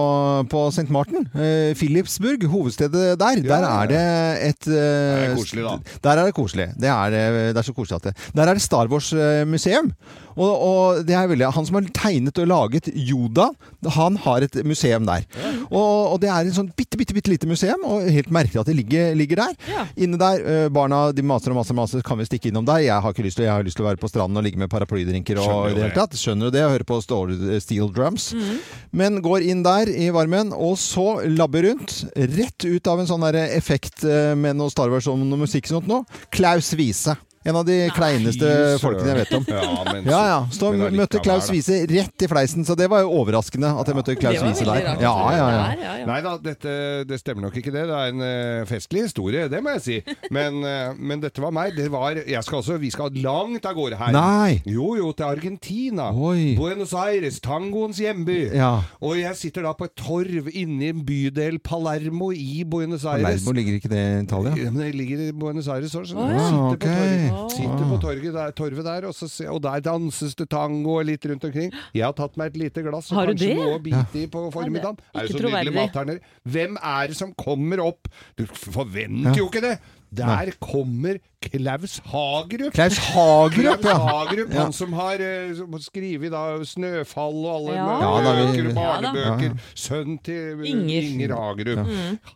på 0.50 0.62
St. 0.74 0.88
Martin. 0.94 1.26
Eh, 1.34 1.70
Philipsburg, 1.78 2.46
hovedstedet 2.50 3.14
der. 3.20 3.40
Ja, 3.44 3.60
der 3.60 3.68
er 3.68 3.92
det 3.92 4.02
et 4.50 4.68
eh, 4.68 4.74
Det 4.74 5.30
er 5.30 5.38
koselig, 5.38 5.64
da. 5.68 5.76
Der 6.08 6.18
er 6.22 6.28
det 6.30 6.34
koselig. 6.36 6.68
Det 6.80 6.90
er, 6.90 7.18
eh, 7.20 7.40
det 7.54 7.62
er 7.62 7.68
så 7.70 7.76
koselig 7.76 8.00
at 8.00 8.10
det 8.10 8.14
Der 8.34 8.50
er 8.50 8.58
det 8.58 8.64
Star 8.64 8.90
Wars-museum. 8.90 9.92
Og, 10.34 10.50
og 10.66 11.04
det 11.06 11.14
er 11.14 11.28
veldig 11.30 11.46
Han 11.54 11.66
som 11.68 11.76
har 11.78 11.84
tegnet 11.94 12.38
og 12.42 12.48
laget 12.50 12.88
Yoda, 12.90 13.52
han 13.94 14.16
har 14.24 14.42
et 14.42 14.56
museum 14.66 15.04
der. 15.06 15.22
Og, 15.68 16.14
og 16.14 16.16
det 16.24 16.30
er 16.32 16.48
en 16.48 16.56
sånn 16.56 16.72
bitte, 16.74 16.98
bitte, 16.98 17.14
bitte 17.14 17.30
lite 17.30 17.46
museum, 17.46 17.84
og 17.86 18.08
helt 18.10 18.32
merkelig 18.34 18.64
at 18.64 18.70
det 18.70 18.74
ligger, 18.80 19.12
ligger 19.14 19.44
der. 19.44 19.54
Ja. 19.70 19.84
Inne 20.02 20.18
der, 20.18 20.42
eh, 20.42 20.66
barna 20.74 21.04
de 21.14 21.22
maser 21.22 21.54
og 21.54 21.60
maser, 21.60 21.76
maser, 21.78 22.02
kan 22.02 22.18
vi 22.18 22.26
stikke 22.26 22.50
innom 22.50 22.66
der? 22.66 22.82
Jeg 22.82 22.98
har 23.04 23.14
ikke 23.14 23.26
lyst 23.28 23.38
til 23.38 23.46
Jeg 23.46 23.54
har 23.54 23.62
lyst 23.66 23.78
til 23.78 23.86
å 23.86 23.90
være 23.92 24.00
på 24.02 24.10
stranden 24.10 24.40
og 24.40 24.46
ligge 24.48 24.58
med 24.58 24.72
paraplydrinker 24.74 25.38
og 25.44 25.68
i 25.70 25.76
det 25.76 25.84
hele 25.86 25.94
tatt. 26.00 26.18
Skjønner 26.18 26.50
du 26.50 26.56
det? 26.58 26.64
Høre 26.66 26.88
på 26.88 26.98
stål- 27.04 27.36
steel 27.62 27.90
drums. 27.94 28.30
Mm. 28.35 28.57
Men 28.94 29.20
går 29.24 29.46
inn 29.50 29.62
der 29.66 29.90
i 29.90 30.11
varmen, 30.14 30.52
og 30.54 30.78
så 30.80 31.20
labber 31.28 31.68
rundt. 31.68 32.02
Rett 32.14 32.66
ut 32.66 32.90
av 32.90 33.02
en 33.02 33.11
sånn 33.11 33.28
effekt 33.35 34.04
eh, 34.07 34.33
med 34.38 34.59
noe 34.59 34.72
Star 34.72 34.92
Wars 34.92 35.09
og 35.11 35.20
noe 35.20 35.44
musikk 35.44 35.70
sånt 35.70 35.88
nå. 35.90 36.02
Klaus 36.35 36.72
Wiese. 36.78 37.16
En 37.44 37.59
av 37.61 37.64
de 37.68 37.74
kleineste 37.92 38.48
Fy 38.48 38.80
folkene 38.80 39.11
jeg 39.12 39.18
vet 39.22 39.35
om. 39.37 39.44
Ja, 39.54 39.83
men, 39.92 40.07
Ja, 40.09 40.20
ja. 40.28 40.38
Så 40.52 40.70
men 40.74 40.96
møtte 40.96 41.20
Klaus. 41.24 41.50
Wiese 41.52 41.83
rett 41.90 42.24
i 42.24 42.28
fleisen, 42.30 42.64
så 42.64 42.76
det 42.78 42.87
var 42.90 43.02
jo 43.04 43.11
overraskende 43.20 43.68
at 43.80 43.88
jeg 43.90 43.98
møtte 43.98 44.14
Klaus 44.18 44.40
Wiese 44.42 44.64
der. 44.64 44.80
rart. 44.88 45.02
Ja, 45.04 45.12
ja, 45.37 45.48
ja. 45.52 45.92
Nei 46.09 46.18
da, 46.24 46.35
dette, 46.40 46.74
det 47.09 47.18
stemmer 47.20 47.46
nok 47.46 47.59
ikke 47.61 47.72
det. 47.74 47.85
Det 47.90 47.98
er 47.98 48.12
en 48.14 48.24
uh, 48.24 48.64
festlig 48.68 49.04
historie, 49.07 49.44
det 49.52 49.61
må 49.64 49.74
jeg 49.76 49.85
si. 49.85 49.98
Men, 50.35 50.61
uh, 50.64 50.96
men 50.96 51.22
dette 51.22 51.42
var 51.44 51.52
meg. 51.54 51.74
Det 51.76 51.87
var, 51.92 52.16
jeg 52.16 52.46
skal 52.46 52.61
også, 52.62 52.78
vi 52.80 52.90
skal 52.94 53.12
langt 53.24 53.68
av 53.68 53.76
gårde 53.76 53.98
her. 54.00 54.14
Nei! 54.16 54.62
Jo, 54.68 54.94
jo, 54.98 55.12
til 55.16 55.28
Argentina. 55.28 56.09
Oi. 56.14 56.54
Buenos 56.59 56.94
Aires, 56.96 57.40
tangoens 57.44 58.00
hjemby. 58.02 58.38
Ja. 58.57 58.72
Og 59.04 59.20
jeg 59.20 59.37
sitter 59.40 59.68
da 59.68 59.74
på 59.76 59.88
et 59.90 59.96
torv 60.00 60.50
inne 60.52 60.88
i 60.88 60.92
en 60.94 61.04
bydel 61.07 61.61
Palermo 61.64 62.33
i 62.33 62.64
Buenos 62.68 63.04
Aires. 63.04 63.44
Palermo 63.44 63.57
ligger 63.61 63.80
ikke 63.80 63.92
det 63.92 64.02
i 64.04 64.24
Italia? 64.24 64.57
Ja, 64.64 64.72
men 64.72 64.88
jeg 64.88 64.98
ligger 64.98 65.26
i 65.28 65.30
Buenos 65.37 65.68
Aires 65.72 65.94
òg, 65.98 66.09
skjønner 66.09 66.76
du. 66.80 67.33
Sitter, 67.54 67.84
på 67.90 67.98
torget, 68.02 68.30
der, 68.34 68.54
torvet 68.56 68.86
der, 68.86 69.06
og, 69.08 69.14
så, 69.16 69.28
og 69.50 69.60
der 69.64 69.82
danses 69.84 70.34
det 70.38 70.48
tango 70.52 70.98
og 70.98 71.08
litt 71.08 71.26
rundt 71.30 71.44
omkring. 71.48 71.74
Jeg 71.94 72.06
har 72.06 72.14
tatt 72.18 72.38
meg 72.40 72.52
et 72.52 72.60
lite 72.64 72.84
glass 72.86 73.10
og 73.12 73.18
Har 73.20 73.30
du 73.30 73.34
kanskje 73.34 73.50
det? 73.50 73.58
noe 73.60 73.78
å 73.78 73.82
bite 73.84 74.22
i 74.22 74.26
på 74.30 74.44
formiddagen. 74.54 74.98
Ja, 75.00 75.18
det 75.18 75.24
er 75.24 75.28
det 75.28 75.42
så 75.42 75.50
nydelig 75.50 75.74
mat 75.76 75.98
her 76.00 76.08
nede? 76.10 76.32
Hvem 76.56 76.78
er 76.80 77.12
det 77.12 77.18
som 77.20 77.34
kommer 77.38 77.84
opp? 77.84 78.10
Du 78.38 78.46
forventer 78.46 79.38
jo 79.38 79.50
ikke 79.50 79.64
det! 79.64 79.76
Der 80.16 80.53
kommer 80.61 81.18
Klaus 81.44 81.98
Hagerup. 82.09 82.72
Klaus 82.72 82.96
Hagerup, 83.12 83.81
Klaus. 83.83 83.98
Hagerup, 84.00 84.53
Ja. 84.55 84.62
han 84.62 84.72
som 84.72 84.92
har 84.96 85.20
uh, 85.20 85.79
skrevet 85.85 86.31
da 86.33 86.42
'Snøfall' 86.64 87.42
og 87.44 87.50
alle 87.57 87.74
Ja. 87.74 87.98
Bøker, 88.24 88.70
barnebøker. 88.74 89.50
Ja, 89.50 89.72
Sønn 89.74 90.16
til 90.24 90.64
Inger. 90.64 91.03
Inger 91.03 91.35
Hagerup. 91.37 91.87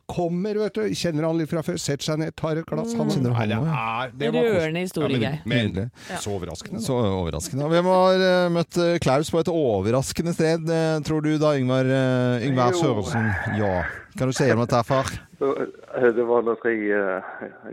Kommer, 0.06 0.54
vet 0.60 0.74
du. 0.74 0.82
Kjenner 0.92 1.24
han 1.26 1.38
litt 1.40 1.48
fra 1.48 1.62
før. 1.64 1.78
Setter 1.80 2.04
seg 2.10 2.18
ned, 2.20 2.34
tar 2.36 2.58
et 2.60 2.66
glass. 2.68 2.92
Han, 2.98 3.08
Kjenner 3.08 3.32
Nei, 3.32 3.46
det 3.46 3.56
han 3.56 3.70
er, 3.72 4.10
det 4.18 4.32
var. 4.34 4.42
Rørende 4.48 4.80
historie, 4.84 5.18
Ja, 5.22 5.30
Geir. 5.30 5.40
men, 5.46 5.72
men 5.74 5.90
så 6.20 6.34
overraskende. 6.36 6.82
Så 6.84 6.98
overraskende. 6.98 7.64
Hvem 7.72 7.84
har 7.84 8.26
uh, 8.26 8.50
møtt 8.52 8.76
Klaus 9.00 9.30
på 9.32 9.40
et 9.40 9.48
overraskende 9.48 10.34
sted, 10.36 10.68
tror 11.08 11.24
du 11.24 11.38
da, 11.38 11.54
Yngvar, 11.56 11.88
uh, 11.88 12.44
Yngvar. 12.44 12.76
Sørensen? 12.76 13.32
Ja. 13.56 13.82
Kan 14.18 14.28
du 14.28 14.34
si 14.34 14.48
om 14.52 14.58
dette, 14.60 14.80
far? 14.84 15.06
Eh, 15.40 16.08
Det 16.14 16.24
var 16.26 16.42
da 16.42 16.54
tre 16.58 16.72
eh, 16.74 17.22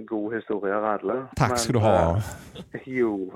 gode 0.06 0.36
historier 0.38 0.84
alle. 0.94 1.16
Takk 1.40 1.50
Men, 1.56 1.58
skal 1.58 1.74
du 1.74 1.80
ha. 1.80 1.94
eh, 2.74 2.86
jo. 2.86 3.32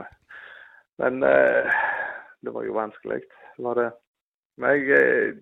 Men 1.00 1.20
det 1.22 2.52
var 2.54 2.64
jo 2.68 2.74
vanskelig, 2.76 3.22
var 3.58 3.76
det. 3.80 3.90
Men 4.60 4.84
jeg, 4.84 5.34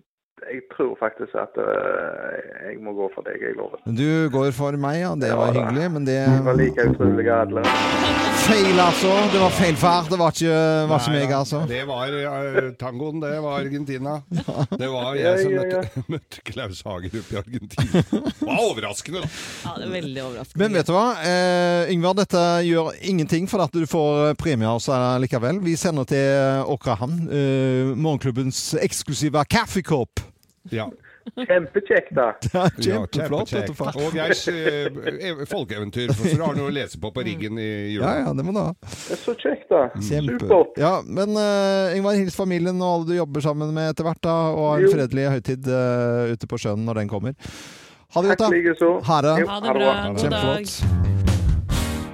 jeg 0.46 0.62
tror 0.74 0.92
faktisk 1.00 1.34
at 1.38 1.54
øh, 1.60 2.68
jeg 2.68 2.78
må 2.84 2.92
gå 2.96 3.08
for 3.14 3.26
deg, 3.26 3.40
jeg 3.42 3.56
lover. 3.58 3.78
Du 3.84 4.28
går 4.32 4.50
for 4.56 4.76
meg, 4.80 5.00
ja. 5.02 5.12
Det 5.18 5.30
var 5.36 5.50
Ja, 5.50 5.52
da. 5.52 5.60
hyggelig, 5.66 5.90
men 5.96 6.06
det 6.06 6.18
Det 6.26 6.44
var 6.46 6.56
like 6.62 6.88
utrolig 6.92 7.28
alle. 7.32 7.62
Feil, 8.48 8.78
altså. 8.80 9.10
Det 9.32 9.40
var 9.42 9.50
feil 9.52 9.76
far. 9.76 10.06
Det 10.08 10.16
var 10.18 10.30
ikke, 10.32 10.52
var 10.88 11.02
ikke 11.02 11.12
Nei, 11.12 11.18
meg, 11.26 11.32
altså. 11.36 11.58
Det 11.68 11.80
var 11.88 12.14
uh, 12.16 12.68
tangoen, 12.80 13.18
det 13.20 13.32
var 13.44 13.58
Argentina. 13.60 14.14
Det 14.80 14.88
var 14.88 15.16
Ja, 15.18 15.32
jeg 15.34 15.42
som 15.42 15.52
ja, 15.52 15.64
ja. 15.68 15.82
møtte, 15.82 16.02
møtte 16.14 16.44
Klaus 16.46 16.80
Hager 16.86 17.18
i 17.18 17.36
Argentina. 17.42 18.02
Det 18.08 18.46
var 18.46 18.62
overraskende, 18.64 19.24
da. 19.26 19.32
Ja, 19.66 19.74
det 19.82 19.88
er 19.88 19.92
veldig 19.98 20.22
overraskende. 20.28 20.62
Men 20.62 20.78
vet 20.78 20.88
du 20.88 20.94
hva, 20.96 21.04
uh, 21.18 21.92
Yngvar, 21.92 22.16
dette 22.22 22.44
gjør 22.68 22.92
ingenting 23.10 23.50
for 23.50 23.66
at 23.66 23.74
du 23.76 23.84
får 23.90 24.32
premie 24.40 24.68
av 24.70 24.80
oss 24.80 24.88
likevel. 25.20 25.60
Vi 25.66 25.76
sender 25.76 26.08
til 26.08 26.64
Åkrahamn, 26.72 27.20
uh, 27.28 27.92
morgenklubbens 27.98 28.70
eksklusive 28.80 29.44
kaffekopp. 29.50 30.24
Ja. 30.70 30.88
Kjempekjekt, 31.36 32.14
da. 32.16 32.32
Ja, 32.52 32.68
kjempeflott. 32.78 33.52
vet 33.52 33.68
kjempekjekt. 33.68 34.00
Og 34.00 34.16
Geirs 34.16 34.42
eh, 34.48 35.42
folkeeventyr, 35.50 36.12
for 36.16 36.28
du 36.32 36.44
har 36.44 36.56
noe 36.58 36.70
å 36.70 36.74
lese 36.74 37.00
på 37.00 37.10
på 37.14 37.24
riggen 37.26 37.60
i 37.60 37.68
jula. 37.94 38.14
Ja, 38.14 38.26
ja, 38.26 38.34
det 38.38 38.46
må 38.46 38.54
du 38.56 38.60
ha. 38.62 38.72
Det 38.80 39.16
er 39.16 39.22
så 39.22 39.34
kjekt, 39.38 39.68
da. 39.72 39.82
Kjempe. 39.96 40.38
Supert. 40.40 40.80
Ja, 40.80 40.94
men 41.04 41.36
uh, 41.36 41.96
Ingvar, 41.96 42.18
hils 42.20 42.36
familien 42.38 42.80
og 42.80 42.88
alle 42.94 43.10
du 43.10 43.16
jobber 43.18 43.44
sammen 43.44 43.74
med 43.76 43.92
etter 43.92 44.08
hvert, 44.08 44.22
da, 44.24 44.36
og 44.54 44.64
ha 44.70 44.76
en 44.78 44.86
Jo. 44.88 44.94
fredelig 44.96 45.28
høytid 45.36 45.68
uh, 45.72 46.32
ute 46.32 46.50
på 46.50 46.60
sjøen 46.64 46.84
når 46.88 47.02
den 47.04 47.12
kommer. 47.12 47.36
Ha 48.16 48.24
det 48.24 48.36
godt, 48.36 48.46
da. 48.48 48.92
Ha 49.12 49.22
det. 49.26 49.36
Ha 49.52 49.60
det 49.64 49.78
bra. 49.80 49.96
God 50.08 50.22
dag. 50.22 50.22
Kjempeflott. 50.24 51.27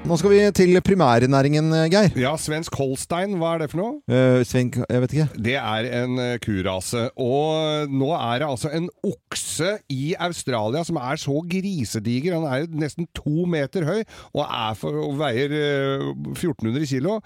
Nå 0.05 0.19
skal 0.21 0.35
vi 0.35 0.41
til 0.53 0.77
primærnæringen, 0.85 1.71
Geir. 1.89 2.11
Ja, 2.21 2.35
svensk 2.37 2.75
Holstein, 2.77 3.39
hva 3.41 3.55
er 3.55 3.63
det 3.63 3.71
for 3.73 3.81
noe? 3.81 3.95
Uh, 4.05 4.43
Svein, 4.45 4.69
jeg 4.77 5.01
vet 5.01 5.15
ikke. 5.17 5.27
Det 5.47 5.55
er 5.57 5.89
en 6.03 6.21
eh, 6.21 6.35
kurase. 6.45 7.07
Og 7.17 7.89
nå 7.89 8.11
er 8.13 8.43
det 8.43 8.51
altså 8.51 8.69
en 8.77 8.91
okse 9.01 9.71
i 9.89 10.13
Australia 10.21 10.85
som 10.85 11.01
er 11.01 11.23
så 11.23 11.39
grisediger. 11.49 12.37
Han 12.37 12.45
er 12.45 12.67
jo 12.67 12.83
nesten 12.85 13.09
to 13.17 13.49
meter 13.49 13.89
høy 13.89 14.03
og, 14.03 14.45
er 14.45 14.77
for, 14.77 15.01
og 15.07 15.17
veier 15.25 15.57
eh, 15.57 16.09
1400 16.37 16.85
kilo. 16.93 17.23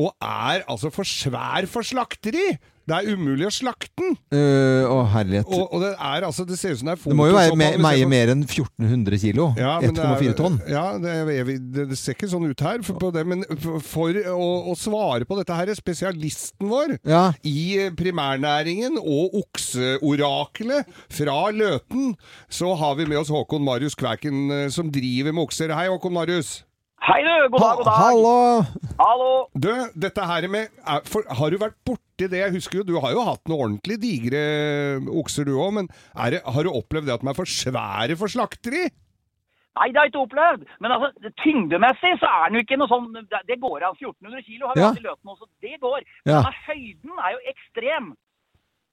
Og 0.00 0.14
er 0.16 0.64
altså 0.64 0.88
for 0.88 1.04
svær 1.04 1.68
for 1.68 1.84
slakteri! 1.84 2.54
Det 2.88 2.96
er 2.98 3.12
umulig 3.14 3.46
å 3.46 3.52
slakte 3.54 3.90
den! 4.02 4.16
Uh, 4.34 4.82
å, 4.90 4.96
herlighet. 5.12 5.46
Og, 5.54 5.68
og 5.70 5.82
det 5.84 5.90
er 5.94 6.24
altså 6.26 6.42
Det 6.48 6.56
ser 6.58 6.72
ut 6.74 6.80
som 6.80 6.88
det 6.90 6.94
er 6.96 7.02
Det 7.12 7.14
må 7.18 7.28
jo 7.28 7.36
være, 7.36 7.52
Photoshop, 7.52 7.60
me 7.60 7.68
hvis 7.68 7.76
jeg 7.76 7.82
meie 7.84 8.02
får- 8.02 8.10
mer 8.12 8.32
enn 8.32 8.42
1400 8.46 9.20
kilo. 9.22 9.46
Ja, 9.60 9.74
men 9.80 9.94
det 9.94 10.02
er- 10.02 10.16
1,4 10.18 10.34
tonn. 10.40 10.56
Ja, 10.72 10.84
det, 10.98 11.14
det, 11.76 11.84
det 11.92 11.98
ser 12.00 12.16
ikke 12.16 12.30
sånn 12.32 12.48
ut 12.50 12.64
her. 12.66 12.82
For, 12.82 12.98
på 12.98 13.12
det, 13.14 13.22
men 13.30 13.44
for, 13.86 14.18
å, 14.34 14.48
å 14.72 14.74
svare 14.78 15.28
på 15.28 15.38
dette 15.38 15.54
her, 15.60 15.70
spesialisten 15.78 16.66
vår 16.72 16.96
Ja. 17.06 17.22
i 17.46 17.88
primærnæringen 17.98 18.98
og 18.98 19.38
okseorakelet 19.44 20.90
fra 21.12 21.38
Løten, 21.54 22.16
så 22.50 22.74
har 22.82 22.98
vi 22.98 23.06
med 23.06 23.18
oss 23.22 23.30
Håkon 23.32 23.62
Marius 23.64 23.94
Kvæken, 23.98 24.42
eh, 24.50 24.68
som 24.74 24.90
driver 24.92 25.32
med 25.32 25.46
okser. 25.46 25.70
Hei, 25.74 25.86
Håkon 25.92 26.12
Marius. 26.18 26.62
Hei 27.02 27.18
du, 27.26 27.30
god 27.50 27.62
dag, 27.64 27.78
god 27.80 27.88
dag. 27.88 27.98
Hallo! 27.98 28.34
Hallo. 29.00 29.30
Du, 29.58 29.70
dette 29.98 30.26
her 30.28 30.46
med 30.52 30.68
er, 30.86 31.00
for, 31.10 31.26
Har 31.34 31.50
du 31.50 31.58
vært 31.58 31.74
borti 31.88 32.28
det? 32.30 32.38
Jeg 32.44 32.54
husker 32.54 32.78
jo, 32.78 32.84
Du 32.86 32.94
har 33.02 33.14
jo 33.16 33.24
hatt 33.26 33.42
noen 33.50 33.64
ordentlig 33.66 33.96
digre 34.04 34.42
okser 35.22 35.48
du 35.48 35.56
òg, 35.56 35.72
men 35.80 35.88
er 36.14 36.36
det, 36.36 36.42
har 36.46 36.62
du 36.62 36.70
opplevd 36.70 37.10
det 37.10 37.16
at 37.16 37.24
de 37.24 37.32
er 37.32 37.38
for 37.40 37.50
svære 37.50 38.18
for 38.20 38.30
slakteri? 38.30 38.84
Nei, 39.72 39.86
det 39.88 39.98
har 39.98 40.04
jeg 40.06 40.12
ikke 40.12 40.22
opplevd. 40.28 40.64
Men 40.84 40.92
altså, 40.94 41.30
tyngdemessig 41.42 42.12
så 42.20 42.28
er 42.28 42.50
den 42.52 42.58
jo 42.60 42.64
ikke 42.66 42.76
noe 42.78 42.90
sånn 42.92 43.06
Det 43.18 43.40
det 43.48 43.56
går 43.62 43.86
av 43.88 43.96
1400 43.96 44.44
kilo 44.46 44.68
har 44.68 44.76
vi 44.76 44.82
Ja. 44.84 44.90
hatt 44.92 45.00
i 45.00 45.06
nå, 45.26 45.36
så 45.40 45.48
Det 45.64 45.78
går. 45.82 46.00
Ja. 46.28 46.42
Men 46.44 46.58
høyden 46.68 47.18
er 47.18 47.34
jo 47.34 47.40
ekstrem. 47.54 48.12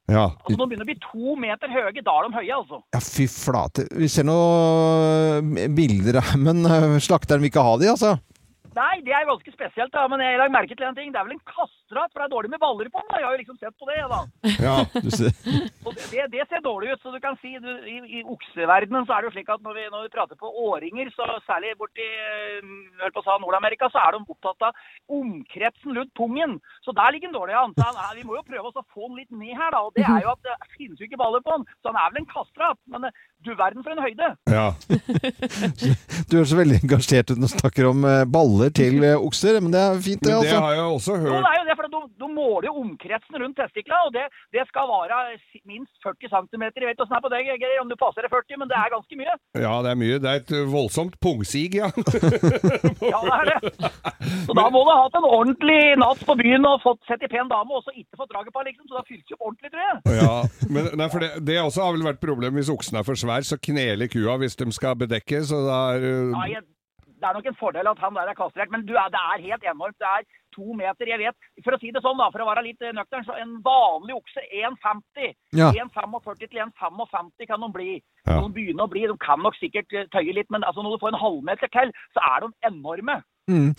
Ja. 0.09 0.25
Altså, 0.33 0.57
Nå 0.57 0.67
begynner 0.69 0.85
det 0.85 0.87
å 0.87 0.91
bli 0.91 0.99
to 1.05 1.35
meter 1.39 1.71
høye. 1.73 1.93
Da 2.01 2.15
de 2.25 2.31
høye, 2.33 2.55
altså. 2.55 2.81
Ja, 2.95 3.01
fy 3.03 3.27
flate. 3.31 3.85
Vi 3.93 4.09
ser 4.11 4.27
noen 4.29 5.53
bilder 5.77 6.21
her, 6.21 6.41
men 6.47 6.65
uh, 6.65 6.97
slakteren 7.03 7.43
vil 7.43 7.53
ikke 7.53 7.65
ha 7.65 7.77
de, 7.81 7.91
altså. 7.93 8.15
Nei, 8.77 8.95
det 9.05 9.13
er 9.15 9.27
ganske 9.27 9.53
spesielt, 9.53 9.93
da. 9.93 10.07
Men 10.11 10.23
jeg 10.23 10.37
har 10.39 10.49
merket 10.49 10.57
merke 10.57 10.79
til 10.79 10.89
en 10.89 10.97
ting. 10.97 11.13
Det 11.13 11.21
er 11.21 11.27
vel 11.27 11.37
en 11.37 11.45
kastrat, 11.89 12.11
for 12.13 12.21
det 12.21 12.27
er 12.27 12.33
dårlig 12.35 12.49
med 12.53 12.59
baller 12.61 12.89
på 12.89 13.01
den. 13.01 13.17
Jeg 13.17 13.25
har 13.25 13.33
jo 13.33 13.41
liksom 13.41 13.57
sett 13.57 13.75
på 13.79 13.85
det, 13.89 13.97
da. 14.09 14.21
ja. 14.61 14.75
Du 14.93 15.09
ser. 15.09 15.31
Og 15.85 15.93
det, 15.95 16.05
det, 16.11 16.25
det 16.33 16.45
ser 16.49 16.61
dårlig 16.61 16.93
ut. 16.93 17.01
Så 17.01 17.11
du 17.11 17.19
kan 17.19 17.37
si 17.41 17.55
du, 17.57 17.69
i, 17.89 17.97
i 18.19 18.23
okseverdenen 18.23 19.07
så 19.07 19.15
er 19.15 19.21
det 19.21 19.29
jo 19.29 19.35
slik 19.37 19.49
at 19.49 19.63
når 19.65 19.77
vi, 19.77 19.85
når 19.89 20.05
vi 20.05 20.13
prater 20.13 20.39
på 20.39 20.51
åringer, 20.69 21.09
så 21.15 21.27
særlig 21.47 21.73
borti 21.79 22.05
eh, 22.05 23.09
på 23.15 23.23
å 23.23 23.39
Nord-Amerika, 23.41 23.89
så 23.89 24.01
er 24.03 24.15
de 24.15 24.23
opptatt 24.29 24.69
av 24.69 24.83
omkretsen 25.19 25.97
rundt 25.97 26.13
pungen. 26.17 26.59
Så 26.85 26.93
der 26.97 27.15
ligger 27.15 27.29
den 27.31 27.39
dårlig 27.39 27.57
an. 27.57 27.73
Så 27.77 27.87
han, 27.87 28.17
vi 28.17 28.27
må 28.27 28.37
jo 28.37 28.45
prøve 28.45 28.69
oss 28.69 28.79
å 28.79 28.85
få 28.93 29.09
den 29.09 29.21
litt 29.23 29.33
ned 29.33 29.55
her, 29.55 29.73
da. 29.73 29.83
Og 29.87 29.95
det 29.97 30.05
er 30.05 30.23
jo 30.25 30.35
at 30.35 30.45
det 30.45 30.57
finnes 30.77 30.99
jo 31.01 31.09
ikke 31.09 31.21
baller 31.21 31.43
på 31.45 31.57
den. 31.57 31.67
Så 31.81 31.91
han 31.91 31.99
er 32.01 32.13
vel 32.13 32.23
en 32.23 32.31
kastrat. 32.31 32.79
Men 32.93 33.09
eh, 33.09 33.25
du 33.45 33.53
verden 33.55 33.85
for 33.85 33.95
en 33.95 34.03
høyde. 34.03 34.33
ja. 34.51 34.67
Du 36.29 36.35
er 36.37 36.45
så 36.45 36.57
veldig 36.59 36.81
engasjert 36.83 37.31
når 37.31 37.47
du 37.47 37.51
snakker 37.53 37.87
om 37.89 38.03
eh, 38.05 38.25
baller 38.29 38.73
til 38.75 38.99
okser, 39.15 39.57
men 39.63 39.71
det 39.73 39.81
er 39.81 40.01
fint, 40.03 40.21
det, 40.25 40.35
altså. 40.35 40.51
det 40.51 40.63
har 40.65 40.75
jeg 40.75 40.87
også 40.97 41.15
Jo, 41.15 41.37
det 41.39 41.51
er 41.53 41.57
jo 41.61 41.67
det, 41.69 41.78
du, 41.93 41.99
du 42.19 42.25
måler 42.31 42.69
jo 42.69 42.83
omkretsen 42.83 43.37
rundt 43.41 43.57
testiklene, 43.59 44.07
og 44.07 44.15
det, 44.15 44.25
det 44.55 44.65
skal 44.69 44.89
være 44.89 45.19
minst 45.69 45.93
40 46.05 46.31
cm. 46.33 46.65
Jeg 46.69 46.89
vet 46.89 47.03
åssen 47.03 47.15
det 47.15 47.19
er 47.19 47.25
på 47.25 47.33
deg, 47.33 47.49
Geir, 47.59 47.81
om 47.81 47.91
du 47.91 47.97
passerer 47.99 48.31
40, 48.31 48.59
men 48.61 48.71
det 48.71 48.77
er 48.79 48.93
ganske 48.93 49.19
mye. 49.19 49.35
Ja, 49.59 49.73
det 49.85 49.93
er 49.93 49.99
mye. 49.99 50.19
Det 50.21 50.31
er 50.31 50.43
et 50.43 50.53
uh, 50.55 50.63
voldsomt 50.71 51.19
pungsig, 51.23 51.79
ja. 51.79 51.89
Ja, 53.13 53.19
det 53.25 53.35
er 53.35 53.49
det. 53.49 53.91
Så 54.45 54.55
da 54.57 54.65
må 54.71 54.81
du 54.83 54.91
ha 54.91 55.03
hatt 55.05 55.17
en 55.17 55.27
ordentlig 55.27 55.79
natt 55.99 56.21
på 56.27 56.35
byen 56.39 56.67
og 56.67 56.81
fått 56.83 57.01
sett 57.09 57.23
i 57.25 57.31
pen 57.31 57.49
dame, 57.51 57.79
og 57.79 57.85
så 57.85 57.93
ikke 57.95 58.19
fått 58.19 58.33
draget 58.33 58.55
på, 58.55 58.65
liksom. 58.67 58.87
Så 58.89 58.97
da 58.97 59.05
fylte 59.07 59.27
du 59.27 59.37
opp 59.37 59.47
ordentlig, 59.49 59.71
tror 59.73 59.85
jeg. 59.85 60.17
ja. 60.19 60.35
Men 60.69 60.91
nei, 60.99 61.09
for 61.11 61.25
det, 61.25 61.31
det 61.47 61.59
også 61.61 61.85
har 61.85 61.95
vel 61.95 62.07
vært 62.09 62.23
problem 62.23 62.59
hvis 62.59 62.73
oksen 62.73 62.99
er 62.99 63.07
for 63.07 63.19
svær, 63.19 63.45
så 63.45 63.59
kneler 63.61 64.11
kua 64.11 64.37
hvis 64.41 64.59
de 64.59 64.69
skal 64.75 64.97
bedekke, 64.99 65.41
så 65.47 65.63
da 65.65 65.79
er 65.95 66.05
uh, 66.05 66.35
Ja, 66.35 66.45
jeg, 66.57 66.67
det 67.19 67.27
er 67.29 67.35
nok 67.37 67.47
en 67.51 67.57
fordel 67.59 67.87
at 67.91 67.99
han 68.03 68.15
der 68.17 68.31
er 68.31 68.37
kastrert, 68.37 68.71
men 68.73 68.85
du, 68.87 68.93
er- 68.95 69.11
det 69.13 69.19
er 69.21 69.45
helt 69.49 69.65
enormt. 69.67 69.97
Det 69.99 70.07
er 70.09 70.27
to 70.55 70.73
meter, 70.73 71.05
jeg 71.11 71.19
vet. 71.21 71.35
For 71.65 71.75
å 71.75 71.79
si 71.81 71.91
det 71.93 72.01
sånn, 72.03 72.17
da, 72.19 72.29
for 72.33 72.41
å 72.43 72.47
være 72.49 72.63
litt 72.65 72.81
nøktern, 72.97 73.25
så 73.27 73.35
en 73.37 73.57
vanlig 73.65 74.15
okse 74.17 74.41
1,50. 74.49 75.33
Ja. 75.59 75.69
1,45 75.83 76.39
til 76.47 76.61
1,55 76.65 77.49
kan 77.51 77.61
de 77.65 77.69
bli. 77.75 77.89
Ja. 78.25 78.39
Når 78.39 78.47
de 78.47 78.55
begynner 78.57 78.87
å 78.87 78.91
bli, 78.91 79.03
de 79.11 79.17
kan 79.21 79.43
nok 79.45 79.57
sikkert 79.59 79.93
eh, 79.93 80.07
tøye 80.15 80.33
litt, 80.35 80.49
men 80.53 80.65
altså, 80.65 80.81
når 80.85 80.95
du 80.97 81.03
får 81.03 81.13
en 81.13 81.21
halvmeter 81.23 81.71
til, 81.75 81.93
så 82.15 82.23
er 82.33 82.45
de 82.47 82.51
enorme. 82.71 83.19
Mm. 83.49 83.69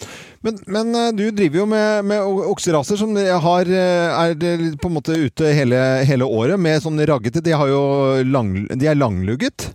Men, 0.46 0.56
men 0.74 0.94
eh, 0.98 1.10
du 1.14 1.24
driver 1.36 1.60
jo 1.62 1.66
med, 1.70 2.06
med 2.10 2.46
okseraser 2.54 2.98
som 3.02 3.12
har, 3.18 3.68
eh, 3.70 4.24
er 4.24 4.78
på 4.82 4.90
en 4.90 4.96
måte 4.96 5.14
ute 5.26 5.52
hele, 5.54 5.78
hele 6.08 6.26
året 6.26 6.58
med 6.58 6.80
sånne 6.82 7.06
raggete. 7.10 7.42
De, 7.44 7.54
har 7.54 7.70
jo 7.70 7.82
lang, 8.30 8.54
de 8.70 8.88
er 8.90 8.98
langlugget. 8.98 9.70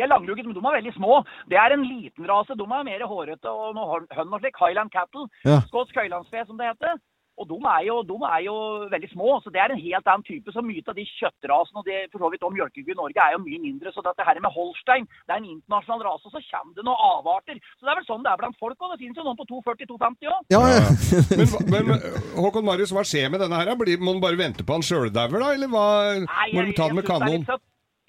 De 0.00 0.06
er 0.06 0.12
langrugget, 0.14 0.48
men 0.48 0.56
de 0.56 0.64
er 0.64 0.78
veldig 0.78 0.96
små. 0.96 1.20
Det 1.52 1.60
er 1.60 1.76
en 1.76 1.84
liten 1.84 2.28
rase. 2.32 2.56
De 2.56 2.64
er 2.64 2.88
mer 2.88 3.06
hårete 3.12 3.52
og 3.52 3.76
noe 3.76 3.92
høn 3.92 4.10
hønn 4.16 4.32
og 4.32 4.40
slik. 4.40 4.56
Highland 4.60 4.92
cattle. 4.96 5.28
Ja. 5.44 5.60
Skotsk 5.68 6.00
høylandsfe, 6.00 6.46
som 6.48 6.56
det 6.56 6.72
heter. 6.72 6.96
Og 7.40 7.46
de 7.48 7.56
er, 7.72 7.82
jo, 7.88 7.94
de 8.10 8.16
er 8.28 8.40
jo 8.44 8.54
veldig 8.92 9.08
små, 9.14 9.28
så 9.40 9.48
det 9.52 9.60
er 9.62 9.72
en 9.72 9.80
helt 9.80 10.08
annen 10.12 10.24
type. 10.28 10.52
Så 10.52 10.60
mye 10.64 10.84
av 10.84 10.96
de 10.98 11.06
kjøttrasene 11.08 11.80
og 11.80 11.86
det 11.88 12.00
for 12.12 12.20
så 12.20 12.28
vidt 12.32 12.44
om 12.44 12.52
mjølkeku 12.52 12.92
i 12.92 12.98
Norge 12.98 13.22
er 13.24 13.32
jo 13.32 13.40
mye 13.46 13.60
mindre. 13.62 13.92
Så 13.94 14.04
dette 14.04 14.26
her 14.26 14.40
med 14.44 14.52
Holstein, 14.56 15.08
det 15.24 15.32
er 15.32 15.40
en 15.40 15.48
internasjonal 15.54 16.04
rase, 16.04 16.28
og 16.28 16.34
så 16.36 16.42
kommer 16.50 16.76
det 16.76 16.84
noen 16.84 17.06
avarter. 17.06 17.62
Så 17.78 17.88
det 17.88 17.94
er 17.94 18.00
vel 18.02 18.08
sånn 18.10 18.26
det 18.26 18.32
er 18.34 18.42
blant 18.42 18.60
folk 18.60 18.76
òg. 18.76 18.92
Det 18.92 19.00
finnes 19.00 19.22
jo 19.22 19.24
noen 19.24 19.40
på 19.40 19.48
240-250 19.54 20.34
òg. 20.34 20.52
Ja, 20.52 20.62
ja. 20.74 20.84
men, 21.40 21.56
men 21.72 21.90
men, 21.94 22.06
Håkon 22.36 22.68
Marius, 22.68 22.92
hva 22.92 23.06
skjer 23.08 23.32
med 23.32 23.40
denne 23.40 23.62
her? 23.62 23.72
Blir, 23.80 24.04
må 24.04 24.12
man 24.12 24.24
bare 24.26 24.40
vente 24.40 24.66
på 24.66 24.76
han 24.76 24.84
sjøldauer, 24.84 25.40
da? 25.40 25.52
Eller 25.56 25.72
hva? 25.72 25.86
Nei, 26.26 26.48
Må 26.52 26.68
de 26.68 26.76
ta 26.76 26.92
den 26.92 27.00
med 27.00 27.08
er 27.08 27.12
kanon? 27.14 27.48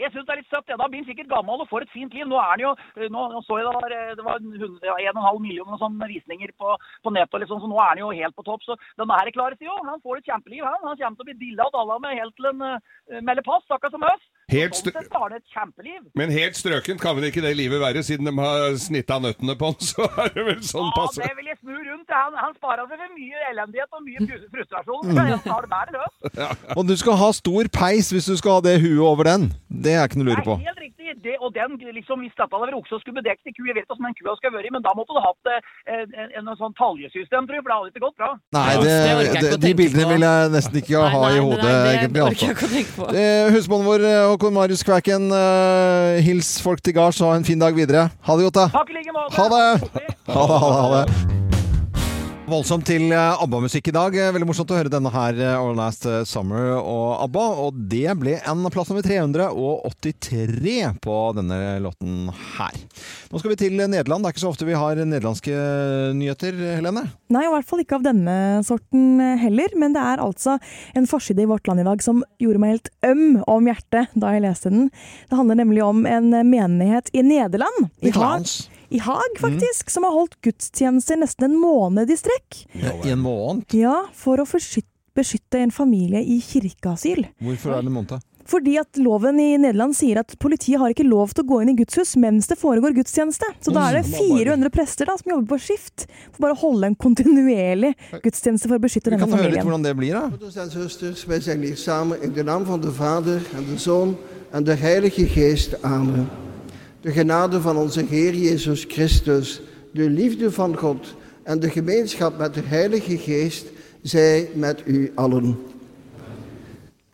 Jeg 0.02 0.12
syns 0.14 0.26
det 0.28 0.34
er 0.34 0.42
litt 0.42 0.52
søtt. 0.52 0.70
Ja. 0.72 0.78
Da 0.82 0.88
blir 0.90 1.04
han 1.04 1.10
sikkert 1.10 1.30
gammel 1.32 1.62
og 1.62 1.70
får 1.70 1.86
et 1.86 1.94
fint 1.94 2.16
liv. 2.18 2.26
Nå 2.30 2.40
er 2.42 2.50
han 2.54 2.64
jo 2.64 2.74
Nå, 3.02 3.26
nå 3.34 3.42
så 3.46 3.60
jeg 3.60 3.68
det 3.68 3.74
var, 3.78 3.94
det 4.18 4.26
var 4.26 5.38
en 5.38 5.44
millioner 5.44 5.80
sånn 5.82 5.98
visninger 6.02 6.52
på, 6.60 6.76
på 7.06 7.14
nettet, 7.14 7.40
liksom, 7.44 7.62
så 7.62 7.70
nå 7.70 7.78
er 7.80 7.94
han 7.94 8.02
jo 8.02 8.12
helt 8.16 8.36
på 8.38 8.46
topp. 8.48 8.66
Så 8.66 8.78
denne 9.00 9.18
her 9.20 9.32
klarer 9.36 9.58
seg 9.60 9.70
jo. 9.70 9.78
Han 9.88 10.04
får 10.04 10.22
et 10.22 10.30
kjempeliv, 10.32 10.66
han. 10.66 10.82
Han 10.86 11.00
kommer 11.00 11.20
til 11.20 11.26
å 11.26 11.30
bli 11.30 11.40
dilla 11.42 11.68
og 11.70 11.76
dalla 11.78 12.00
med 12.04 12.18
helt 12.20 12.36
til 12.38 12.50
han 12.50 12.66
uh, 12.66 13.22
melder 13.22 13.46
pass, 13.46 13.66
akkurat 13.70 13.96
som 13.96 14.08
oss. 14.10 14.31
Helt 14.52 14.76
Sånn 14.76 14.92
sett 14.92 15.14
har 15.16 15.24
han 15.30 15.38
et 15.38 15.46
kjempeliv. 15.56 16.02
Men 16.20 16.32
helt 16.36 16.58
strøkent 16.60 17.00
kan 17.02 17.16
vel 17.18 17.30
ikke 17.30 17.44
det 17.46 17.54
livet 17.56 17.80
være, 17.80 18.04
siden 18.04 18.28
de 18.28 18.34
har 18.36 18.76
snitta 18.82 19.20
nøttene 19.24 19.56
på 19.60 19.70
den, 19.72 19.88
så 19.92 20.08
er 20.26 20.34
det 20.36 20.46
vel 20.50 20.60
sånn 20.68 20.90
Ja, 20.90 20.96
passe. 20.98 21.22
det 21.24 21.32
vil 21.40 21.52
jeg 21.54 21.60
snu 21.62 21.76
rundt. 21.78 22.12
Han, 22.12 22.36
han 22.36 22.56
sparer 22.60 22.90
seg 22.92 23.00
for 23.00 23.14
mye 23.16 23.46
elendighet 23.54 23.96
og 23.96 24.04
mye 24.04 24.42
frustrasjon. 24.52 25.04
Så 25.08 25.28
Han 25.32 25.44
tar 25.46 25.68
det 25.68 25.72
bare 25.72 25.96
løs. 25.96 26.38
Og 26.78 26.88
du 26.90 26.96
skal 27.00 27.16
ha 27.22 27.30
stor 27.38 27.70
peis 27.72 28.12
hvis 28.12 28.28
du 28.28 28.36
skal 28.40 28.58
ha 28.60 28.64
det 28.68 28.76
huet 28.84 29.00
over 29.08 29.30
den. 29.32 29.48
Det 29.72 29.96
er 29.96 30.10
ikke 30.10 30.20
noe 30.20 30.28
å 30.28 30.32
lure 30.34 30.44
på. 30.46 30.58
Nei, 30.60 30.68
helt 30.68 30.76
riktig. 30.76 30.81
Det, 31.22 31.36
og 31.40 31.54
den, 31.54 31.78
liksom, 31.98 32.24
Hvis 32.26 32.34
dette 32.34 32.50
hadde 32.50 32.68
vært 32.68 32.78
okse 32.80 32.98
og 32.98 33.02
skulle 33.04 33.20
bedekt 33.22 33.46
i 33.46 33.54
ku, 33.54 33.64
jeg 33.68 33.76
vet 33.78 33.86
ikke 33.86 33.96
hvordan 33.96 34.10
den 34.10 34.18
kua 34.20 34.36
skal 34.40 34.54
være, 34.56 34.72
men 34.76 34.86
da 34.86 34.94
måtte 34.98 35.16
du 35.16 35.22
hatt 35.22 35.52
eh, 35.52 35.70
en, 35.96 36.16
en, 36.24 36.32
en 36.42 36.60
sånn 36.60 36.76
taljesystem, 36.80 37.48
tror 37.48 37.60
jeg, 37.60 37.66
for 37.66 37.72
det 37.72 37.78
hadde 37.78 37.92
ikke 37.94 38.06
gått 38.06 38.18
bra. 38.22 38.32
Nei, 38.58 38.72
det, 38.82 38.96
det 39.46 39.60
de 39.66 39.74
bildene 39.82 40.08
vil 40.14 40.26
jeg 40.28 40.54
nesten 40.56 40.82
ikke 40.82 41.04
ha 41.04 41.22
Nei, 41.22 41.34
i 41.38 41.44
hodet, 41.46 41.62
nei, 41.66 41.76
det 41.86 41.94
egentlig. 42.00 42.26
Altså. 42.28 43.12
Eh, 43.12 43.52
Husmannen 43.56 43.90
vår, 43.92 44.08
eh, 44.10 44.24
Håkon 44.32 44.58
Marius 44.58 44.86
Kvæken, 44.88 45.30
uh, 45.36 46.18
hils 46.26 46.56
folk 46.64 46.82
til 46.86 46.98
gards 46.98 47.22
og 47.22 47.34
ha 47.34 47.40
en 47.42 47.48
fin 47.48 47.62
dag 47.62 47.78
videre. 47.78 48.10
Ha 48.28 48.40
det 48.40 48.50
godt, 48.50 48.60
da. 48.64 48.68
Takk 48.80 48.92
i 48.94 49.00
like 49.00 49.16
måte. 49.16 49.38
Ha 49.38 49.48
det! 49.54 49.64
Ha 50.32 50.48
det, 50.48 50.60
ha 50.66 50.74
det, 50.74 50.82
ha 50.82 50.90
det. 50.98 51.51
Voldsomt 52.52 52.84
til 52.84 53.14
eh, 53.16 53.44
ABBA-musikk 53.46 53.86
i 53.88 53.94
dag. 53.96 54.16
Eh, 54.20 54.32
Veldig 54.36 54.48
morsomt 54.50 54.72
å 54.74 54.76
høre 54.76 54.92
denne 54.92 55.08
her, 55.14 55.38
eh, 55.40 55.54
All 55.56 55.78
Last 55.78 56.04
Summer 56.28 56.74
og 56.82 57.22
ABBA. 57.24 57.44
Og 57.64 57.78
det 57.94 58.16
ble 58.20 58.34
en 58.42 58.66
plass 58.74 58.90
nummer 58.92 59.06
383 59.06 60.74
på 61.00 61.20
denne 61.38 61.60
låten 61.86 62.28
her. 62.58 62.76
Nå 63.32 63.40
skal 63.40 63.54
vi 63.54 63.60
til 63.62 63.78
Nederland. 63.80 64.26
Det 64.26 64.32
er 64.32 64.36
ikke 64.36 64.44
så 64.44 64.52
ofte 64.52 64.68
vi 64.68 64.76
har 64.76 65.00
nederlandske 65.00 65.62
nyheter, 66.18 66.60
Helene? 66.82 67.06
Nei, 67.32 67.46
i 67.48 67.54
hvert 67.54 67.70
fall 67.70 67.86
ikke 67.86 68.02
av 68.02 68.10
denne 68.10 68.36
sorten 68.68 69.24
heller. 69.46 69.72
Men 69.80 69.96
det 69.96 70.04
er 70.12 70.26
altså 70.26 70.58
en 70.98 71.08
forside 71.08 71.46
i 71.46 71.48
Vårt 71.54 71.72
Land 71.72 71.86
i 71.86 71.88
dag 71.88 72.04
som 72.04 72.20
gjorde 72.44 72.66
meg 72.66 72.76
helt 72.76 72.92
øm 73.08 73.40
om 73.48 73.72
hjertet 73.72 74.12
da 74.12 74.36
jeg 74.36 74.44
leste 74.50 74.76
den. 74.76 74.92
Det 75.32 75.40
handler 75.40 75.64
nemlig 75.64 75.88
om 75.88 76.04
en 76.04 76.34
menighet 76.52 77.16
i 77.16 77.24
Nederland. 77.24 77.94
I 78.04 78.12
Klans. 78.12 78.66
I 78.92 79.00
Haag 79.00 79.38
faktisk, 79.40 79.90
som 79.90 80.04
har 80.04 80.12
holdt 80.12 80.36
gudstjenester 80.44 81.20
nesten 81.22 81.48
en 81.48 81.60
måned 81.60 82.12
i 82.12 82.18
strekk. 82.20 82.66
I 82.76 83.14
en 83.14 83.22
måned? 83.24 83.64
Ja, 83.76 84.02
for 84.14 84.42
å 84.42 84.48
beskytte, 84.48 85.60
en 85.60 85.72
familie 85.76 86.22
i 86.24 86.42
kirkeasyl. 86.44 87.26
Hvorfor 87.44 87.78
er 87.78 87.88
det 87.88 87.94
måned? 87.96 88.28
Fordi 88.52 88.74
at 88.82 88.98
loven 89.00 89.40
i 89.40 89.54
Nederland 89.62 89.96
sier 89.96 90.20
at 90.20 90.34
politiet 90.42 90.80
har 90.82 90.92
ikke 90.92 91.06
lov 91.08 91.32
til 91.32 91.46
å 91.46 91.48
gå 91.48 91.60
inn 91.64 91.72
i 91.72 91.76
gudshus 91.78 92.18
mens 92.20 92.50
det 92.52 92.58
foregår 92.60 92.96
gudstjeneste. 92.98 93.48
Så 93.64 93.72
da 93.72 93.86
er 93.88 94.02
det 94.02 94.10
400 94.10 94.72
prester 94.74 95.08
da, 95.08 95.16
som 95.20 95.32
jobber 95.36 95.54
på 95.54 95.62
skift 95.70 96.08
for 96.34 96.44
bare 96.48 96.58
å 96.58 96.62
holde 96.66 96.92
en 96.92 97.00
kontinuerlig 97.00 97.94
gudstjeneste 98.26 98.68
for 98.68 98.80
å 98.80 98.84
beskytte 98.84 99.14
Vi 99.14 99.16
denne 99.16 99.30
kan 99.30 99.40
høre 99.40 99.56
litt 99.56 99.64
hvordan 99.68 99.88
det 99.88 99.96
blir, 100.00 100.18
da. 100.18 100.28
Broeders 100.34 100.60
en 100.60 100.74
zusters, 100.74 101.26
wij 101.32 101.40
zijn 101.40 101.64
hier 101.64 101.80
samen 101.80 102.24
in 102.24 102.34
de 102.34 102.44
naam 102.44 102.68
van 102.68 102.82
de 102.82 102.92
Vader 102.92 103.42
en 103.56 103.68
de 103.72 103.78
Zoon 103.80 104.18
en 104.52 104.64
de 104.64 104.76
Heilige 104.76 105.28
Geest. 105.32 105.78
Amen. 105.84 106.28
De 107.02 107.12
genade 107.12 107.62
van 107.62 107.78
onze 107.78 108.06
Heer 108.10 108.36
Jezus 108.36 108.86
Christus, 108.88 109.62
de 109.92 110.10
liefde 110.10 110.52
van 110.52 110.78
God 110.78 111.16
en 111.44 111.60
de 111.60 111.70
gemeenschap 111.70 112.38
met 112.38 112.54
de 112.54 112.62
Heilige 112.64 113.18
Geest 113.18 113.66
zij 114.02 114.50
met 114.54 114.82
u 114.86 115.12
allen. 115.16 115.58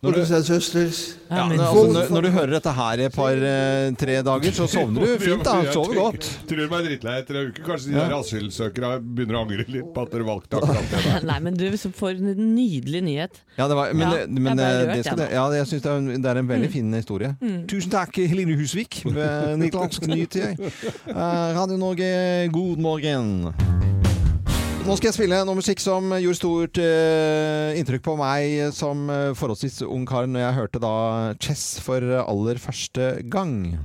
Broeders 0.07 0.71
du, 0.71 0.83
Ja, 1.27 1.43
altså, 1.43 1.83
når, 1.91 2.09
når 2.15 2.21
du 2.23 2.29
hører 2.31 2.51
dette 2.55 2.71
her 2.77 3.01
i 3.01 3.05
et 3.07 3.15
par-tre 3.15 4.15
dager, 4.23 4.51
så 4.55 4.67
sovner 4.71 5.03
du 5.03 5.17
fint. 5.25 5.43
da, 5.43 5.55
Sover 5.75 5.95
godt. 5.99 6.27
Tror 6.47 6.61
du 6.61 6.67
meg 6.71 6.85
drittlei 6.87 7.15
etter 7.21 7.39
en 7.41 7.49
uke? 7.51 7.63
Kanskje 7.67 7.91
de 7.91 7.97
Ja. 7.97 8.05
der 8.07 8.15
asylsøkere 8.21 8.91
begynner 9.03 9.39
å 9.39 9.41
angre 9.45 9.65
litt 9.67 9.89
på 9.93 10.05
at 10.05 10.11
dere 10.15 10.27
valgte 10.27 10.61
akkurat 10.61 10.93
det. 10.95 11.23
Nei, 11.31 11.39
men 11.43 11.57
du, 11.59 11.65
får 11.77 12.15
en 12.21 12.33
nydelig 12.55 13.03
nyhet. 13.03 13.41
Ja, 13.57 13.67
det 13.67 13.75
var, 13.79 13.93
men, 13.93 14.07
Ja, 14.07 14.13
det- 14.15 14.29
men 14.29 14.47
jeg 14.47 14.55
ble 14.57 14.87
det, 14.87 14.95
det 14.95 15.05
skal 15.05 15.23
ja, 15.35 15.45
jeg 15.59 15.67
syns 15.73 15.81
det, 15.87 15.91
en- 15.97 16.21
det 16.21 16.31
er 16.31 16.37
en 16.43 16.47
veldig 16.53 16.67
Mm. 16.67 16.73
fin 16.73 16.93
historie. 16.93 17.35
Mm. 17.41 17.59
Tusen 17.67 17.91
takk, 17.91 18.15
Helene 18.15 18.55
Husvik 18.59 19.03
med 19.05 19.59
Nederlandsk 19.59 20.07
Nyheter. 20.07 20.55
Uh, 21.07 21.53
Radio 21.57 21.77
Norge, 21.77 22.49
god 22.51 22.77
morgen. 22.77 24.06
Nå 24.87 24.95
skal 24.95 25.09
jeg 25.09 25.17
spille 25.17 25.37
noe 25.43 25.57
musikk 25.57 25.81
som 25.83 26.13
gjorde 26.15 26.37
stort 26.39 26.79
uh, 26.79 27.75
inntrykk 27.75 28.05
på 28.05 28.13
meg 28.15 28.71
som 28.71 29.01
eh, 29.11 29.33
forholdsvis 29.35 29.81
ung 29.83 30.07
kar 30.07 30.31
når 30.31 30.45
jeg 30.45 30.57
hørte 30.61 30.79
da 30.79 30.95
Chess 31.43 31.75
for 31.83 31.99
aller 32.23 32.61
første 32.63 33.17
gang. 33.27 33.75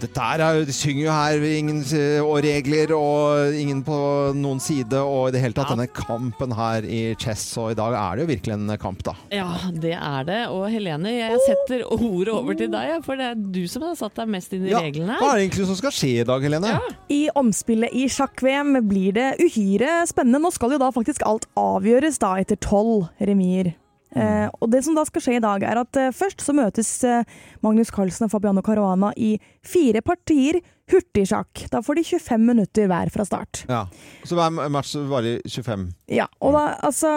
Dette 0.00 0.26
er, 0.32 0.62
de 0.64 0.74
synger 0.74 1.02
jo 1.04 1.12
her 1.12 1.44
ingen 1.50 1.80
eh, 1.96 2.20
og 2.24 2.38
regler 2.44 2.92
og 2.96 3.56
ingen 3.56 3.82
på 3.84 3.96
noen 4.36 4.60
side 4.62 5.00
og 5.00 5.28
i 5.28 5.34
det 5.34 5.42
hele 5.42 5.56
tatt 5.56 5.72
denne 5.74 5.88
kampen 5.92 6.54
her 6.56 6.86
i 6.86 7.00
chess. 7.20 7.44
Og 7.60 7.74
i 7.74 7.78
dag 7.78 7.96
er 7.98 8.16
det 8.16 8.24
jo 8.24 8.30
virkelig 8.30 8.56
en 8.56 8.74
kamp, 8.80 9.02
da. 9.06 9.14
Ja, 9.34 9.48
det 9.70 9.96
er 9.96 10.28
det. 10.28 10.40
Og 10.54 10.64
Helene, 10.72 11.12
jeg 11.16 11.42
setter 11.46 11.84
ordet 11.90 12.32
over 12.34 12.56
til 12.58 12.72
deg, 12.72 12.96
for 13.04 13.20
det 13.20 13.28
er 13.32 13.42
du 13.58 13.62
som 13.70 13.84
har 13.88 13.98
satt 14.00 14.16
deg 14.20 14.32
mest 14.32 14.56
inn 14.56 14.66
i 14.68 14.72
Ja, 14.72 14.80
reglene 14.84 15.18
Hva 15.20 15.34
er 15.34 15.40
det 15.40 15.46
egentlig 15.48 15.68
som 15.70 15.80
skal 15.82 15.94
skje 15.96 16.12
i 16.22 16.28
dag, 16.28 16.46
Helene? 16.48 16.72
I 17.12 17.20
omspillet 17.36 17.94
i 17.96 18.06
sjakk-VM 18.10 18.80
blir 18.88 19.16
det 19.16 19.28
uhyre 19.42 20.00
spennende. 20.08 20.40
Nå 20.40 20.54
skal 20.54 20.76
jo 20.76 20.80
da 20.82 20.90
faktisk 20.94 21.26
alt 21.28 21.48
avgjøres 21.60 22.20
da 22.22 22.34
etter 22.40 22.58
tolv 22.60 23.10
remier. 23.20 23.74
Eh, 24.16 24.48
og 24.58 24.70
det 24.72 24.82
som 24.82 24.96
da 24.96 25.04
skal 25.06 25.22
skje 25.22 25.36
i 25.38 25.42
dag, 25.44 25.64
er 25.66 25.80
at 25.82 25.98
eh, 26.00 26.12
først 26.14 26.42
så 26.42 26.54
møtes 26.56 26.90
eh, 27.06 27.26
Magnus 27.64 27.92
Carlsen 27.94 28.26
og 28.26 28.32
Fabiano 28.32 28.62
Caruana 28.66 29.12
i 29.16 29.36
fire 29.66 30.02
partier 30.02 30.60
hurtigsjakk. 30.90 31.66
Da 31.70 31.82
får 31.86 32.00
de 32.00 32.04
25 32.08 32.46
minutter 32.48 32.90
hver 32.90 33.12
fra 33.14 33.26
start. 33.28 33.62
Ja. 33.70 33.84
Så 34.26 34.38
hver 34.38 34.50
match 34.72 34.96
varer 35.10 35.38
25. 35.46 35.86
Ja, 36.10 36.26
og 36.42 36.56
da 36.56 36.64
altså, 36.88 37.10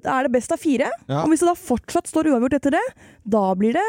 er 0.00 0.24
det 0.24 0.32
best 0.34 0.54
av 0.54 0.62
fire. 0.62 0.88
Ja. 1.10 1.22
Og 1.22 1.32
hvis 1.32 1.44
det 1.44 1.50
da 1.50 1.58
fortsatt 1.58 2.08
står 2.08 2.32
uavgjort 2.32 2.58
etter 2.60 2.78
det, 2.78 2.84
da 3.36 3.46
blir 3.58 3.76
det 3.76 3.88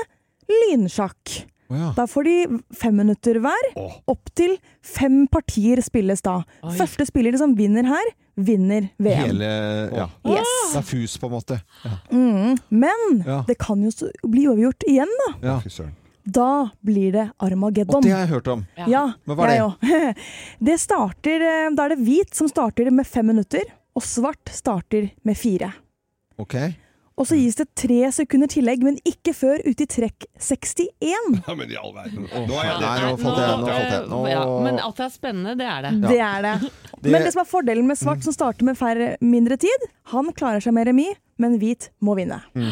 lynsjakk. 0.51 1.45
Å 1.69 1.77
ja. 1.79 1.87
Da 1.97 2.05
får 2.09 2.27
de 2.27 2.35
fem 2.77 2.95
minutter 2.95 3.39
hver. 3.41 3.69
Opp 4.11 4.29
til 4.37 4.57
fem 4.85 5.23
partier 5.31 5.81
spilles 5.85 6.21
da. 6.25 6.39
Oi. 6.63 6.75
Første 6.77 7.07
spiller 7.09 7.37
som 7.41 7.55
vinner 7.57 7.87
her, 7.89 8.11
vinner 8.37 8.89
VM. 9.01 9.25
Hele 9.31 9.49
Ja. 9.95 10.07
Yes. 10.27 10.53
Det 10.73 10.81
er 10.83 10.87
fus, 10.91 11.17
på 11.17 11.25
en 11.29 11.33
måte. 11.37 11.59
Ja. 11.83 11.95
Mm, 12.11 12.57
men 12.69 13.23
Ja. 13.25 13.43
det 13.47 13.57
kan 13.57 13.81
jo 13.81 13.89
bli 14.27 14.45
overgjort 14.47 14.83
igjen, 14.87 15.09
da. 15.25 15.31
Ja. 15.41 15.89
Da 16.25 16.69
blir 16.83 17.11
det 17.13 17.31
Armageddon. 17.39 17.97
Og 17.97 18.03
det 18.03 18.11
har 18.11 18.25
jeg 18.25 18.29
hørt 18.33 18.47
om. 18.47 18.65
Ja, 18.87 19.13
Men 19.27 19.37
hva 19.37 19.45
er 19.49 19.73
det? 19.81 20.15
Det 20.71 20.79
starter 20.81 21.41
eh, 21.45 21.69
Da 21.75 21.85
er 21.85 21.89
det 21.95 21.99
hvit 22.05 22.33
som 22.33 22.47
starter 22.49 22.89
med 22.91 23.05
fem 23.05 23.27
minutter, 23.27 23.61
og 23.95 24.01
svart 24.03 24.49
starter 24.49 25.11
med 25.23 25.37
fire. 25.37 25.71
Ok. 26.41 26.55
Og 27.15 27.23
så 27.29 27.37
gis 27.39 27.55
det 27.55 27.69
tre 27.79 28.09
sekunder 28.11 28.49
tillegg, 28.51 28.81
men 28.83 28.97
ikke 29.07 29.31
før 29.31 29.61
ute 29.63 29.85
i 29.85 29.87
trekk 29.87 30.25
61. 30.35 30.89
Ja, 31.47 31.53
men 31.55 31.69
i 31.71 31.77
all 31.79 31.93
verden. 31.95 32.25
Nå 32.27 32.57
er 32.59 32.67
jeg 32.67 32.81
Nei, 32.81 32.95
nå 33.05 33.13
falt 33.21 33.39
jeg. 33.39 33.53
Nå 33.61 33.69
falt 33.69 33.93
jeg. 33.93 34.01
Nå... 34.11 34.19
Ja, 34.27 34.41
men 34.65 34.81
at 34.83 34.99
det 34.99 35.05
er 35.05 35.13
spennende, 35.13 35.53
det 35.61 35.69
er 35.71 35.85
det. 35.87 35.93
Det 36.03 36.19
er 36.19 36.41
det. 36.43 36.55
Det- 36.99 37.11
Men 37.13 37.23
det 37.23 37.31
som 37.31 37.41
er 37.45 37.47
fordelen 37.47 37.87
med 37.87 37.97
svart, 38.01 38.23
som 38.25 38.35
starter 38.35 38.67
med 38.67 38.75
færre, 38.79 39.13
mindre 39.23 39.55
tid, 39.61 39.87
han 40.11 40.27
klarer 40.35 40.59
seg 40.65 40.75
med 40.75 40.89
remis, 40.91 41.15
men 41.41 41.57
hvit 41.59 41.89
må 42.05 42.13
vinne. 42.15 42.37
Mm. 42.55 42.69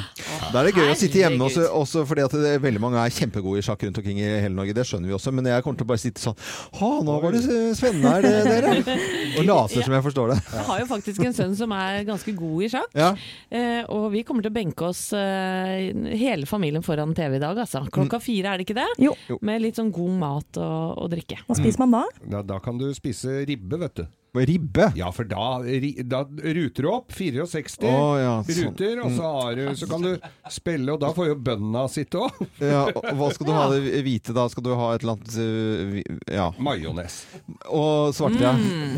Da 0.54 0.62
er 0.62 0.70
det 0.70 0.74
gøy 0.78 0.92
å 0.94 0.96
sitte 0.96 1.20
hjemme 1.20 1.44
også, 1.44 1.66
også 1.76 2.04
fordi 2.08 2.24
at 2.24 2.36
det 2.40 2.52
er 2.56 2.62
veldig 2.64 2.82
mange 2.84 3.02
er 3.02 3.12
kjempegode 3.12 3.60
i 3.60 3.66
sjakk 3.66 3.84
rundt 3.84 4.00
omkring 4.00 4.22
i 4.22 4.30
hele 4.30 4.54
Norge. 4.56 4.76
Det 4.78 4.86
skjønner 4.88 5.12
vi 5.12 5.18
også, 5.18 5.34
men 5.36 5.50
jeg 5.52 5.66
kommer 5.66 5.82
til 5.82 5.88
å 5.88 5.92
bare 5.92 6.04
sitte 6.04 6.24
sånn 6.24 6.38
Ha, 6.80 6.92
nå 7.04 7.18
var 7.24 7.36
det 7.36 7.44
spennende 7.76 8.14
her, 8.14 8.24
det, 8.24 8.34
dere. 8.48 8.98
Og 9.42 9.48
later 9.50 9.84
som 9.84 9.98
jeg 9.98 10.06
forstår 10.08 10.34
det. 10.34 10.40
Jeg 10.54 10.66
har 10.70 10.82
jo 10.84 10.88
faktisk 10.94 11.28
en 11.28 11.36
sønn 11.36 11.58
som 11.60 11.76
er 11.76 12.08
ganske 12.08 12.36
god 12.38 12.64
i 12.64 12.72
sjakk. 12.72 12.96
Ja. 12.96 13.12
Eh, 13.52 13.82
og 13.92 14.10
vi 14.14 14.24
kommer 14.28 14.46
til 14.46 14.54
å 14.54 14.56
benke 14.56 14.88
oss 14.88 15.06
eh, 15.18 15.92
hele 16.16 16.48
familien 16.50 16.86
foran 16.86 17.16
TV 17.18 17.40
i 17.40 17.44
dag, 17.44 17.60
altså. 17.66 17.84
Klokka 17.94 18.22
fire, 18.24 18.54
er 18.54 18.62
det 18.62 18.68
ikke 18.70 18.80
det? 18.80 18.90
Jo. 19.02 19.16
Med 19.44 19.64
litt 19.66 19.80
sånn 19.80 19.92
god 19.94 20.20
mat 20.24 20.62
og, 20.62 21.04
og 21.04 21.12
drikke. 21.12 21.42
Hva 21.48 21.60
spiser 21.60 21.84
man 21.84 21.98
da? 21.98 22.04
Da, 22.38 22.44
da 22.56 22.64
kan 22.64 22.80
du 22.80 22.88
spise 22.96 23.42
ribbe, 23.48 23.82
vet 23.84 24.04
du. 24.04 24.06
Ribbe? 24.42 24.92
Ja, 24.98 25.12
for 25.14 25.28
da, 25.30 25.62
da 26.10 26.24
ruter 26.26 26.84
du 26.84 26.90
opp 26.90 27.14
64 27.14 27.86
oh, 27.86 28.16
ja, 28.18 28.32
sånn. 28.48 28.72
ruter, 28.72 29.02
og 29.04 29.12
så, 29.14 29.32
har 29.38 29.60
du, 29.60 29.64
så 29.78 29.90
kan 29.92 30.06
du 30.08 30.12
spille, 30.50 30.88
og 30.96 31.02
da 31.04 31.12
får 31.14 31.30
jo 31.30 31.36
bøndene 31.38 31.84
sitte 31.94 32.22
òg. 32.24 32.42
Ja, 32.74 32.88
hva 32.90 33.28
skal 33.36 33.48
du 33.48 33.52
ha 33.54 33.66
det 33.74 34.02
hvite 34.06 34.34
da? 34.34 34.46
Skal 34.50 34.66
du 34.66 34.72
ha 34.78 34.88
et 34.96 35.04
eller 35.04 35.18
annet 35.18 35.36
øh, 35.44 35.98
Ja. 36.32 36.48
Majones. 36.64 37.20
Og 37.68 38.14
svarte, 38.16 38.40
ja. 38.42 38.54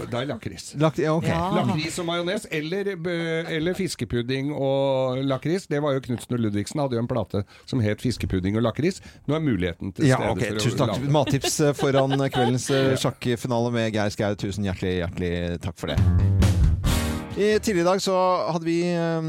Det 0.06 0.19
er 0.21 0.30
lakris. 0.30 0.69
Lak 0.80 1.00
ja, 1.02 1.15
ok. 1.17 1.28
Lakris 1.58 2.00
og 2.00 2.08
majones, 2.08 2.48
eller, 2.54 2.93
eller 2.95 3.78
fiskepudding 3.78 4.54
og 4.56 5.24
lakris. 5.26 5.67
Det 5.71 5.82
var 5.84 5.98
jo 5.98 6.04
Knutsen 6.06 6.38
og 6.38 6.43
Ludvigsen 6.45 6.84
hadde 6.84 7.00
jo 7.00 7.04
en 7.04 7.10
plate 7.12 7.43
som 7.65 7.84
het 7.84 8.04
Fiskepudding 8.06 8.56
og 8.60 8.65
lakris. 8.67 9.02
Nå 9.28 9.36
er 9.38 9.43
muligheten 9.43 9.91
til 9.95 10.08
Ja, 10.08 10.21
stede 10.21 10.30
Ja, 10.30 10.36
okay. 10.36 10.60
Tusen 10.62 10.80
takk. 10.84 11.12
Mattips 11.12 11.60
eh, 11.60 11.76
foran 11.76 12.15
kveldens 12.32 12.69
eh, 12.71 12.93
sjakkfinale 13.02 13.74
med 13.76 13.91
Geir 13.95 14.13
Skau. 14.13 14.32
Tusen 14.39 14.67
hjertelig, 14.67 15.00
hjertelig 15.02 15.25
takk 15.62 15.80
for 15.80 15.88
det. 15.94 16.64
I 17.38 17.60
Tidligere 17.60 17.82
i 17.82 17.84
dag 17.84 18.02
så 18.02 18.15
hadde 18.48 18.63
vi 18.63 18.78
eh, 18.95 19.26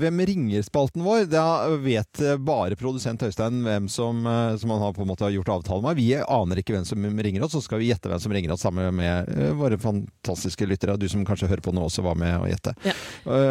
Hvem 0.00 0.20
ringer-spalten 0.26 1.04
vår. 1.06 1.28
Da 1.30 1.68
vet 1.78 2.18
eh, 2.24 2.34
bare 2.42 2.74
produsent 2.74 3.22
Øystein 3.22 3.60
hvem 3.62 3.84
som, 3.92 4.24
eh, 4.26 4.56
som 4.58 4.72
han 4.74 4.82
har 4.82 4.94
på 4.96 5.04
en 5.04 5.10
måte 5.12 5.28
gjort 5.30 5.52
avtale 5.54 5.84
med. 5.84 5.94
Vi 6.00 6.08
aner 6.18 6.58
ikke 6.58 6.74
hvem 6.74 6.86
som 6.88 7.04
ringer 7.22 7.44
oss, 7.46 7.54
så 7.54 7.62
skal 7.62 7.78
vi 7.78 7.92
gjette 7.92 8.10
hvem 8.10 8.18
som 8.24 8.34
ringer 8.34 8.56
oss 8.56 8.64
sammen 8.66 8.90
med 8.98 9.30
våre 9.54 9.78
fantastiske 9.78 10.66
lyttere. 10.66 10.96
Du 10.98 11.06
som 11.10 11.22
kanskje 11.26 11.46
hører 11.52 11.62
på 11.62 11.70
nå 11.76 11.84
også 11.86 12.02
var 12.02 12.18
med 12.18 12.34
å 12.42 12.48
gjette. 12.50 12.74
Ja. 12.84 12.94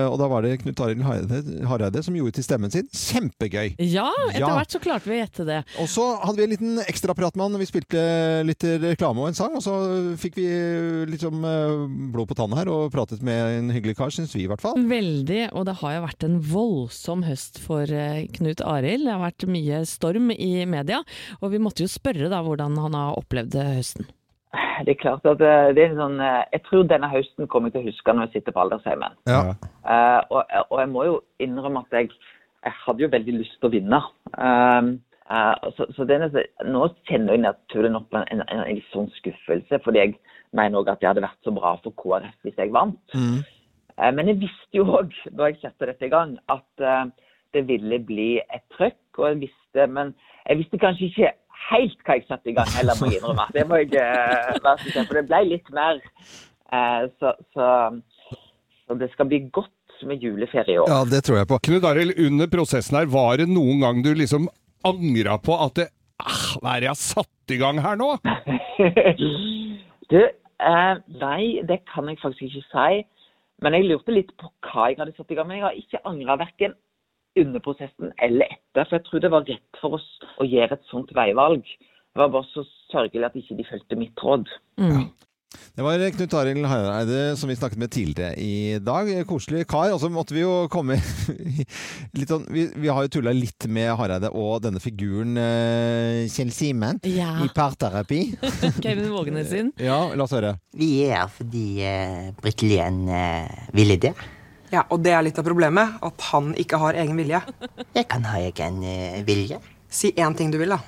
og 0.09 0.17
da 0.19 0.27
var 0.31 0.43
det 0.43 0.57
Knut 0.61 0.81
Arild 0.83 1.63
Hareide, 1.69 2.03
som 2.03 2.15
gjorde 2.17 2.35
til 2.37 2.45
stemmen 2.45 2.73
sin. 2.73 2.89
Kjempegøy! 2.91 3.77
Ja, 3.79 4.09
etter 4.27 4.43
Ja. 4.43 4.51
hvert 4.57 4.73
så 4.75 4.81
klarte 4.83 5.07
vi 5.09 5.15
å 5.15 5.21
gjette 5.21 5.47
det. 5.47 5.61
Og 5.79 5.87
så 5.91 6.09
hadde 6.19 6.41
vi 6.41 6.47
en 6.49 6.53
liten 6.57 6.83
ekstraprat 6.83 7.37
med 7.39 7.47
han. 7.47 7.59
Vi 7.63 7.69
spilte 7.71 8.03
litt 8.47 8.67
reklame 8.83 9.23
og 9.23 9.31
en 9.31 9.39
sang, 9.39 9.55
og 9.55 9.63
så 9.63 9.77
fikk 10.19 10.41
vi 10.41 10.47
liksom 11.13 11.39
eh, 11.47 11.87
blod 12.13 12.27
på 12.33 12.39
tanna 12.41 12.59
her 12.59 12.71
og 12.73 12.91
pratet 12.93 13.23
med 13.23 13.59
en 13.61 13.71
hyggelig 13.73 13.92
hyggelig 13.93 13.97
kar, 13.97 14.13
syns 14.13 14.35
vi 14.35 14.43
i 14.43 14.49
hvert 14.49 14.61
fall. 14.61 14.75
Veldig, 14.77 15.53
og 15.53 15.65
det 15.67 15.77
har 15.81 15.93
jo 15.95 16.05
vært 16.07 16.25
en 16.25 16.39
voldsom 16.41 17.23
høst 17.27 17.59
for 17.61 17.83
eh, 17.85 18.25
Knut 18.37 18.61
Arild. 18.61 19.05
Det 19.05 19.13
har 19.13 19.21
vært 19.21 19.45
mye 19.47 19.83
storm 19.85 20.31
i 20.31 20.65
media, 20.65 21.03
og 21.41 21.53
vi 21.53 21.61
måtte 21.61 21.83
jo 21.83 21.91
spørre 21.91 22.29
da 22.31 22.41
hvordan 22.43 22.77
han 22.77 22.93
har 22.97 23.17
opplevd 23.19 23.55
eh, 23.55 23.77
høsten. 23.77 24.09
Det 24.85 24.93
er 24.93 24.99
klart 25.01 25.25
at 25.25 25.41
eh, 25.41 25.71
det 25.73 25.81
er 25.81 25.93
en 25.93 26.01
sånn 26.01 26.19
Jeg 26.21 26.61
tror 26.67 26.83
denne 26.85 27.09
høsten 27.09 27.47
kommer 27.49 27.69
jeg 27.69 27.77
til 27.77 27.83
å 27.83 27.91
huske 27.91 28.13
når 28.13 28.27
jeg 28.27 28.39
sitter 28.39 28.55
på 28.55 28.65
aldersheimen. 28.65 29.17
Ja. 29.29 29.55
Uh, 29.85 30.21
og, 30.29 30.53
og 30.69 30.77
jeg 30.81 30.91
må 30.91 31.07
jo 31.07 31.15
innrømme 31.41 31.83
at 31.85 31.97
jeg, 31.97 32.13
jeg 32.63 32.77
hadde 32.85 33.03
jo 33.05 33.13
veldig 33.13 33.39
lyst 33.41 33.57
til 33.59 33.69
å 33.69 33.73
vinne. 33.73 34.03
Uh, 34.37 34.93
Uh, 35.31 35.55
så 35.77 35.85
så 35.95 36.03
er 36.11 36.25
nå 36.67 36.81
kjenner 37.07 37.37
jeg 37.37 37.41
naturlig 37.45 37.93
nok 37.93 38.09
på 38.11 38.19
en, 38.19 38.25
en, 38.33 38.41
en, 38.43 38.65
litt 38.67 38.89
sånn 38.91 39.07
skuffelse, 39.15 39.79
fordi 39.85 40.01
jeg 40.01 40.17
mener 40.53 40.81
òg 40.81 40.91
at 40.91 41.01
det 41.01 41.09
hadde 41.09 41.23
vært 41.23 41.47
så 41.47 41.53
bra 41.55 41.71
for 41.83 41.95
KrF 42.01 42.45
hvis 42.45 42.59
jeg 42.59 42.73
vant. 42.75 42.99
Eh, 43.15 43.39
men 43.99 44.31
jeg 44.31 44.41
visste 44.41 44.79
jo 44.79 44.87
òg 44.99 45.13
da 45.37 45.47
jeg 45.51 45.61
satte 45.61 45.89
dette 45.89 46.07
i 46.07 46.13
gang, 46.13 46.37
at 46.53 46.83
eh, 46.83 47.05
det 47.53 47.67
ville 47.69 47.99
bli 48.07 48.31
et 48.41 48.65
trøkk. 48.77 48.99
Og 49.19 49.27
jeg 49.29 49.41
visste, 49.47 49.87
men 49.93 50.13
jeg 50.47 50.63
visste 50.63 50.81
kanskje 50.81 51.09
ikke 51.11 51.33
helt 51.69 52.01
hva 52.05 52.17
jeg 52.17 52.25
satte 52.27 52.51
i 52.51 52.55
gang 52.57 52.71
heller, 52.77 52.97
må 52.99 53.11
jeg 53.11 53.21
innrømme. 53.21 53.45
Det 53.55 53.67
må 53.69 53.79
jeg 53.83 53.93
eh, 54.01 54.57
være 54.65 54.89
kjent, 54.89 55.07
for 55.07 55.19
det 55.19 55.25
ble 55.29 55.43
litt 55.51 55.71
mer. 55.75 56.01
Eh, 56.73 57.05
så, 57.21 57.35
så, 57.55 57.69
så 58.83 58.99
det 58.99 59.11
skal 59.13 59.29
bli 59.29 59.43
godt 59.53 59.71
med 60.07 60.23
juleferie 60.23 60.75
i 60.75 60.81
år. 60.81 60.89
Ja, 60.89 61.03
det 61.07 61.23
tror 61.27 61.39
jeg 61.39 61.49
på. 61.49 61.59
Knut 61.69 61.87
Arild, 61.87 62.17
under 62.19 62.49
prosessen 62.51 62.99
her, 62.99 63.09
var 63.11 63.37
det 63.39 63.47
noen 63.51 63.83
gang 63.85 64.01
du 64.05 64.11
liksom 64.17 64.49
angra 64.83 65.37
på 65.39 65.55
at 65.63 65.77
det 65.79 65.85
ah, 66.19 66.47
Hva 66.59 66.73
er 66.73 66.83
det 66.83 66.89
jeg 66.89 66.95
har 66.95 67.03
satt 67.03 67.53
i 67.55 67.59
gang 67.61 67.79
her 67.83 67.99
nå? 67.99 68.15
Du, 70.11 70.19
eh, 70.19 70.95
nei, 71.21 71.43
det 71.65 71.79
kan 71.89 72.09
jeg 72.11 72.19
faktisk 72.21 72.43
ikke 72.49 72.63
si. 72.67 72.97
Men 73.63 73.77
jeg 73.77 73.87
lurte 73.87 74.15
litt 74.15 74.31
på 74.39 74.49
hva 74.67 74.89
jeg 74.91 74.99
hadde 74.99 75.15
satt 75.15 75.31
i 75.31 75.37
gang. 75.39 75.47
med. 75.47 75.57
jeg 75.57 75.65
har 75.65 75.79
ikke 75.79 76.03
angra 76.09 76.37
verken 76.41 76.75
under 77.39 77.63
prosessen 77.63 78.13
eller 78.21 78.51
etter. 78.51 78.85
For 78.85 78.97
jeg 78.97 79.05
tror 79.07 79.23
det 79.23 79.31
var 79.31 79.47
rett 79.47 79.81
for 79.81 79.97
oss 79.97 80.07
å 80.37 80.47
gjøre 80.47 80.77
et 80.77 80.89
sånt 80.91 81.13
veivalg. 81.15 81.63
Det 81.63 82.21
var 82.21 82.33
bare 82.33 82.49
så 82.51 82.65
sørgelig 82.91 83.25
at 83.25 83.37
ikke 83.39 83.57
de 83.57 83.67
fulgte 83.69 83.97
mitt 83.97 84.23
råd. 84.23 84.49
Det 85.73 85.81
var 85.85 86.01
Knut 86.13 86.33
Arild 86.37 86.65
Hareide 86.69 87.21
som 87.39 87.49
vi 87.49 87.55
snakket 87.57 87.79
med 87.81 87.91
tidligere 87.93 88.35
i 88.37 88.79
dag. 88.83 89.09
Koselig 89.29 89.63
kar. 89.71 89.91
Og 89.95 89.99
så 90.03 90.09
måtte 90.13 90.35
vi 90.35 90.43
jo 90.43 90.67
komme 90.73 90.99
litt 92.17 92.29
sånn 92.29 92.45
Vi, 92.53 92.67
vi 92.75 92.91
har 92.91 93.05
jo 93.07 93.11
tulla 93.17 93.33
litt 93.33 93.65
med 93.73 93.89
Hareide 93.97 94.29
og 94.33 94.61
denne 94.65 94.81
figuren 94.83 95.37
eh, 95.39 96.25
Kjell 96.31 96.51
Simen 96.53 97.01
Ja. 97.09 97.35
i 97.45 97.49
parterapi. 97.53 98.21
Kevin 98.83 99.09
Vågenes 99.13 99.49
sin. 99.53 99.71
Ja, 99.83 99.99
la 100.15 100.27
oss 100.27 100.33
høre. 100.35 100.55
Vi 100.77 100.91
er 101.07 101.23
her 101.23 101.31
fordi 101.33 101.65
uh, 101.85 102.29
Britt 102.41 102.61
Lien 102.65 103.03
uh, 103.09 103.49
ville 103.75 103.97
det. 104.01 104.13
Ja, 104.73 104.85
og 104.89 105.03
det 105.05 105.13
er 105.13 105.21
litt 105.25 105.37
av 105.37 105.45
problemet, 105.45 105.97
at 106.01 106.23
han 106.31 106.53
ikke 106.57 106.79
har 106.81 106.97
egen 106.97 107.17
vilje. 107.19 107.41
Jeg 107.93 108.07
kan 108.09 108.25
ha 108.25 108.39
egen 108.41 108.79
uh, 108.81 109.19
vilje. 109.27 109.59
Si 109.93 110.09
én 110.17 110.33
ting 110.37 110.49
du 110.53 110.57
vil, 110.61 110.73
da. 110.73 110.79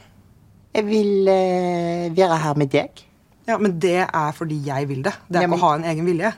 Jeg 0.75 0.87
vil 0.89 1.29
uh, 1.29 2.07
være 2.17 2.39
her 2.45 2.57
med 2.61 2.73
deg. 2.73 3.04
Ja, 3.47 3.57
Men 3.61 3.79
det 3.79 4.07
er 4.07 4.31
fordi 4.33 4.57
jeg 4.65 4.87
vil 4.89 5.03
det. 5.05 5.13
Det 5.29 5.37
er 5.37 5.41
Ja, 5.41 5.47
men- 5.47 5.57
ikke 5.59 5.63
å 5.63 5.69
ha 5.69 5.75
en 5.75 5.83
egen 5.91 6.05
vilje. 6.05 6.33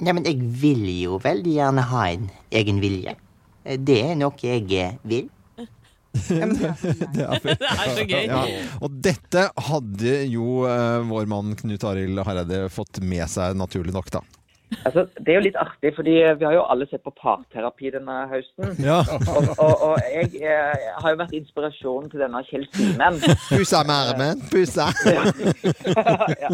Nei, 0.00 0.12
men 0.16 0.24
jeg 0.24 0.38
vil 0.62 0.86
jo 1.02 1.18
veldig 1.20 1.52
gjerne 1.58 1.82
ha 1.90 2.04
en 2.08 2.30
egen 2.50 2.80
vilje. 2.80 3.14
Eh, 3.64 3.76
Det 3.76 3.98
er 4.10 4.14
noe 4.16 4.32
jeg 4.40 4.72
eh, 4.72 4.94
vil. 5.04 5.28
det, 6.28 6.40
er, 6.40 7.38
Det 7.44 7.68
er 7.68 7.94
så 7.94 8.06
gøy. 8.08 8.24
Ja. 8.26 8.40
Og 8.80 8.90
dette 9.04 9.44
hadde 9.68 10.14
jo 10.32 10.64
uh, 10.66 11.04
vår 11.06 11.28
mann 11.30 11.54
Knut 11.54 11.84
Arild 11.84 12.18
Hareide 12.26 12.64
fått 12.72 12.98
med 13.04 13.28
seg, 13.30 13.54
naturlig 13.60 13.92
nok, 13.94 14.10
da. 14.10 14.22
Altså, 14.84 15.06
det 15.18 15.32
er 15.32 15.38
jo 15.38 15.44
litt 15.44 15.58
artig, 15.58 15.92
fordi 15.96 16.14
vi 16.38 16.46
har 16.46 16.54
jo 16.54 16.62
alle 16.72 16.86
sett 16.90 17.02
på 17.02 17.12
parterapi 17.18 17.90
denne 17.94 18.16
høsten. 18.30 18.76
Ja. 18.84 19.00
Og, 19.02 19.48
og, 19.58 19.82
og 19.88 19.96
jeg, 20.14 20.30
eh, 20.40 20.90
har 21.02 21.14
jo 21.14 21.20
vært 21.20 21.34
inspirasjonen 21.36 22.10
til 22.12 22.22
denne 22.22 22.42
Kjell 22.46 22.66
Simen. 22.76 23.18
Pussa 23.50 23.82
med 23.88 24.12
armen, 24.12 24.44
pussa! 24.52 24.90
ja. 26.44 26.52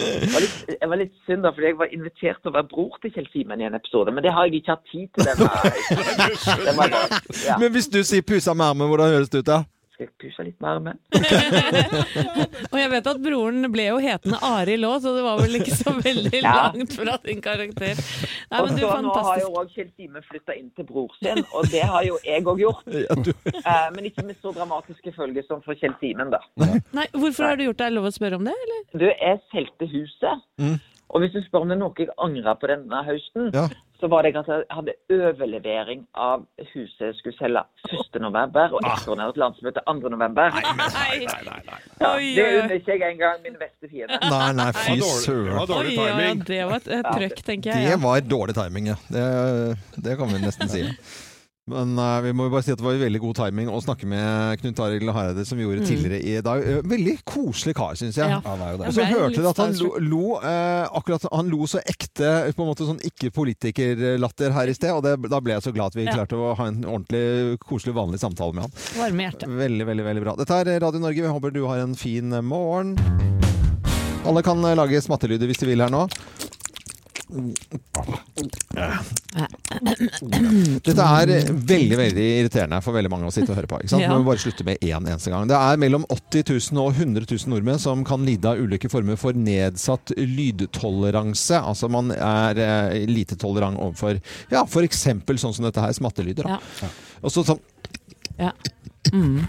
Det 0.00 0.30
var, 0.32 0.40
litt, 0.40 0.60
det 0.80 0.88
var 0.88 0.96
litt 0.96 1.12
synd, 1.26 1.42
da, 1.44 1.52
fordi 1.52 1.66
jeg 1.68 1.78
var 1.78 1.92
invitert 1.92 2.40
til 2.40 2.50
å 2.50 2.54
være 2.54 2.68
bror 2.70 2.96
til 3.02 3.12
Kjell 3.14 3.28
Simen 3.34 3.60
i 3.60 3.68
en 3.68 3.76
episode, 3.76 4.14
men 4.14 4.24
det 4.24 4.32
har 4.32 4.48
jeg 4.48 4.62
ikke 4.62 4.78
hatt 4.78 4.86
tid 4.88 5.10
til 5.12 5.28
denne. 5.28 5.50
denne, 6.66 6.88
jeg 6.88 7.44
ja. 7.44 7.58
Men 7.60 7.76
hvis 7.76 7.90
du 7.92 8.00
sier 8.00 8.24
'pussa 8.24 8.56
med 8.56 8.72
armen', 8.72 8.88
hvordan 8.88 9.12
høres 9.12 9.28
det 9.28 9.44
ut 9.44 9.52
da? 9.52 9.60
Skal 10.00 10.46
litt 10.48 10.60
med 10.62 10.70
armen? 10.70 10.98
Og 12.72 12.76
jeg 12.80 12.90
vet 12.92 13.08
at 13.10 13.20
broren 13.22 13.66
ble 13.72 13.86
jo 13.90 13.98
hetende 14.00 14.38
Arild 14.46 14.86
òg, 14.88 14.96
så 15.04 15.12
det 15.16 15.24
var 15.26 15.40
vel 15.42 15.58
ikke 15.60 15.76
så 15.76 15.92
veldig 15.98 16.40
Ja. 16.40 16.54
langt 16.72 16.94
fra 16.96 17.16
din 17.26 17.42
karakter. 17.44 18.00
Nei, 18.50 18.60
Og 18.60 18.68
men 18.70 18.78
du, 18.78 18.84
så 18.86 19.00
nå 19.04 19.14
har 19.28 19.40
jo 19.42 19.50
òg 19.60 19.72
Kjell 19.74 19.90
flytta 20.30 20.56
inn 20.56 20.70
til 20.76 20.86
bror 20.88 21.12
sin, 21.20 21.42
og 21.52 21.68
det 21.72 21.82
har 21.84 22.06
jo 22.06 22.18
jeg 22.24 22.44
òg 22.44 22.62
gjort. 22.64 22.86
Eh, 23.60 23.88
men 23.94 24.06
ikke 24.08 24.24
med 24.24 24.38
så 24.40 24.50
dramatiske 24.56 25.12
følger 25.14 25.44
som 25.46 25.60
for 25.62 25.76
Kjell 25.78 25.92
Simen, 26.00 26.30
da. 26.32 26.40
Nei, 26.96 27.04
hvorfor 27.12 27.50
har 27.50 27.58
du 27.58 27.64
gjort 27.66 27.78
det? 27.78 27.86
Er 27.86 27.92
det 27.92 27.98
lov 27.98 28.08
å 28.08 28.14
spørre 28.14 28.38
om 28.40 28.46
det, 28.48 28.54
eller? 28.64 28.80
Du, 28.96 29.04
jeg 29.10 29.40
solgte 29.52 29.88
huset. 29.90 30.80
Og 31.10 31.22
hvis 31.22 31.34
du 31.34 31.40
spør 31.44 31.64
om 31.66 31.70
det 31.70 31.76
er 31.76 31.82
noe 31.82 31.98
jeg 31.98 32.10
angrer 32.22 32.58
på 32.60 32.70
denne 32.70 33.02
høsten, 33.06 33.50
så 34.00 34.08
var 34.08 34.22
det 34.24 34.32
at 34.40 34.48
jeg 34.48 34.64
hadde 34.72 34.94
overlevering 35.12 36.06
av 36.16 36.46
huset 36.72 37.00
jeg 37.10 37.14
skulle 37.18 37.36
selge 37.38 37.62
1. 37.92 38.20
november, 38.24 38.72
og 38.74 38.80
ekstraordinært 38.88 39.36
landsmøte 39.42 39.82
2. 39.86 39.94
november. 40.14 40.50
Ja, 40.56 42.14
Oi, 42.14 42.30
det 42.34 42.44
oi, 42.44 42.50
oi. 42.50 42.60
unner 42.62 42.74
ikke 42.78 42.96
jeg 42.96 43.14
engang 43.14 43.42
min 43.44 43.56
beste 43.60 43.90
fiende. 43.90 44.18
Nei, 44.32 44.52
nei, 44.56 44.68
fy 44.76 44.96
søren. 45.04 45.58
Oi, 45.60 45.94
ja, 45.94 46.06
ja, 46.24 46.34
det 46.48 46.60
var 46.70 46.76
et, 46.80 46.88
et 47.00 47.10
trøkk, 47.12 47.42
tenker 47.46 47.72
jeg. 47.74 47.84
Det 47.86 47.90
Ja. 47.94 47.98
var 48.02 48.20
dårlig 48.24 48.54
timing, 48.56 48.86
ja. 48.92 48.96
Det, 49.12 49.24
det 50.04 50.16
kan 50.20 50.32
vi 50.32 50.40
nesten 50.46 50.68
si. 50.72 50.84
Men 51.70 51.92
uh, 51.98 52.18
vi 52.24 52.32
må 52.34 52.48
jo 52.48 52.52
bare 52.52 52.64
si 52.66 52.72
at 52.74 52.80
det 52.80 52.84
var 52.86 52.96
veldig 53.00 53.20
god 53.22 53.36
timing 53.38 53.68
å 53.70 53.78
snakke 53.84 54.08
med 54.10 54.60
Knut 54.62 54.80
Arild 54.82 55.12
Hareide, 55.14 55.44
som 55.46 55.58
vi 55.60 55.64
gjorde 55.64 55.80
Mm. 55.84 55.86
tidligere 55.86 56.18
i 56.26 56.40
dag. 56.44 56.62
Eh, 56.66 56.80
Veldig 56.90 57.14
koselig 57.24 57.74
kar, 57.78 57.94
syns 57.98 58.18
jeg. 58.18 58.28
Ja. 58.28 58.40
Han 58.44 58.60
er 58.66 58.72
jo 58.74 58.80
det. 58.80 58.88
Og 58.90 58.96
så 58.98 59.06
hørte 59.06 59.36
du 59.36 59.40
dere 59.40 59.52
at 59.54 59.60
han 59.62 59.76
lo, 59.78 59.90
lo 60.02 60.24
uh, 60.42 60.88
akkurat 60.98 61.26
Han 61.32 61.48
lo 61.52 61.68
så 61.70 61.80
ekte, 61.86 62.32
på 62.56 62.64
en 62.64 62.70
måte 62.72 62.88
sånn 62.88 63.00
ikke-politikerlatter 63.06 64.52
her 64.56 64.72
i 64.72 64.74
sted, 64.76 64.90
og 64.96 65.04
det, 65.06 65.14
da 65.30 65.40
ble 65.40 65.54
jeg 65.56 65.64
så 65.68 65.72
glad 65.76 65.94
at 65.94 65.98
vi 66.00 66.04
Ja. 66.10 66.16
klarte 66.18 66.36
å 66.40 66.52
ha 66.58 66.66
en 66.66 66.82
ordentlig 66.84 67.58
koselig, 67.62 67.94
vanlig 67.94 68.20
samtale 68.20 68.52
med 68.56 68.66
han. 68.66 68.74
Varme 68.98 69.28
hjerte. 69.28 69.46
Veldig, 69.48 69.86
veldig, 69.92 70.04
veldig 70.10 70.24
bra. 70.26 70.36
Dette 70.42 70.60
er 70.60 70.80
Radio 70.82 71.00
Norge. 71.00 71.22
Vi 71.22 71.34
håper 71.38 71.54
du 71.54 71.62
har 71.70 71.78
en 71.84 71.94
fin 71.94 72.28
morgen. 72.44 72.96
Alle 74.26 74.42
kan 74.44 74.60
lage 74.60 75.00
smattelyder 75.00 75.48
hvis 75.48 75.62
de 75.62 75.70
vil 75.70 75.80
her 75.80 75.88
nå. 75.94 76.04
Dette 79.70 81.04
er 81.04 81.30
veldig 81.54 81.98
veldig 82.00 82.24
irriterende 82.40 82.80
for 82.82 82.96
veldig 82.96 83.10
mange 83.12 83.28
å 83.28 83.34
sitte 83.34 83.52
og 83.52 83.58
høre 83.60 83.70
på. 83.70 83.78
Ikke 83.82 83.92
sant? 83.92 84.04
Ja. 84.04 84.10
Må 84.12 84.26
bare 84.26 84.42
slutte 84.42 84.66
med 84.66 84.82
én 84.82 85.06
eneste 85.06 85.32
gang. 85.32 85.46
Det 85.50 85.58
er 85.58 85.80
mellom 85.80 86.06
80 86.10 86.44
000 86.74 86.82
og 86.82 86.98
100 86.98 87.26
000 87.30 87.52
nordmenn 87.52 87.82
som 87.82 88.02
kan 88.06 88.24
lide 88.26 88.50
av 88.50 88.60
ulike 88.60 88.90
former 88.92 89.18
for 89.20 89.36
nedsatt 89.36 90.14
lydtoleranse. 90.18 91.60
Altså 91.60 91.90
man 91.92 92.10
er 92.16 92.60
eh, 92.64 93.06
lite 93.10 93.38
tolerant 93.40 93.78
overfor 93.80 94.18
ja, 94.50 94.64
f.eks. 94.66 95.06
sånn 95.44 95.56
som 95.56 95.68
dette 95.68 95.84
her, 95.84 95.94
smattelyder. 95.96 96.50
Da. 96.50 96.90
Og 97.22 97.34
så 97.34 97.46
sånn 97.46 97.62
Ja. 98.40 98.52
Mm. 99.14 99.46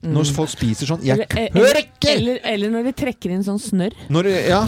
Når 0.00 0.30
folk 0.32 0.48
spiser 0.48 0.88
sånn 0.88 1.02
Jeg 1.04 1.18
Eller, 1.18 1.26
eh, 1.36 1.50
hører 1.52 1.78
ikke! 1.82 2.12
eller, 2.14 2.38
eller 2.48 2.72
når 2.72 2.86
de 2.88 2.92
trekker 3.02 3.34
inn 3.34 3.42
sånn 3.44 3.58
snørr. 3.60 3.96
Når, 4.08 4.30
ja. 4.48 4.62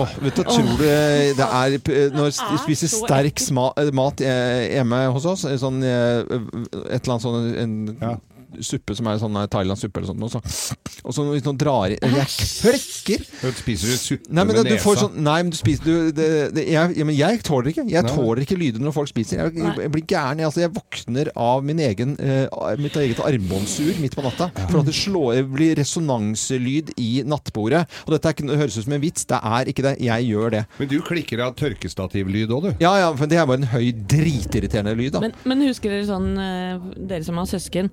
Åh, 0.00 0.14
vet 0.24 0.38
du, 0.38 0.42
tror 0.46 0.70
du 0.70 0.84
det 0.86 1.46
er 1.46 1.76
Når 2.14 2.30
er 2.30 2.54
de 2.54 2.60
spiser 2.62 2.92
sterk 2.92 3.42
sma, 3.44 3.68
mat 3.96 4.22
eh, 4.24 4.70
hjemme 4.78 5.02
hos 5.12 5.28
oss, 5.28 5.44
eh, 5.50 5.58
sånn 5.60 5.82
eh, 5.84 6.24
et 6.24 7.02
eller 7.02 7.12
annet 7.16 7.26
sånn 7.26 7.50
en 7.60 7.76
suppe 8.64 8.96
som 8.98 9.08
er 9.10 9.20
sånn 9.22 9.36
eh, 9.40 9.48
Thailand-suppe 9.50 10.00
eller 10.00 10.10
sånt, 10.10 10.24
og 10.26 10.32
så, 10.32 10.98
og 11.04 11.14
så 11.16 11.24
hvis 11.30 11.46
noen 11.46 11.60
drar 11.60 11.94
i 11.94 11.98
Jeg 12.00 12.26
frekker! 12.60 13.24
Spiser 13.60 13.92
du 13.92 13.96
suppe 14.00 14.34
Nei, 14.34 14.44
men 14.44 14.56
med 14.58 14.68
du 14.68 14.76
får 14.80 14.96
nesa? 14.96 15.06
sånn 15.06 15.22
Nei, 15.26 15.36
men 15.42 15.52
du 15.52 15.58
spiser 15.58 15.86
du, 15.86 16.10
det, 16.14 16.28
det, 16.56 16.64
jeg, 16.70 16.94
jeg, 16.98 17.06
men 17.08 17.16
jeg 17.16 17.40
tåler 17.46 17.70
ikke. 17.72 17.84
Jeg 17.90 18.06
tåler 18.10 18.42
ikke 18.44 18.58
lyder 18.60 18.82
når 18.82 18.94
folk 18.96 19.10
spiser. 19.10 19.40
Jeg, 19.40 19.76
jeg 19.80 19.92
blir 19.94 20.04
gæren. 20.08 20.40
Jeg, 20.40 20.48
altså, 20.50 20.62
jeg 20.64 20.72
våkner 20.74 21.30
av 21.40 21.64
min 21.66 21.80
egen, 21.84 22.14
uh, 22.20 22.74
mitt 22.80 22.96
eget 23.00 23.20
armbåndsur 23.24 24.00
midt 24.02 24.16
på 24.18 24.24
natta. 24.24 24.50
For 24.70 24.80
at 24.82 24.88
det 24.90 24.96
slår, 24.96 25.42
blir 25.50 25.76
resonanselyd 25.80 26.92
i 27.00 27.10
nattbordet. 27.28 27.84
Og 28.06 28.14
dette 28.14 28.30
er 28.30 28.36
ikke, 28.36 28.48
det 28.50 28.60
høres 28.60 28.78
ut 28.78 28.86
som 28.86 28.96
en 28.96 29.04
vits. 29.04 29.26
Det 29.30 29.40
er 29.52 29.72
ikke 29.72 29.86
det. 29.86 29.94
Jeg 30.04 30.28
gjør 30.30 30.54
det. 30.56 30.64
Men 30.80 30.90
du 30.92 30.98
klikker 31.06 31.44
av 31.44 31.56
tørkestativlyd 31.60 32.54
òg, 32.56 32.70
du. 32.70 32.84
Ja, 32.84 32.94
ja, 33.02 33.10
for 33.16 33.30
det 33.30 33.40
er 33.40 33.48
bare 33.50 33.62
en 33.62 33.70
høy, 33.72 33.90
dritirriterende 34.10 34.96
lyd, 34.98 35.14
da. 35.16 35.24
Men, 35.24 35.36
men 35.48 35.66
husker 35.68 35.92
dere 35.92 36.08
sånn, 36.08 36.30
eh, 36.40 36.88
dere 37.10 37.26
som 37.26 37.40
har 37.40 37.48
søsken, 37.50 37.90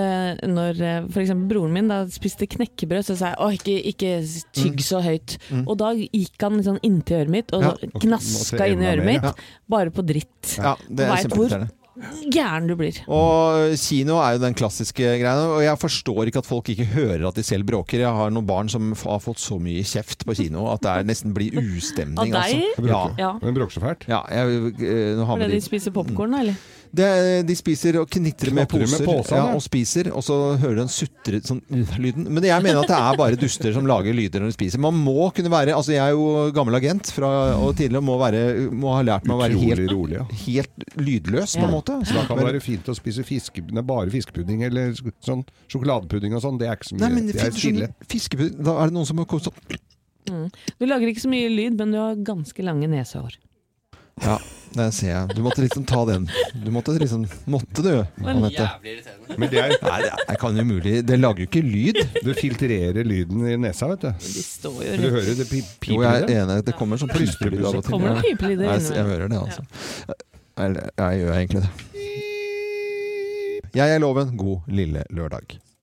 eh, 0.00 0.40
når 0.50 0.80
eh, 0.80 1.08
for 1.12 1.22
eksempel 1.22 1.48
broren 1.54 1.72
min 1.76 1.88
da 1.92 2.00
spiste 2.10 2.48
knekkebrød, 2.50 3.06
så 3.10 3.16
sa 3.20 3.32
jeg 3.34 3.40
åh, 3.44 3.56
ikke, 3.58 3.76
ikke 3.92 4.12
tygg 4.56 4.78
Mm. 4.80 4.86
så 4.90 5.02
høyt. 5.04 5.36
Mm. 5.50 5.64
Og 5.68 5.76
da 5.78 5.92
gikk 5.94 6.40
han 6.46 6.56
liksom 6.58 6.80
inntil 6.82 7.20
øret 7.24 7.34
mitt 7.36 7.52
og 7.54 7.62
Ja. 7.62 7.74
så 7.76 7.90
gnaska 8.06 8.70
inn 8.72 8.82
i 8.82 8.90
øret 8.94 9.04
mitt, 9.06 9.22
Ja. 9.22 9.32
bare 9.68 9.90
på 9.94 10.02
dritt. 10.06 10.56
Ja, 10.58 10.74
det 10.88 11.06
er 11.06 11.28
Og 11.30 11.36
hvor 11.36 11.68
gæren 12.32 12.66
du 12.70 12.76
blir. 12.78 12.96
Og 13.10 13.74
kino 13.76 14.16
er 14.22 14.36
jo 14.36 14.40
den 14.44 14.54
klassiske 14.56 15.04
greia. 15.20 15.34
Og 15.50 15.60
jeg 15.60 15.76
forstår 15.82 16.30
ikke 16.30 16.38
at 16.40 16.46
folk 16.48 16.70
ikke 16.72 16.86
hører 16.94 17.26
at 17.28 17.34
de 17.36 17.42
selv 17.44 17.66
bråker. 17.68 17.98
Jeg 18.00 18.14
har 18.16 18.30
noen 18.30 18.46
barn 18.48 18.68
som 18.72 18.92
har 18.94 19.18
fått 19.20 19.42
så 19.42 19.58
mye 19.60 19.82
kjeft 19.84 20.24
på 20.24 20.36
kino 20.38 20.66
at 20.72 20.80
det 20.86 20.88
er 20.94 21.04
nesten 21.10 21.34
blir 21.36 21.52
ustemning. 21.60 22.16
Av 22.18 22.24
deg? 22.46 22.62
Altså. 22.78 22.86
Ja. 22.88 23.02
Ja. 23.18 23.32
Den 23.42 23.54
bråker 23.58 23.76
så 23.76 23.82
fælt. 23.84 24.06
Ja, 24.08 24.22
jeg, 24.30 24.72
eh, 24.80 25.16
nå 25.18 25.26
har 25.26 25.36
Fordi 25.36 25.50
vi 25.50 25.58
de 25.60 25.66
spiser 25.66 25.92
popkorn, 25.92 26.38
eller? 26.40 26.56
Det, 26.96 27.08
de 27.46 27.54
spiser 27.54 27.98
og 28.00 28.08
knitrer 28.10 28.54
med 28.56 28.68
poser 28.70 29.04
med 29.06 29.28
ja, 29.30 29.42
og 29.54 29.62
spiser, 29.62 30.08
og 30.16 30.24
så 30.26 30.36
hører 30.58 30.78
du 30.78 30.80
den 30.82 30.90
sutre 30.92 31.40
sånn 31.46 31.60
lyden. 32.02 32.26
Men 32.26 32.46
jeg 32.48 32.64
mener 32.64 32.82
at 32.82 32.90
det 32.90 32.98
er 32.98 33.18
bare 33.20 33.38
duster 33.40 33.74
som 33.76 33.86
lager 33.88 34.16
lyder 34.16 34.42
når 34.42 34.50
de 34.52 34.56
spiser. 34.56 34.82
Man 34.82 34.98
må 34.98 35.28
kunne 35.36 35.52
være 35.52 35.76
Altså, 35.80 35.94
jeg 35.94 36.02
er 36.02 36.16
jo 36.16 36.48
gammel 36.56 36.76
agent 36.80 37.12
fra, 37.14 37.30
og 37.60 37.76
tidligere 37.78 38.02
må, 38.04 38.16
være, 38.20 38.42
må 38.74 38.96
ha 38.96 39.04
lært 39.06 39.28
meg 39.28 39.36
å 39.36 39.42
være 39.44 39.60
helt, 39.60 39.84
rolig, 39.92 40.18
ja. 40.18 40.26
helt 40.44 40.88
lydløs, 40.98 41.54
på 41.54 41.62
Ja. 41.62 41.68
en 41.68 41.76
måte. 41.76 41.98
Så 42.08 42.16
da 42.18 42.24
kan 42.26 42.40
det 42.40 42.48
være 42.50 42.64
fint 42.64 42.90
å 42.90 42.96
spise 42.98 43.24
fiske, 43.26 43.62
bare 43.80 44.10
fiskepudding 44.12 44.64
eller 44.66 44.96
sånn 45.24 45.44
sjokoladepudding 45.70 46.34
og 46.34 46.42
sånn. 46.44 46.58
Det 46.60 46.68
er 46.68 46.76
ikke 46.80 46.90
så 46.90 46.98
mye. 46.98 47.04
Nei, 47.06 47.12
men 47.14 47.30
det 47.30 47.38
er 47.38 47.54
stille. 47.54 47.92
fiskepudding 48.10 48.64
Da 48.66 48.76
er 48.82 48.90
det 48.90 48.98
noen 48.98 49.08
som 49.08 49.22
har 49.22 49.30
kost 49.30 49.48
sånn 49.50 49.78
Mm. 50.30 50.50
Du 50.78 50.84
lager 50.86 51.10
ikke 51.10 51.22
så 51.24 51.30
mye 51.32 51.48
lyd, 51.50 51.78
men 51.80 51.94
du 51.94 51.98
har 51.98 52.18
ganske 52.26 52.62
lange 52.62 52.86
nesehår. 52.92 53.38
Ja, 54.22 54.38
det 54.76 54.86
ser 54.94 55.08
jeg. 55.10 55.34
Du 55.34 55.40
måtte 55.42 55.62
liksom 55.64 55.84
ta 55.88 56.04
den. 56.06 56.28
Du 56.54 56.70
måtte 56.70 56.92
liksom 57.00 57.24
Måtte 57.50 57.82
du, 57.82 57.92
Anette? 58.22 58.52
Jævlig 58.66 58.92
irriterende. 58.94 59.38
Men 59.38 59.48
det 59.50 59.58
er- 59.58 59.76
Nei, 59.82 60.00
det 60.02 60.12
er- 60.28 60.36
kan 60.40 60.56
jo 60.56 60.62
umulig 60.62 61.06
Det 61.06 61.18
lager 61.18 61.38
jo 61.44 61.46
ikke 61.48 61.62
lyd. 61.64 61.98
Du 62.24 62.32
filtrerer 62.34 63.04
lyden 63.04 63.46
i 63.48 63.56
nesa, 63.56 63.88
vet 63.88 64.00
du. 64.00 64.10
De 64.10 64.42
står 64.44 64.82
jo 64.84 64.96
Du 64.96 65.08
hører 65.10 65.34
det 65.36 65.48
pi- 65.50 65.64
piper 65.80 65.94
Jo, 65.94 66.02
jeg 66.02 66.22
i 66.22 66.26
det. 66.26 66.36
er 66.36 66.44
enig. 66.46 66.64
Det 66.64 66.76
kommer 66.76 66.96
sånn 66.98 67.10
plystrebud 67.14 67.64
av 67.64 67.74
og 67.76 67.84
til. 67.84 67.92
Kommer 67.92 68.14
det 68.14 68.24
pipelyder 68.28 68.64
innimellom? 68.64 68.94
Jeg 68.96 69.04
hører 69.04 69.28
det, 69.28 69.38
altså. 69.38 69.62
Eller, 70.58 70.90
jeg 70.98 71.20
gjør 71.24 71.32
egentlig 71.34 71.62
det. 71.62 71.70
Jeg 73.74 73.88
er 73.94 73.98
Loven. 74.00 74.36
God 74.36 74.60
lille 74.68 75.04
lørdag. 75.10 75.58